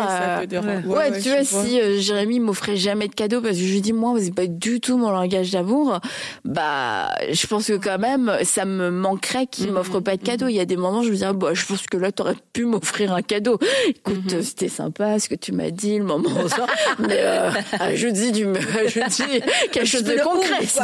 euh. 0.54 0.82
Ouais, 0.86 0.96
Ouais, 1.12 1.22
tu 1.22 1.30
vois, 1.30 1.44
si 1.44 1.80
euh, 1.82 2.00
Jérémy 2.00 2.40
m'offrait 2.40 2.78
jamais 2.78 3.08
de 3.08 3.16
cadeaux 3.16 3.42
parce 3.42 3.58
que 3.58 3.64
je 3.64 3.74
lui 3.74 3.82
dis 3.82 3.94
moi, 3.94 4.14
c'est 4.22 4.34
pas 4.34 4.46
du 4.46 4.80
tout 4.80 4.98
mon 4.98 5.10
langage 5.10 5.52
d'amour, 5.52 6.00
bah, 6.46 7.10
je 7.32 7.48
pense 7.48 7.68
que 7.68 7.74
quand 7.74 7.98
même, 7.98 8.32
ça 8.44 8.66
me 8.66 8.92
manquerait 8.92 9.48
qu'il 9.48 9.68
Mhm, 9.68 9.74
m'offre 9.74 10.00
pas 10.02 10.18
de 10.18 10.24
cadeaux. 10.24 10.48
Il 10.48 10.56
y 10.56 10.60
a 10.60 10.66
des 10.66 10.78
moments, 10.78 11.02
je 11.02 11.10
me 11.10 11.16
dis, 11.16 11.24
ah, 11.26 11.34
bah, 11.34 11.54
je 11.54 11.66
pense 11.66 11.88
que 11.88 11.98
là, 11.98 12.12
t'aurais 12.12 12.36
pu 12.54 12.66
m'offrir 12.66 13.14
un 13.14 13.24
cadeau. 13.24 13.58
Écoute, 13.88 14.42
c'était 14.44 14.70
sympa 14.70 15.18
ce 15.20 15.30
que 15.30 15.36
tu 15.36 15.52
m'as 15.52 15.72
dit, 15.72 15.98
le 15.98 16.04
moment 16.06 16.30
où 16.44 16.48
ça, 16.48 16.68
mais 17.00 17.18
euh, 17.22 17.50
je 17.96 18.08
dis 18.08 18.32
du, 18.32 18.44
je 18.44 19.08
dis 19.08 19.42
quelque 19.72 19.86
chose 19.88 20.04
de 20.04 20.18
concret. 20.24 20.62
ouf. 20.64 20.78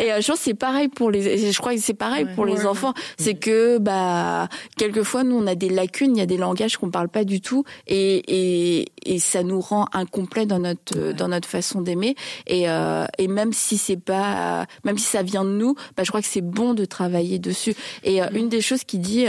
Et 0.00 0.12
euh, 0.12 0.20
je 0.20 0.26
pense 0.26 0.38
que 0.38 0.44
c'est 0.44 0.54
pareil 0.54 0.88
pour 0.88 1.10
les. 1.10 1.52
Je 1.52 1.58
crois 1.58 1.74
que 1.74 1.80
c'est 1.80 1.94
pareil 2.00 2.24
Ouais. 2.24 2.34
pour 2.34 2.46
les 2.46 2.60
Ouais. 2.62 2.66
enfants. 2.66 2.94
C'est 3.18 3.34
que 3.34 3.78
bah 3.78 4.48
quelquefois 4.76 5.22
nous 5.22 5.36
on 5.36 5.46
a 5.46 5.54
des 5.54 5.68
lacunes, 5.68 6.16
il 6.16 6.18
y 6.18 6.22
a 6.22 6.26
des 6.26 6.36
langages 6.38 6.76
qu'on 6.78 6.90
parle 6.90 7.08
pas 7.08 7.24
du 7.24 7.40
tout 7.40 7.62
et 7.86 8.16
et, 8.26 8.86
et 9.04 9.18
ça 9.20 9.42
nous 9.44 9.60
rend 9.60 9.84
incomplets 9.92 10.46
dans 10.46 10.58
notre 10.58 11.12
dans 11.12 11.28
notre 11.28 11.48
façon 11.48 11.82
d'aimer 11.82 12.16
et 12.48 12.68
euh, 12.68 13.06
et 13.18 13.28
même 13.28 13.52
si 13.52 13.76
c'est 13.78 14.00
pas 14.12 14.66
même 14.84 14.98
si 14.98 15.04
ça 15.06 15.22
vient 15.22 15.44
de 15.44 15.50
nous, 15.62 15.74
bah 15.96 16.02
je 16.04 16.10
crois 16.10 16.22
que 16.22 16.26
c'est 16.34 16.40
bon 16.58 16.74
de 16.74 16.84
travailler 16.86 17.38
dessus. 17.38 17.74
Et 18.02 18.22
euh, 18.22 18.26
une 18.34 18.48
des 18.48 18.62
choses 18.62 18.82
qu'il 18.84 19.00
dit 19.00 19.26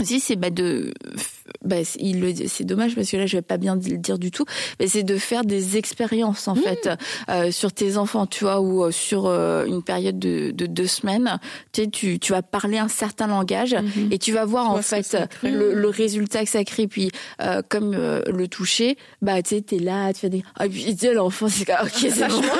aussi 0.00 0.18
c'est 0.20 0.36
bah 0.36 0.50
de 0.50 0.92
bah, 1.64 1.76
il 1.98 2.20
le 2.20 2.32
c'est 2.48 2.64
dommage 2.64 2.94
parce 2.94 3.10
que 3.10 3.16
là 3.16 3.26
je 3.26 3.36
vais 3.36 3.42
pas 3.42 3.56
bien 3.58 3.74
le 3.74 3.98
dire 3.98 4.18
du 4.18 4.30
tout 4.30 4.44
mais 4.80 4.86
c'est 4.86 5.02
de 5.02 5.16
faire 5.18 5.44
des 5.44 5.76
expériences 5.76 6.48
en 6.48 6.54
fait 6.54 6.88
euh, 7.28 7.50
sur 7.50 7.72
tes 7.72 7.96
enfants 7.96 8.26
tu 8.26 8.44
vois 8.44 8.60
ou 8.60 8.84
euh, 8.84 8.90
sur 8.90 9.26
euh, 9.26 9.66
une 9.66 9.82
période 9.82 10.18
de, 10.18 10.50
de 10.50 10.66
deux 10.66 10.86
semaines. 10.86 11.38
Tu 11.72 11.82
sais 11.82 11.88
tu 11.88 12.18
tu 12.18 12.32
vas 12.32 12.42
parler 12.42 12.78
un 12.78 12.88
certain 12.88 13.26
langage 13.26 13.76
et 14.10 14.18
tu 14.18 14.32
vas 14.32 14.44
voir 14.44 14.70
en 14.70 14.80
fait 14.82 15.16
le, 15.42 15.74
le 15.74 15.88
résultat 15.88 16.44
que 16.44 16.50
ça 16.50 16.64
crée. 16.64 16.86
Puis 16.86 17.10
euh, 17.42 17.62
comme 17.68 17.94
euh, 17.94 18.22
le 18.26 18.48
toucher 18.48 18.96
bah 19.22 19.42
tu 19.42 19.56
sais 19.56 19.60
t'es 19.60 19.78
là 19.78 20.12
tu 20.12 20.20
fais 20.20 20.30
des 20.30 20.42
ah 20.56 20.68
puis 20.68 20.96
tu 20.96 21.06
sais 21.06 21.14
l'enfant 21.14 21.48
c'est 21.48 21.70
ok 21.70 21.90
c'est 21.92 22.28
bon. 22.28 22.42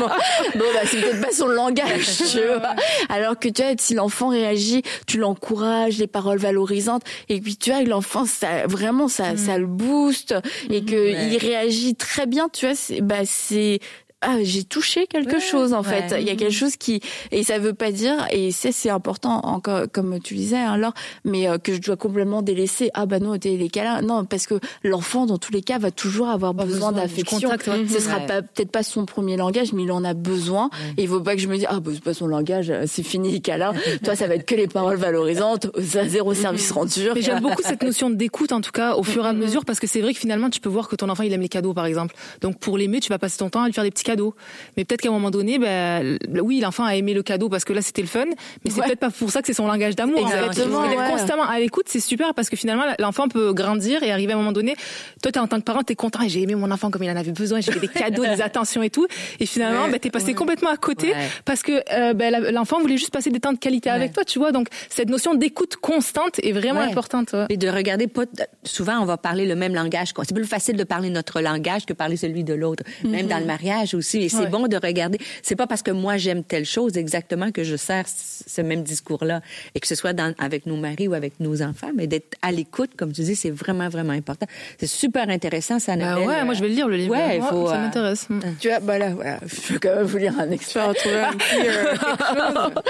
Bon 0.00 0.64
bah 0.74 0.80
c'est 0.84 1.00
peut-être 1.00 1.20
pas 1.20 1.32
son 1.32 1.48
langage 1.48 2.18
tu 2.30 2.38
vois. 2.38 2.74
alors 3.08 3.38
que 3.38 3.48
tu 3.48 3.62
vois 3.62 3.72
si 3.78 3.94
l'enfant 3.94 4.28
réagit 4.28 4.82
tu 5.06 5.18
l'encourages 5.18 5.98
les 5.98 6.06
paroles 6.06 6.38
valorisantes 6.38 7.02
et 7.28 7.40
puis 7.40 7.56
tu 7.56 7.69
vois 7.72 7.82
l'enfant 7.82 8.24
ça 8.24 8.66
vraiment 8.66 9.08
ça 9.08 9.36
ça 9.36 9.58
le 9.58 9.66
booste 9.66 10.34
et 10.70 10.84
que 10.84 11.28
il 11.28 11.36
réagit 11.38 11.94
très 11.94 12.26
bien 12.26 12.48
tu 12.48 12.66
vois 12.66 12.74
c'est 12.74 13.00
bah 13.00 13.24
c'est 13.24 13.80
ah, 14.22 14.36
j'ai 14.42 14.64
touché 14.64 15.06
quelque 15.06 15.40
chose 15.40 15.72
en 15.72 15.82
fait. 15.82 16.14
Il 16.18 16.26
y 16.26 16.30
a 16.30 16.36
quelque 16.36 16.52
chose 16.52 16.76
qui 16.76 17.00
et 17.30 17.42
ça 17.42 17.58
veut 17.58 17.72
pas 17.72 17.90
dire 17.90 18.26
et 18.30 18.50
ça 18.50 18.70
c'est 18.72 18.90
important 18.90 19.40
encore 19.44 19.84
comme 19.90 20.20
tu 20.20 20.34
disais 20.34 20.58
hein, 20.58 20.76
Laure, 20.76 20.92
mais 21.24 21.48
euh, 21.48 21.58
que 21.58 21.72
je 21.74 21.80
dois 21.80 21.96
complètement 21.96 22.42
délaisser. 22.42 22.90
Ah 22.94 23.06
bah 23.06 23.18
non, 23.18 23.38
t'es 23.38 23.56
les 23.56 23.70
câlins. 23.70 24.02
Non, 24.02 24.24
parce 24.24 24.46
que 24.46 24.54
l'enfant 24.84 25.26
dans 25.26 25.38
tous 25.38 25.52
les 25.52 25.62
cas 25.62 25.78
va 25.78 25.90
toujours 25.90 26.28
avoir 26.28 26.52
besoin, 26.52 26.90
besoin 26.90 26.92
d'affection. 26.92 27.48
ouais. 27.48 27.86
Ce 27.88 28.00
sera 28.00 28.20
pas 28.20 28.42
peut-être 28.42 28.70
pas 28.70 28.82
son 28.82 29.06
premier 29.06 29.36
langage, 29.36 29.72
mais 29.72 29.84
il 29.84 29.92
en 29.92 30.04
a 30.04 30.14
besoin. 30.14 30.70
Et 30.98 31.02
il 31.04 31.08
faut 31.08 31.20
pas 31.20 31.34
que 31.34 31.40
je 31.40 31.48
me 31.48 31.56
dise 31.56 31.66
ah 31.70 31.80
bah 31.80 31.90
c'est 31.94 32.04
pas 32.04 32.14
son 32.14 32.26
langage, 32.26 32.70
euh, 32.70 32.84
c'est 32.86 33.02
fini 33.02 33.32
les 33.32 33.40
câlins. 33.40 33.72
Toi 34.04 34.16
ça 34.16 34.26
va 34.26 34.34
être 34.34 34.46
que 34.46 34.54
les 34.54 34.68
paroles 34.68 34.98
valorisantes, 34.98 35.68
ça 35.82 36.06
zéro 36.06 36.34
service 36.34 36.70
rendu. 36.72 37.08
Mais 37.14 37.22
j'aime 37.22 37.40
beaucoup 37.40 37.62
cette 37.62 37.82
notion 37.82 38.10
d'écoute, 38.10 38.52
en 38.52 38.60
tout 38.60 38.72
cas, 38.72 38.96
au 38.96 39.02
fur 39.02 39.24
et 39.24 39.28
à 39.28 39.32
mesure, 39.32 39.64
parce 39.64 39.80
que 39.80 39.86
c'est 39.86 40.00
vrai 40.00 40.12
que 40.12 40.20
finalement, 40.20 40.50
tu 40.50 40.60
peux 40.60 40.68
voir 40.68 40.88
que 40.88 40.96
ton 40.96 41.08
enfant, 41.08 41.22
il 41.22 41.32
aime 41.32 41.40
les 41.40 41.48
cadeaux, 41.48 41.74
par 41.74 41.86
exemple. 41.86 42.14
Donc, 42.40 42.58
pour 42.58 42.78
l'aimer, 42.78 43.00
tu 43.00 43.08
vas 43.08 43.18
passer 43.18 43.38
ton 43.38 43.48
temps 43.50 43.62
à 43.62 43.66
lui 43.66 43.72
faire 43.72 43.84
des 43.84 43.90
petits 43.90 44.04
cadeaux. 44.10 44.34
Mais 44.76 44.84
peut-être 44.84 45.00
qu'à 45.02 45.08
un 45.08 45.12
moment 45.12 45.30
donné, 45.30 45.58
ben, 45.58 46.18
oui, 46.42 46.60
l'enfant 46.60 46.84
a 46.84 46.94
aimé 46.96 47.14
le 47.14 47.22
cadeau 47.22 47.48
parce 47.48 47.64
que 47.64 47.72
là, 47.72 47.82
c'était 47.82 48.02
le 48.02 48.08
fun, 48.08 48.24
mais 48.64 48.70
c'est 48.70 48.80
Ouais. 48.80 48.86
peut-être 48.86 49.00
pas 49.00 49.10
pour 49.10 49.30
ça 49.30 49.40
que 49.40 49.46
c'est 49.46 49.54
son 49.54 49.66
langage 49.66 49.94
d'amour. 49.96 50.24
en 50.24 50.28
fait. 50.28 50.36
Exactement, 50.46 50.80
ouais. 50.86 50.96
constamment 51.10 51.44
à 51.44 51.58
l'écoute, 51.58 51.86
c'est 51.88 52.00
super 52.00 52.34
parce 52.34 52.48
que 52.50 52.56
finalement, 52.56 52.84
l'enfant 52.98 53.28
peut 53.28 53.52
grandir 53.52 54.02
et 54.02 54.10
arriver 54.12 54.32
à 54.32 54.36
un 54.36 54.38
moment 54.38 54.52
donné. 54.52 54.74
Toi, 55.22 55.32
t'es 55.32 55.38
en 55.38 55.46
tant 55.46 55.58
que 55.58 55.64
parent, 55.64 55.82
t'es 55.82 55.94
content 55.94 56.22
et 56.22 56.28
j'ai 56.28 56.42
aimé 56.42 56.54
mon 56.54 56.70
enfant 56.70 56.90
comme 56.90 57.02
il 57.02 57.10
en 57.10 57.16
avait 57.16 57.32
besoin, 57.32 57.60
j'ai 57.60 57.72
fait 57.72 57.80
des 57.80 57.88
cadeaux, 57.88 58.24
des 58.24 58.42
attentions 58.42 58.82
et 58.82 58.90
tout. 58.90 59.06
Et 59.38 59.46
finalement, 59.46 59.84
Ouais, 59.84 59.90
ben, 59.92 59.98
t'es 60.00 60.10
passé 60.10 60.34
complètement 60.34 60.70
à 60.70 60.76
côté 60.76 61.12
parce 61.44 61.62
que 61.62 61.72
euh, 61.92 62.12
ben, 62.14 62.30
la- 62.30 62.50
l'enfant 62.52 62.80
voulait 62.80 62.96
juste 62.98 63.12
passer 63.12 63.30
des 63.30 63.40
temps 63.40 63.52
de 63.52 63.58
qualité 63.58 63.90
avec 63.90 64.12
toi, 64.12 64.24
tu 64.24 64.38
vois. 64.38 64.52
Donc, 64.52 64.68
cette 64.88 65.08
notion 65.08 65.34
d'écoute 65.34 65.76
constante 65.76 66.38
est 66.42 66.52
vraiment 66.52 66.80
importante. 66.80 67.34
Et 67.48 67.56
de 67.56 67.68
regarder 67.68 68.06
pas 68.08 68.24
souvent 68.64 68.98
on 69.00 69.04
va 69.04 69.16
parler 69.16 69.46
le 69.46 69.54
même 69.54 69.74
langage. 69.74 70.08
C'est 70.24 70.34
plus 70.34 70.44
facile 70.44 70.76
de 70.76 70.84
parler 70.84 71.10
notre 71.10 71.40
langage 71.40 71.86
que 71.86 71.92
parler 71.92 72.16
celui 72.16 72.44
de 72.44 72.54
l'autre. 72.54 72.82
Même 73.04 73.26
dans 73.26 73.38
le 73.38 73.44
mariage 73.46 73.94
aussi. 74.00 74.18
Et 74.22 74.28
c'est 74.28 74.38
Ouais. 74.40 74.46
bon 74.48 74.66
de 74.66 74.76
regarder. 74.76 75.18
C'est 75.42 75.56
pas 75.56 75.66
parce 75.66 75.82
que 75.82 75.90
moi 75.92 76.16
j'aime 76.16 76.42
telle 76.44 76.64
chose 76.66 76.96
exactement 76.96 77.50
que 77.52 77.62
je 77.64 77.76
sers 77.76 78.04
ce 78.08 78.60
même 78.62 78.82
discours-là. 78.82 79.40
Et 79.74 79.80
que 79.80 79.86
ce 79.86 79.94
soit 79.94 80.12
dans, 80.12 80.34
avec 80.38 80.66
nos 80.66 80.76
maris 80.76 81.06
ou 81.08 81.14
avec 81.14 81.38
nos 81.40 81.62
enfants, 81.62 81.90
mais 81.94 82.06
d'être 82.06 82.36
à 82.42 82.50
l'écoute, 82.52 82.90
comme 82.96 83.12
tu 83.12 83.22
dis, 83.22 83.36
c'est 83.36 83.50
vraiment 83.50 83.88
vraiment 83.88 84.12
important. 84.12 84.46
C'est 84.78 84.86
super 84.88 85.28
intéressant, 85.28 85.78
ça. 85.78 85.94
Bah 85.96 86.02
Annabelle. 86.14 86.26
ouais, 86.28 86.44
moi 86.44 86.54
je 86.54 86.62
vais 86.62 86.68
le 86.68 86.74
lire 86.74 86.88
le 86.88 86.96
livre. 86.96 87.14
Ouais, 87.14 87.36
il 87.36 87.42
Ouais, 87.42 87.48
faut, 87.48 87.66
ça 87.68 87.74
euh, 87.76 87.82
m'intéresse. 87.82 88.26
Mm. 88.30 88.40
Tu 88.60 88.68
vois, 88.68 88.80
bah 88.80 88.98
là, 88.98 89.10
voilà, 89.14 89.38
je 89.46 89.72
peux 89.74 89.78
quand 89.78 89.94
même 89.96 90.04
vous 90.06 90.18
lire 90.18 90.34
un 90.38 90.50
extrait. 90.50 90.80
un 90.80 90.92
petit, 90.92 91.08
euh, 91.08 91.94
chose. 92.74 92.82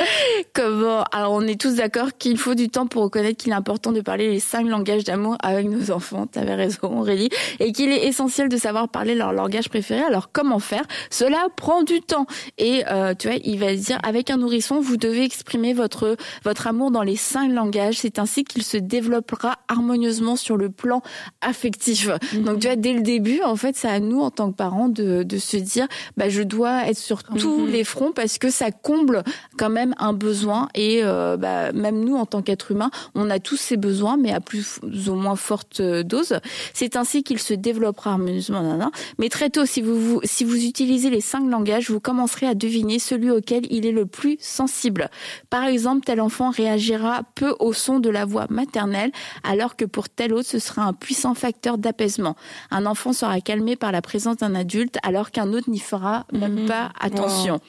Comment 0.54 1.02
Alors, 1.12 1.32
on 1.32 1.42
est 1.46 1.60
tous 1.60 1.74
d'accord 1.76 2.08
qu'il 2.18 2.38
faut 2.38 2.54
du 2.54 2.68
temps 2.68 2.86
pour 2.86 3.02
reconnaître 3.02 3.36
qu'il 3.36 3.52
est 3.52 3.56
important 3.56 3.92
de 3.92 4.00
parler 4.00 4.28
les 4.30 4.40
cinq 4.40 4.66
langages 4.66 5.04
d'amour 5.04 5.36
avec 5.42 5.66
nos 5.68 5.90
enfants. 5.90 6.26
T'avais 6.26 6.54
raison, 6.54 6.98
Aurélie. 7.00 7.28
Et 7.58 7.72
qu'il 7.72 7.90
est 7.90 8.06
essentiel 8.06 8.48
de 8.48 8.56
savoir 8.56 8.88
parler 8.88 9.14
leur 9.14 9.32
langage 9.32 9.68
préféré. 9.68 10.02
Alors, 10.02 10.30
comment 10.32 10.58
faire 10.58 10.84
Cela 11.10 11.46
prend 11.56 11.82
du 11.82 12.00
temps. 12.00 12.26
Et 12.58 12.84
euh, 12.90 13.14
tu 13.14 13.28
vois, 13.28 13.38
il 13.44 13.58
va 13.58 13.74
dire 13.74 13.98
avec 14.02 14.30
un 14.30 14.38
nourrisson, 14.38 14.80
vous 14.80 14.96
devez 14.96 15.24
exprimer 15.24 15.72
votre 15.72 16.16
votre 16.44 16.66
amour 16.66 16.90
dans 16.90 17.02
les 17.02 17.16
cinq 17.16 17.48
langages. 17.50 17.98
C'est 17.98 18.18
ainsi 18.18 18.44
qu'il 18.44 18.62
se 18.62 18.76
développera 18.76 19.58
harmonieusement 19.68 20.36
sur 20.36 20.56
le 20.56 20.70
plan 20.70 21.02
affectif. 21.40 22.08
Donc, 22.34 22.60
tu 22.60 22.66
vois, 22.66 22.76
dès 22.76 22.92
le 22.92 23.02
début, 23.02 23.40
en 23.42 23.56
fait, 23.56 23.76
c'est 23.76 23.88
à 23.88 24.00
nous 24.00 24.20
en 24.20 24.30
tant 24.30 24.50
que 24.50 24.56
parents 24.56 24.88
de 24.88 25.22
de 25.22 25.38
se 25.38 25.56
dire, 25.56 25.86
bah, 26.16 26.28
je 26.28 26.42
dois 26.42 26.86
être 26.88 26.98
sur 26.98 27.22
tous 27.22 27.66
les 27.66 27.84
fronts 27.84 28.12
parce 28.12 28.38
que 28.38 28.50
ça 28.50 28.70
comble 28.70 29.22
quand 29.56 29.70
même 29.70 29.94
un 29.98 30.12
besoin 30.12 30.68
et 30.74 31.00
euh, 31.02 31.36
bah, 31.36 31.72
même 31.72 32.04
nous 32.04 32.16
en 32.16 32.26
tant 32.26 32.42
qu'être 32.42 32.70
humain 32.70 32.90
on 33.14 33.30
a 33.30 33.38
tous 33.38 33.56
ces 33.56 33.76
besoins 33.76 34.16
mais 34.16 34.32
à 34.32 34.40
plus 34.40 34.80
ou 34.82 35.14
moins 35.14 35.36
forte 35.36 35.80
euh, 35.80 36.02
dose 36.02 36.38
c'est 36.74 36.96
ainsi 36.96 37.22
qu'il 37.22 37.38
se 37.38 37.54
développera 37.54 38.12
harmonieusement 38.12 38.90
mais 39.18 39.28
très 39.28 39.50
tôt 39.50 39.66
si 39.66 39.80
vous, 39.80 39.98
vous 39.98 40.20
si 40.24 40.44
vous 40.44 40.64
utilisez 40.64 40.89
les 40.98 41.20
cinq 41.20 41.48
langages 41.48 41.90
vous 41.90 42.00
commencerez 42.00 42.46
à 42.46 42.54
deviner 42.54 42.98
celui 42.98 43.30
auquel 43.30 43.62
il 43.70 43.86
est 43.86 43.92
le 43.92 44.06
plus 44.06 44.36
sensible. 44.40 45.08
Par 45.48 45.64
exemple 45.64 46.04
tel 46.04 46.20
enfant 46.20 46.50
réagira 46.50 47.22
peu 47.34 47.54
au 47.60 47.72
son 47.72 48.00
de 48.00 48.10
la 48.10 48.24
voix 48.24 48.46
maternelle 48.50 49.12
alors 49.44 49.76
que 49.76 49.84
pour 49.84 50.08
tel 50.08 50.34
autre 50.34 50.48
ce 50.48 50.58
sera 50.58 50.82
un 50.82 50.92
puissant 50.92 51.34
facteur 51.34 51.78
d'apaisement. 51.78 52.36
Un 52.70 52.86
enfant 52.86 53.12
sera 53.12 53.40
calmé 53.40 53.76
par 53.76 53.92
la 53.92 54.02
présence 54.02 54.38
d'un 54.38 54.54
adulte 54.54 54.98
alors 55.02 55.30
qu'un 55.30 55.52
autre 55.52 55.70
n'y 55.70 55.78
fera 55.78 56.26
même 56.32 56.66
pas 56.66 56.90
attention 57.00 57.60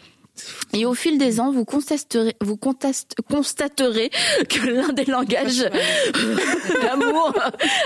et 0.73 0.85
au 0.85 0.93
fil 0.93 1.17
des 1.17 1.39
ans, 1.39 1.51
vous 1.51 1.65
constaterez, 1.65 2.35
vous 2.41 2.55
contest- 2.55 3.15
constaterez 3.29 4.09
que 4.49 4.67
l'un 4.67 4.89
des 4.89 5.05
langages 5.05 5.65
d'amour 6.81 7.33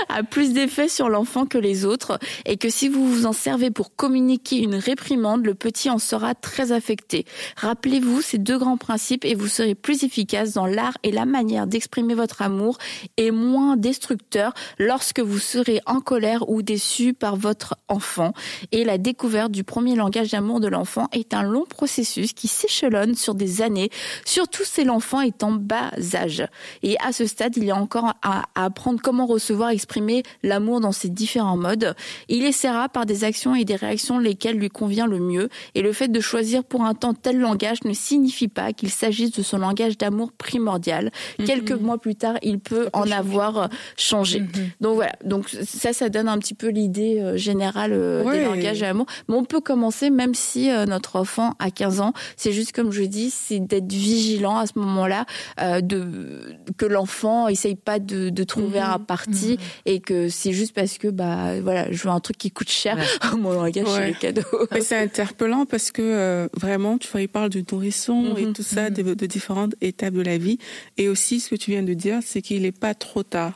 a 0.09 0.23
plus 0.23 0.53
d'effet 0.53 0.87
sur 0.87 1.09
l'enfant 1.09 1.45
que 1.45 1.57
les 1.57 1.85
autres 1.85 2.19
et 2.45 2.57
que 2.57 2.69
si 2.69 2.87
vous 2.87 3.07
vous 3.07 3.25
en 3.25 3.33
servez 3.33 3.71
pour 3.71 3.95
communiquer 3.95 4.57
une 4.57 4.75
réprimande, 4.75 5.45
le 5.45 5.55
petit 5.55 5.89
en 5.89 5.99
sera 5.99 6.35
très 6.35 6.71
affecté. 6.71 7.25
Rappelez-vous 7.57 8.21
ces 8.21 8.37
deux 8.37 8.57
grands 8.57 8.77
principes 8.77 9.25
et 9.25 9.35
vous 9.35 9.47
serez 9.47 9.75
plus 9.75 10.03
efficace 10.03 10.53
dans 10.53 10.67
l'art 10.67 10.97
et 11.03 11.11
la 11.11 11.25
manière 11.25 11.67
d'exprimer 11.67 12.13
votre 12.13 12.41
amour 12.41 12.77
et 13.17 13.31
moins 13.31 13.77
destructeur 13.77 14.53
lorsque 14.79 15.19
vous 15.19 15.39
serez 15.39 15.81
en 15.85 15.99
colère 16.01 16.49
ou 16.49 16.61
déçu 16.61 17.13
par 17.13 17.35
votre 17.35 17.75
enfant. 17.87 18.33
Et 18.71 18.83
la 18.83 18.97
découverte 18.97 19.51
du 19.51 19.63
premier 19.63 19.95
langage 19.95 20.31
d'amour 20.31 20.59
de 20.59 20.67
l'enfant 20.67 21.07
est 21.11 21.33
un 21.33 21.43
long 21.43 21.65
processus 21.65 22.33
qui 22.33 22.44
s'échelonne 22.47 23.15
sur 23.15 23.35
des 23.35 23.61
années, 23.61 23.89
surtout 24.25 24.63
si 24.63 24.83
l'enfant 24.83 25.21
est 25.21 25.43
en 25.43 25.51
bas 25.51 25.91
âge. 26.13 26.45
Et 26.83 26.97
à 27.05 27.11
ce 27.11 27.25
stade, 27.25 27.57
il 27.57 27.65
y 27.65 27.71
a 27.71 27.75
encore 27.75 28.13
à, 28.21 28.43
à 28.55 28.65
apprendre 28.65 28.99
comment 29.01 29.25
recevoir, 29.25 29.69
exprimer 29.69 30.23
l'amour 30.43 30.79
dans 30.79 30.91
ses 30.91 31.09
différents 31.09 31.57
modes. 31.57 31.95
Il 32.29 32.43
essaiera 32.45 32.89
par 32.89 33.05
des 33.05 33.23
actions 33.23 33.55
et 33.55 33.65
des 33.65 33.75
réactions 33.75 34.19
lesquelles 34.19 34.57
lui 34.57 34.69
convient 34.69 35.07
le 35.07 35.19
mieux. 35.19 35.49
Et 35.73 35.81
le 35.81 35.93
fait 35.93 36.07
de 36.07 36.19
choisir 36.19 36.63
pour 36.63 36.83
un 36.83 36.93
temps 36.93 37.13
tel 37.13 37.39
langage 37.39 37.83
ne 37.83 37.93
signifie 37.93 38.47
pas 38.47 38.73
qu'il 38.73 38.89
s'agisse 38.89 39.31
de 39.31 39.43
son 39.43 39.57
langage 39.57 39.97
d'amour 39.97 40.31
primordial. 40.31 41.11
Quelques 41.45 41.71
mois 41.71 41.97
plus 41.97 42.15
tard, 42.15 42.35
il 42.41 42.59
peut 42.59 42.89
en 42.93 43.09
avoir 43.11 43.57
euh, 43.57 43.67
changé. 43.97 44.43
Donc 44.81 44.95
voilà. 44.95 45.13
Donc 45.23 45.49
ça, 45.49 45.93
ça 45.93 46.09
donne 46.09 46.27
un 46.27 46.37
petit 46.39 46.53
peu 46.53 46.67
l'idée 46.67 47.19
euh, 47.19 47.37
générale 47.37 47.91
euh, 47.93 48.29
des 48.31 48.43
langages 48.43 48.79
d'amour. 48.79 49.05
Mais 49.27 49.35
on 49.35 49.45
peut 49.45 49.61
commencer 49.61 50.09
même 50.09 50.33
si 50.33 50.69
notre 50.87 51.17
enfant 51.17 51.53
a 51.59 51.71
15 51.71 52.01
ans. 52.01 52.13
C'est 52.37 52.51
juste 52.51 52.71
comme 52.71 52.91
je 52.91 53.03
dis, 53.03 53.29
c'est 53.29 53.59
d'être 53.59 53.91
vigilant 53.91 54.57
à 54.57 54.65
ce 54.67 54.73
moment-là, 54.79 55.25
euh, 55.61 55.81
de 55.81 56.55
que 56.77 56.85
l'enfant 56.85 57.47
essaye 57.47 57.75
pas 57.75 57.99
de, 57.99 58.29
de 58.29 58.43
trouver 58.43 58.79
un 58.79 58.99
parti 58.99 59.57
et 59.85 59.99
que 59.99 60.29
c'est 60.29 60.53
juste 60.53 60.73
parce 60.75 60.97
que 60.97 61.07
bah 61.07 61.59
voilà, 61.61 61.91
je 61.91 62.03
veux 62.03 62.09
un 62.09 62.19
truc 62.19 62.37
qui 62.37 62.51
coûte 62.51 62.69
cher. 62.69 62.97
Mon 63.37 63.51
langage, 63.51 63.83
c'est 63.85 63.91
Ouais. 63.99 64.07
les 64.07 64.13
cadeaux. 64.13 64.41
Mais 64.71 64.81
c'est 64.81 64.97
interpellant 64.97 65.65
parce 65.65 65.91
que 65.91 66.01
euh, 66.01 66.47
vraiment, 66.55 66.97
tu 66.97 67.07
vois, 67.09 67.21
il 67.21 67.29
parle 67.29 67.49
du 67.49 67.63
nourrisson 67.71 68.35
et 68.37 68.51
tout 68.53 68.63
ça, 68.63 68.89
de, 68.89 69.13
de 69.13 69.25
différentes 69.25 69.75
étapes 69.81 70.13
de 70.13 70.21
la 70.21 70.37
vie. 70.37 70.57
Et 70.97 71.07
aussi, 71.09 71.39
ce 71.39 71.49
que 71.49 71.55
tu 71.55 71.71
viens 71.71 71.83
de 71.83 71.93
dire, 71.93 72.19
c'est 72.25 72.41
qu'il 72.41 72.61
n'est 72.63 72.71
pas 72.71 72.93
trop 72.93 73.23
tard. 73.23 73.53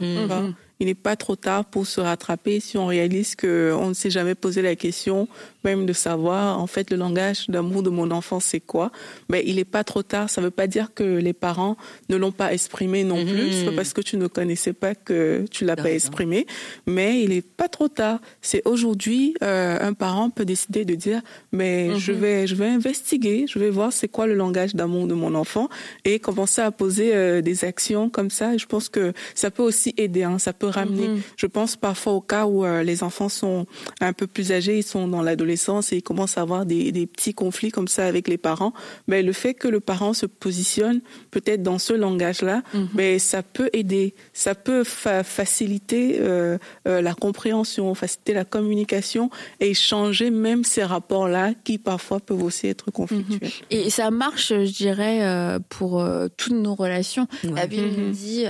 Il 0.80 0.88
n'est 0.88 0.96
pas 0.96 1.16
trop 1.16 1.36
tard 1.36 1.66
pour 1.66 1.86
se 1.86 2.00
rattraper 2.00 2.60
si 2.60 2.78
on 2.78 2.86
réalise 2.86 3.36
que 3.36 3.76
on 3.78 3.90
ne 3.90 3.94
s'est 3.94 4.10
jamais 4.10 4.36
posé 4.36 4.62
la 4.62 4.76
question 4.76 5.28
même 5.64 5.86
de 5.86 5.94
savoir 5.94 6.60
en 6.60 6.68
fait 6.68 6.90
le 6.90 6.98
langage 6.98 7.50
d'amour 7.50 7.84
de 7.84 7.90
mon 7.90 8.12
enfant 8.12 8.40
c'est 8.40 8.60
quoi. 8.60 8.92
Mais 9.30 9.44
il 9.46 9.58
n'est 9.58 9.66
pas 9.66 9.84
trop 9.84 10.04
tard. 10.04 10.30
Ça 10.30 10.42
ne 10.42 10.46
veut 10.46 10.52
pas 10.52 10.68
dire 10.68 10.94
que 10.94 11.04
les 11.04 11.34
parents 11.34 11.76
ne 12.10 12.16
l'ont 12.16 12.32
pas 12.32 12.54
exprimé 12.54 13.04
non 13.04 13.26
plus. 13.26 13.52
C'est 13.52 13.66
pas 13.66 13.72
parce 13.74 13.94
que 13.94 14.02
tu 14.02 14.18
ne 14.18 14.28
connaissais 14.28 14.74
pas 14.74 14.96
que 14.96 15.46
tu 15.52 15.66
l'as 15.66 15.76
pas 15.76 15.92
exprimé. 15.92 16.48
Mais 16.86 17.22
il 17.22 17.30
n'est 17.30 17.42
pas 17.42 17.68
trop 17.68 17.88
tard. 17.88 18.20
C'est 18.42 18.62
aujourd'hui 18.66 19.36
euh, 19.44 19.78
un 19.82 19.94
parent 19.94 20.30
peut 20.30 20.46
décider 20.46 20.86
de 20.86 20.96
dire 20.96 21.22
mais 21.52 21.98
je 22.00 22.12
vais 22.12 22.48
je 22.48 22.56
vais 22.56 22.68
investiguer, 22.68 23.46
je 23.48 23.60
vais 23.60 23.70
voir 23.70 23.92
c'est 23.92 24.08
quoi 24.08 24.28
le 24.28 24.36
langage 24.36 24.76
d'amour 24.76 25.08
de 25.08 25.14
mon 25.14 25.36
enfant 25.36 25.70
et 26.06 26.20
commencer 26.20 26.62
à 26.62 26.72
poser 26.72 27.14
euh, 27.14 27.42
des 27.42 27.66
actions 27.66 28.10
comme 28.10 28.30
ça. 28.30 28.56
Et 28.56 28.60
je 28.60 28.66
pense 28.66 28.88
que 28.88 29.14
ça 29.36 29.52
peut 29.52 29.64
aussi 29.64 29.94
aider. 29.98 30.24
Hein, 30.24 30.40
ça 30.40 30.54
peut 30.54 30.69
ramener. 30.70 31.22
Je 31.36 31.48
pense 31.48 31.76
parfois 31.76 32.14
au 32.14 32.22
cas 32.22 32.46
où 32.46 32.66
euh, 32.66 32.84
les 32.84 33.04
enfants 33.04 33.30
sont 33.30 33.66
un 34.02 34.14
peu 34.14 34.28
plus 34.28 34.52
âgés, 34.52 34.78
ils 34.78 34.84
sont 34.84 35.08
dans 35.08 35.22
l'adolescence 35.22 35.92
et 35.92 35.98
ils 35.98 36.04
commencent 36.04 36.38
à 36.38 36.42
avoir 36.42 36.66
des, 36.66 36.92
des, 36.92 37.08
petits 37.08 37.34
conflits 37.34 37.72
comme 37.72 37.88
ça 37.88 38.06
avec 38.06 38.28
les 38.28 38.38
parents, 38.38 38.74
mais 39.08 39.24
le 39.24 39.34
fait 39.34 39.54
que 39.54 39.68
le 39.68 39.80
parent 39.80 40.14
se 40.14 40.26
positionne 40.26 41.02
peut-être 41.32 41.64
dans 41.64 41.80
ce 41.80 41.94
langage-là, 41.94 42.62
mhm. 42.74 42.90
mais 42.94 43.20
ça 43.20 43.44
peut 43.44 43.70
aider, 43.74 44.14
ça 44.34 44.56
peut 44.56 44.84
faciliter 44.84 46.18
euh, 46.20 46.58
euh, 46.88 47.02
la 47.02 47.14
compréhension, 47.14 47.94
faciliter 47.96 48.34
la 48.34 48.46
communication 48.46 49.30
et 49.60 49.74
changer 49.74 50.30
même 50.30 50.64
ces 50.64 50.84
rapports-là 50.84 51.54
qui 51.64 51.78
parfois 51.78 52.20
peuvent 52.20 52.44
aussi 52.44 52.68
être 52.68 52.92
conflictuels. 52.92 53.40
Mhm. 53.44 53.50
Et 53.72 53.90
ça 53.90 54.12
marche, 54.12 54.50
je 54.50 54.72
dirais, 54.72 55.60
pour 55.70 56.06
toutes 56.38 56.54
nos 56.54 56.76
relations. 56.76 57.28
La 57.44 57.68
Bible 57.68 57.88
nous 57.98 58.08
mhm. 58.08 58.12
dit 58.12 58.46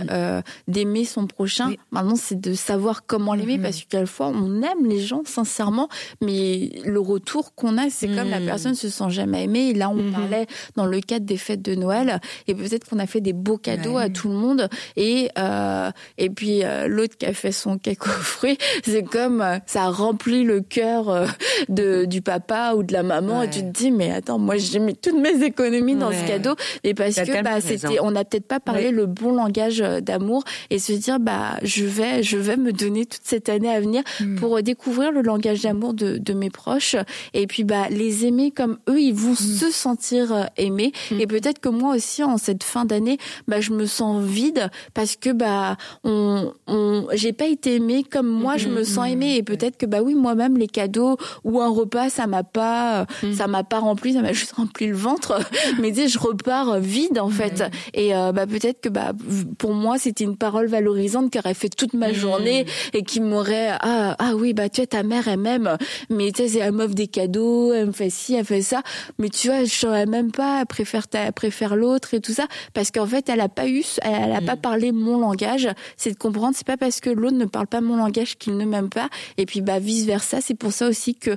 d'aimer 0.68 1.06
son 1.06 1.28
prochain. 1.28 1.74
Maintenant, 1.92 2.09
c'est 2.16 2.40
de 2.40 2.54
savoir 2.54 3.06
comment 3.06 3.34
l'aimer 3.34 3.60
parce 3.60 3.82
que 3.82 3.88
quelquefois 3.88 4.28
on 4.28 4.62
aime 4.62 4.86
les 4.86 5.00
gens 5.00 5.22
sincèrement, 5.26 5.90
mais 6.22 6.72
le 6.86 7.00
retour 7.00 7.54
qu'on 7.56 7.78
a, 7.78 7.90
c'est 7.90 8.08
comme 8.08 8.30
la 8.30 8.40
hmm. 8.40 8.46
personne 8.46 8.76
se 8.76 8.90
sent 8.90 9.10
jamais 9.10 9.44
aimée. 9.44 9.70
Et 9.70 9.74
là, 9.74 9.90
on 9.90 9.96
hmm. 9.96 10.12
parlait 10.12 10.48
dans 10.76 10.86
le 10.86 11.00
cadre 11.02 11.26
des 11.26 11.38
fêtes 11.38 11.62
de 11.62 11.76
Noël, 11.76 12.20
et 12.48 12.56
peut-être 12.56 12.88
qu'on 12.88 13.00
a 13.00 13.06
fait 13.06 13.22
des 13.22 13.34
beaux 13.34 13.58
cadeaux 13.58 13.98
à 13.98 14.10
tout 14.10 14.30
le 14.30 14.36
monde, 14.36 14.70
et 14.96 15.30
euh, 15.38 15.92
et 16.18 16.30
puis 16.30 16.64
euh, 16.64 16.88
l'autre 16.88 17.18
qui 17.18 17.26
a 17.26 17.34
fait 17.34 17.52
son 17.52 17.78
cake 17.78 18.06
aux 18.06 18.10
fruits, 18.10 18.58
c'est 18.84 19.04
comme 19.04 19.42
euh, 19.42 19.58
ça 19.66 19.90
remplit 19.90 20.44
le 20.44 20.62
cœur 20.62 21.28
de 21.68 22.06
du 22.06 22.22
papa 22.22 22.74
ou 22.76 22.84
de 22.84 22.94
la 22.94 23.04
maman, 23.04 23.44
et 23.44 23.50
tu 23.50 23.62
te 23.62 23.66
dis 23.66 23.92
mais 23.92 24.12
attends, 24.12 24.40
moi 24.40 24.58
j'ai 24.58 24.80
mis 24.80 24.96
toutes 24.96 25.20
mes 25.20 25.44
économies 25.44 25.96
dans 25.96 26.12
ce 26.12 26.28
cadeau, 26.28 26.56
et 26.84 26.94
parce 26.94 27.16
que 27.16 27.44
bah 27.44 27.62
c'était, 27.62 28.00
on 28.02 28.12
n'a 28.12 28.24
peut-être 28.26 28.48
pas 28.48 28.60
parlé 28.60 28.92
le 28.92 29.06
bon 29.06 29.34
langage 29.34 29.80
d'amour, 29.80 30.44
et 30.70 30.80
se 30.80 30.94
dire 30.94 31.20
bah 31.20 31.58
je 31.64 31.86
vais 31.86 31.99
je 32.22 32.38
vais 32.38 32.58
me 32.58 32.72
donner 32.72 33.06
toute 33.06 33.22
cette 33.24 33.50
année 33.50 33.70
à 33.70 33.80
venir 33.80 34.04
hmm. 34.20 34.36
pour 34.36 34.62
découvrir 34.62 35.12
le 35.12 35.22
langage 35.22 35.62
d'amour 35.62 35.94
de, 35.94 36.18
de 36.18 36.34
mes 36.34 36.50
proches. 36.50 36.96
Et 37.34 37.48
puis 37.48 37.64
bah 37.64 37.90
les 37.90 38.26
aimer 38.26 38.52
comme 38.52 38.78
eux 38.90 39.00
ils 39.00 39.14
vont 39.14 39.32
mm. 39.32 39.36
se 39.36 39.72
sentir 39.72 40.34
euh, 40.34 40.44
aimés. 40.58 40.92
Mm. 41.12 41.20
et 41.20 41.28
peut-être 41.28 41.60
que 41.60 41.70
moi 41.70 41.96
aussi 41.96 42.24
en 42.24 42.38
cette 42.38 42.64
fin 42.64 42.86
d'année 42.86 43.18
bah 43.48 43.62
je 43.62 43.72
me 43.72 43.86
sens 43.86 44.24
vide 44.24 44.70
parce 44.94 45.16
que 45.16 45.32
bah 45.32 45.78
on, 46.04 46.54
on 46.68 47.08
j'ai 47.14 47.34
pas 47.34 47.48
été 47.48 47.76
aimée 47.76 48.04
comme 48.04 48.28
moi 48.28 48.58
je 48.58 48.70
me 48.70 48.84
sens 48.84 49.08
aimée. 49.08 49.38
Et 49.38 49.44
peut-être 49.44 49.78
que 49.78 49.86
bah 49.86 50.02
oui 50.02 50.16
moi-même 50.16 50.58
les 50.58 50.68
cadeaux 50.68 51.18
ou 51.44 51.62
un 51.62 51.70
repas 51.70 52.10
ça 52.10 52.28
m'a 52.28 52.44
pas 52.44 53.06
ça 53.34 53.48
m'a 53.48 53.64
pas 53.64 53.80
rempli 53.80 54.14
ça 54.14 54.22
m'a 54.22 54.34
juste 54.34 54.54
rempli 54.54 54.88
le 54.88 54.96
ventre. 54.96 55.40
Mais 55.80 55.92
tu 55.92 56.02
sais 56.02 56.08
je 56.08 56.20
repars 56.20 56.80
vide 56.80 57.20
en 57.20 57.30
fait. 57.30 57.64
Et 57.94 58.16
euh, 58.16 58.32
bah 58.32 58.48
peut-être 58.48 58.82
que 58.82 58.90
bah 58.90 59.14
pour 59.58 59.74
moi 59.74 59.98
c'était 59.98 60.24
une 60.24 60.38
parole 60.38 60.68
valorisante 60.68 61.32
qui 61.32 61.40
aurait 61.40 61.54
fait 61.54 61.70
toute 61.80 61.94
ma 61.94 62.14
journée 62.14 62.66
et 62.94 63.04
qui 63.04 63.22
m'aurait 63.22 63.72
ah 63.80 64.16
ah 64.20 64.36
oui 64.36 64.54
bah 64.54 64.70
tu 64.70 64.82
sais 64.82 64.88
ta 64.88 65.04
mère 65.04 65.28
elle 65.28 65.40
m'aime 65.40 65.78
mais 66.10 66.32
tu 66.32 66.48
sais 66.48 66.60
elle 66.60 66.74
m'offre 66.74 66.96
des 66.96 67.08
cadeaux, 67.08 67.74
elle 67.74 67.88
me 67.88 67.92
fait 67.92 68.10
ci, 68.10 68.36
elle 68.36 68.46
fait 68.46 68.62
ça. 68.62 68.82
Mais 69.18 69.30
tu 69.30 69.48
vois, 69.48 69.64
je 69.64 69.74
saurais 69.74 70.06
même 70.06 70.32
pas, 70.32 70.62
elle 70.62 70.66
préfère, 70.66 71.08
ta, 71.08 71.32
préfère 71.32 71.76
l'autre 71.76 72.14
et 72.14 72.22
tout 72.22 72.34
ça. 72.34 72.48
Parce 72.74 72.92
qu'en 72.92 73.06
fait, 73.06 73.30
elle 73.30 73.42
a 73.42 73.50
pas 73.50 73.68
eu, 73.68 73.84
elle, 74.02 74.32
a 74.32 74.42
pas 74.42 74.56
mm. 74.56 74.62
parlé 74.62 74.92
mon 74.92 75.20
langage. 75.20 75.68
C'est 75.98 76.12
de 76.12 76.18
comprendre, 76.18 76.56
c'est 76.56 76.68
pas 76.68 76.78
parce 76.78 77.00
que 77.00 77.10
l'autre 77.10 77.38
ne 77.38 77.46
parle 77.46 77.68
pas 77.68 77.82
mon 77.82 77.98
langage 77.98 78.38
qu'il 78.38 78.58
ne 78.58 78.66
m'aime 78.66 78.90
pas. 78.90 79.10
Et 79.38 79.46
puis, 79.46 79.62
bah, 79.62 79.80
vice 79.80 80.06
versa. 80.06 80.42
C'est 80.42 80.56
pour 80.56 80.72
ça 80.72 80.88
aussi 80.88 81.16
que 81.16 81.36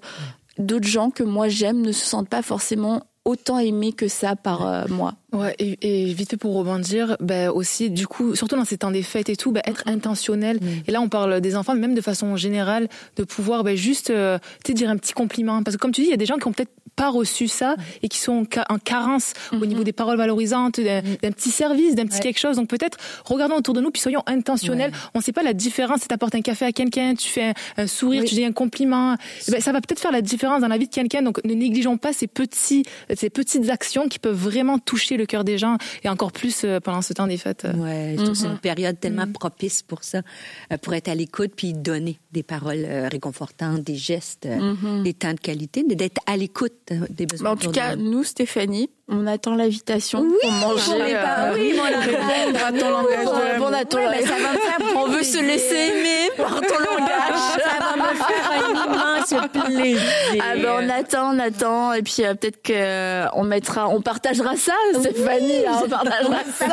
d'autres 0.58 0.86
gens 0.86 1.10
que 1.10 1.22
moi 1.22 1.48
j'aime 1.48 1.80
ne 1.80 1.92
se 1.92 2.04
sentent 2.04 2.28
pas 2.28 2.42
forcément 2.42 3.02
autant 3.24 3.58
aimés 3.58 3.92
que 3.92 4.08
ça 4.08 4.36
par 4.36 4.66
euh, 4.66 4.84
moi. 4.88 5.14
Ouais, 5.32 5.54
et, 5.58 5.78
et, 5.82 6.12
vite 6.12 6.36
pour 6.36 6.54
rebondir, 6.54 7.16
ben 7.20 7.50
aussi, 7.50 7.90
du 7.90 8.06
coup, 8.06 8.34
surtout 8.34 8.56
dans 8.56 8.64
ces 8.64 8.78
temps 8.78 8.90
des 8.90 9.02
fêtes 9.02 9.28
et 9.28 9.36
tout, 9.36 9.52
ben 9.52 9.62
être 9.64 9.82
intentionnel. 9.86 10.58
Mm. 10.60 10.68
Et 10.88 10.92
là, 10.92 11.00
on 11.00 11.08
parle 11.08 11.40
des 11.40 11.56
enfants, 11.56 11.74
même 11.74 11.94
de 11.94 12.00
façon 12.00 12.36
générale, 12.36 12.88
de 13.16 13.24
pouvoir 13.24 13.64
ben 13.64 13.76
juste, 13.76 14.10
euh, 14.10 14.38
tu 14.64 14.72
sais, 14.72 14.74
dire 14.74 14.90
un 14.90 14.96
petit 14.96 15.12
compliment. 15.12 15.62
Parce 15.62 15.76
que 15.76 15.80
comme 15.80 15.92
tu 15.92 16.02
dis, 16.02 16.08
il 16.08 16.10
y 16.10 16.14
a 16.14 16.18
des 16.18 16.26
gens 16.26 16.36
qui 16.36 16.46
ont 16.48 16.52
peut-être 16.52 16.72
pas 16.96 17.10
reçu 17.10 17.48
ça 17.48 17.76
et 18.02 18.08
qui 18.08 18.18
sont 18.18 18.46
en 18.68 18.78
carence 18.78 19.32
au 19.50 19.56
mm-hmm. 19.56 19.66
niveau 19.66 19.84
des 19.84 19.92
paroles 19.92 20.16
valorisantes, 20.16 20.80
d'un 20.80 21.02
mm. 21.02 21.34
petit 21.34 21.50
service, 21.50 21.94
d'un 21.94 22.06
petit 22.06 22.20
quelque 22.20 22.38
chose. 22.38 22.56
Donc 22.56 22.68
peut-être 22.68 22.98
regardons 23.24 23.56
autour 23.56 23.74
de 23.74 23.80
nous 23.80 23.90
puis 23.90 24.00
soyons 24.00 24.22
intentionnels. 24.26 24.92
On 25.14 25.18
ne 25.18 25.24
sait 25.24 25.32
pas 25.32 25.42
la 25.42 25.52
différence. 25.52 26.02
Si 26.02 26.08
tu 26.08 26.14
apportes 26.14 26.34
un 26.34 26.42
café 26.42 26.64
à 26.64 26.72
quelqu'un, 26.72 27.14
tu 27.14 27.28
fais 27.28 27.54
un, 27.76 27.86
sourire, 27.86 28.24
tu 28.24 28.34
dis 28.34 28.44
un 28.44 28.52
compliment, 28.52 29.16
ben, 29.48 29.60
ça 29.60 29.72
va 29.72 29.80
peut-être 29.80 30.00
faire 30.00 30.12
la 30.12 30.22
différence 30.22 30.60
dans 30.60 30.68
la 30.68 30.78
vie 30.78 30.86
de 30.86 30.94
quelqu'un. 30.94 31.22
Donc 31.22 31.42
ne 31.44 31.54
négligeons 31.54 31.96
pas 31.96 32.12
ces 32.12 32.26
petits, 32.26 32.84
ces 33.14 33.30
petites 33.30 33.70
actions 33.70 34.08
qui 34.08 34.18
peuvent 34.18 34.36
vraiment 34.36 34.78
toucher 34.78 35.16
le 35.16 35.26
cœur 35.26 35.44
des 35.44 35.58
gens 35.58 35.76
et 36.04 36.08
encore 36.08 36.32
plus 36.32 36.62
euh, 36.64 36.80
pendant 36.80 37.02
ce 37.02 37.12
temps 37.12 37.26
des 37.26 37.36
fêtes. 37.36 37.66
Ouais, 37.76 38.16
c'est 38.18 38.44
une 38.44 38.52
mhm. 38.52 38.58
période 38.58 39.00
tellement 39.00 39.26
propice 39.26 39.82
pour 39.82 40.04
ça, 40.04 40.22
euh, 40.72 40.78
pour 40.78 40.94
être 40.94 41.08
à 41.08 41.14
l'écoute 41.14 41.52
puis 41.56 41.72
donner 41.72 42.18
des 42.32 42.42
paroles 42.42 42.84
euh, 42.84 43.08
réconfortantes, 43.08 43.82
des 43.82 43.96
gestes, 43.96 44.48
des 45.04 45.14
temps 45.14 45.32
de 45.32 45.40
qualité, 45.40 45.82
d'être 45.82 46.20
à 46.26 46.36
l'écoute 46.36 46.81
des 47.10 47.26
besoins. 47.26 47.50
en 47.50 47.56
tout 47.56 47.70
cas, 47.70 47.96
nous, 47.96 48.24
Stéphanie, 48.24 48.90
on 49.08 49.26
attend 49.26 49.56
l'invitation 49.56 50.24
pour 50.40 50.50
manger. 50.52 51.16
Euh, 51.16 51.54
oui, 51.54 51.74
on 51.76 51.82
On 54.96 55.08
veut 55.08 55.22
se 55.22 55.38
laisser 55.38 55.74
aimer 55.74 56.30
par 56.36 56.60
ton 56.60 56.78
langage. 56.78 57.40
Ça 57.58 57.78
va 57.80 57.96
me 57.96 58.14
faire 58.14 58.50
un 58.52 58.70
immense 58.84 59.34
plaisir. 59.52 60.00
Ah 60.40 60.54
ben 60.56 60.72
on 60.78 60.88
attend, 60.88 61.34
on 61.34 61.38
attend, 61.38 61.92
et 61.92 62.02
puis 62.02 62.16
euh, 62.20 62.34
peut-être 62.34 62.62
que 62.62 62.72
euh, 62.72 63.26
on 63.34 63.42
mettra, 63.44 63.88
on 63.88 64.00
partagera 64.00 64.56
ça, 64.56 64.72
Stéphanie. 64.94 65.66
Hein, 65.66 65.80
on 65.84 65.88
partagera 65.88 66.38
ça. 66.56 66.66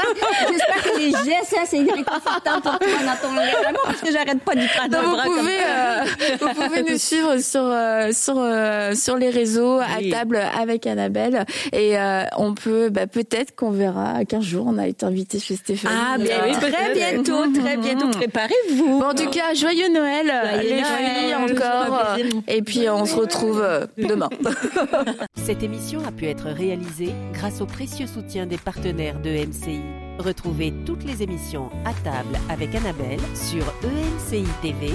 J'espère 0.50 0.84
que 0.84 1.00
les 1.00 1.12
gestes, 1.12 1.56
c'est 1.66 1.80
réconfortant 1.80 2.62
pour 2.62 2.78
toi 2.78 2.88
dans 3.06 3.28
ton 3.28 3.34
langage 3.34 3.74
parce 3.84 4.02
que 4.02 4.12
j'arrête 4.12 4.44
pas 4.44 4.56
d'y 4.56 4.68
prendre 4.68 4.98
vous 5.00 5.40
pouvez, 5.40 5.60
euh, 5.66 6.04
vous 6.40 6.54
pouvez 6.62 6.84
nous 6.84 6.98
suivre 6.98 7.38
sur 7.38 7.74
sur 8.14 8.36
sur 8.96 9.18
les 9.18 9.30
réseaux 9.30 9.80
à 9.80 10.00
table 10.12 10.40
avec 10.60 10.86
Annabelle 10.86 11.46
et 11.74 11.98
on 12.38 12.54
peut, 12.54 12.90
bah, 12.90 13.08
peut-être 13.08 13.56
qu'on 13.56 13.72
verra. 13.72 14.26
15 14.26 14.44
jours, 14.44 14.66
on 14.68 14.78
a 14.78 14.88
été 14.88 15.06
invité 15.06 15.40
chez 15.40 15.56
Stéphanie. 15.56 15.96
Ah, 15.98 16.18
bien 16.18 16.38
oui, 16.46 16.52
très 16.54 16.94
bientôt, 16.94 17.52
très 17.54 17.78
bientôt. 17.78 18.10
Préparez-vous. 18.10 19.02
en 19.02 19.14
tout 19.14 19.30
cas, 19.30 19.54
joyeux 19.54 19.90
Noël, 19.94 20.32
les 20.62 20.84
filles 20.84 21.36
encore. 21.36 22.18
Et 22.48 22.62
puis, 22.62 22.90
on 22.90 23.06
se 23.06 23.16
retrouve 23.16 23.62
euh, 23.62 23.86
demain. 23.98 24.30
Cette 25.36 25.64
émission 25.64 26.00
a 26.08 26.12
pu 26.12 26.28
être 26.28 26.48
réalisée 26.48 27.14
grâce 27.34 27.62
au 27.62 27.66
précieux 27.66 28.08
soutien 28.08 28.46
des 28.46 28.58
partenaires 28.58 29.20
de 29.20 29.30
MCI. 29.30 29.82
Retrouvez 30.20 30.74
toutes 30.86 31.06
les 31.06 31.24
émissions 31.24 31.70
à 31.86 31.94
table 32.04 32.38
avec 32.50 32.76
Annabelle 32.76 33.20
sur 33.36 33.64
emcitv.com. 33.84 34.90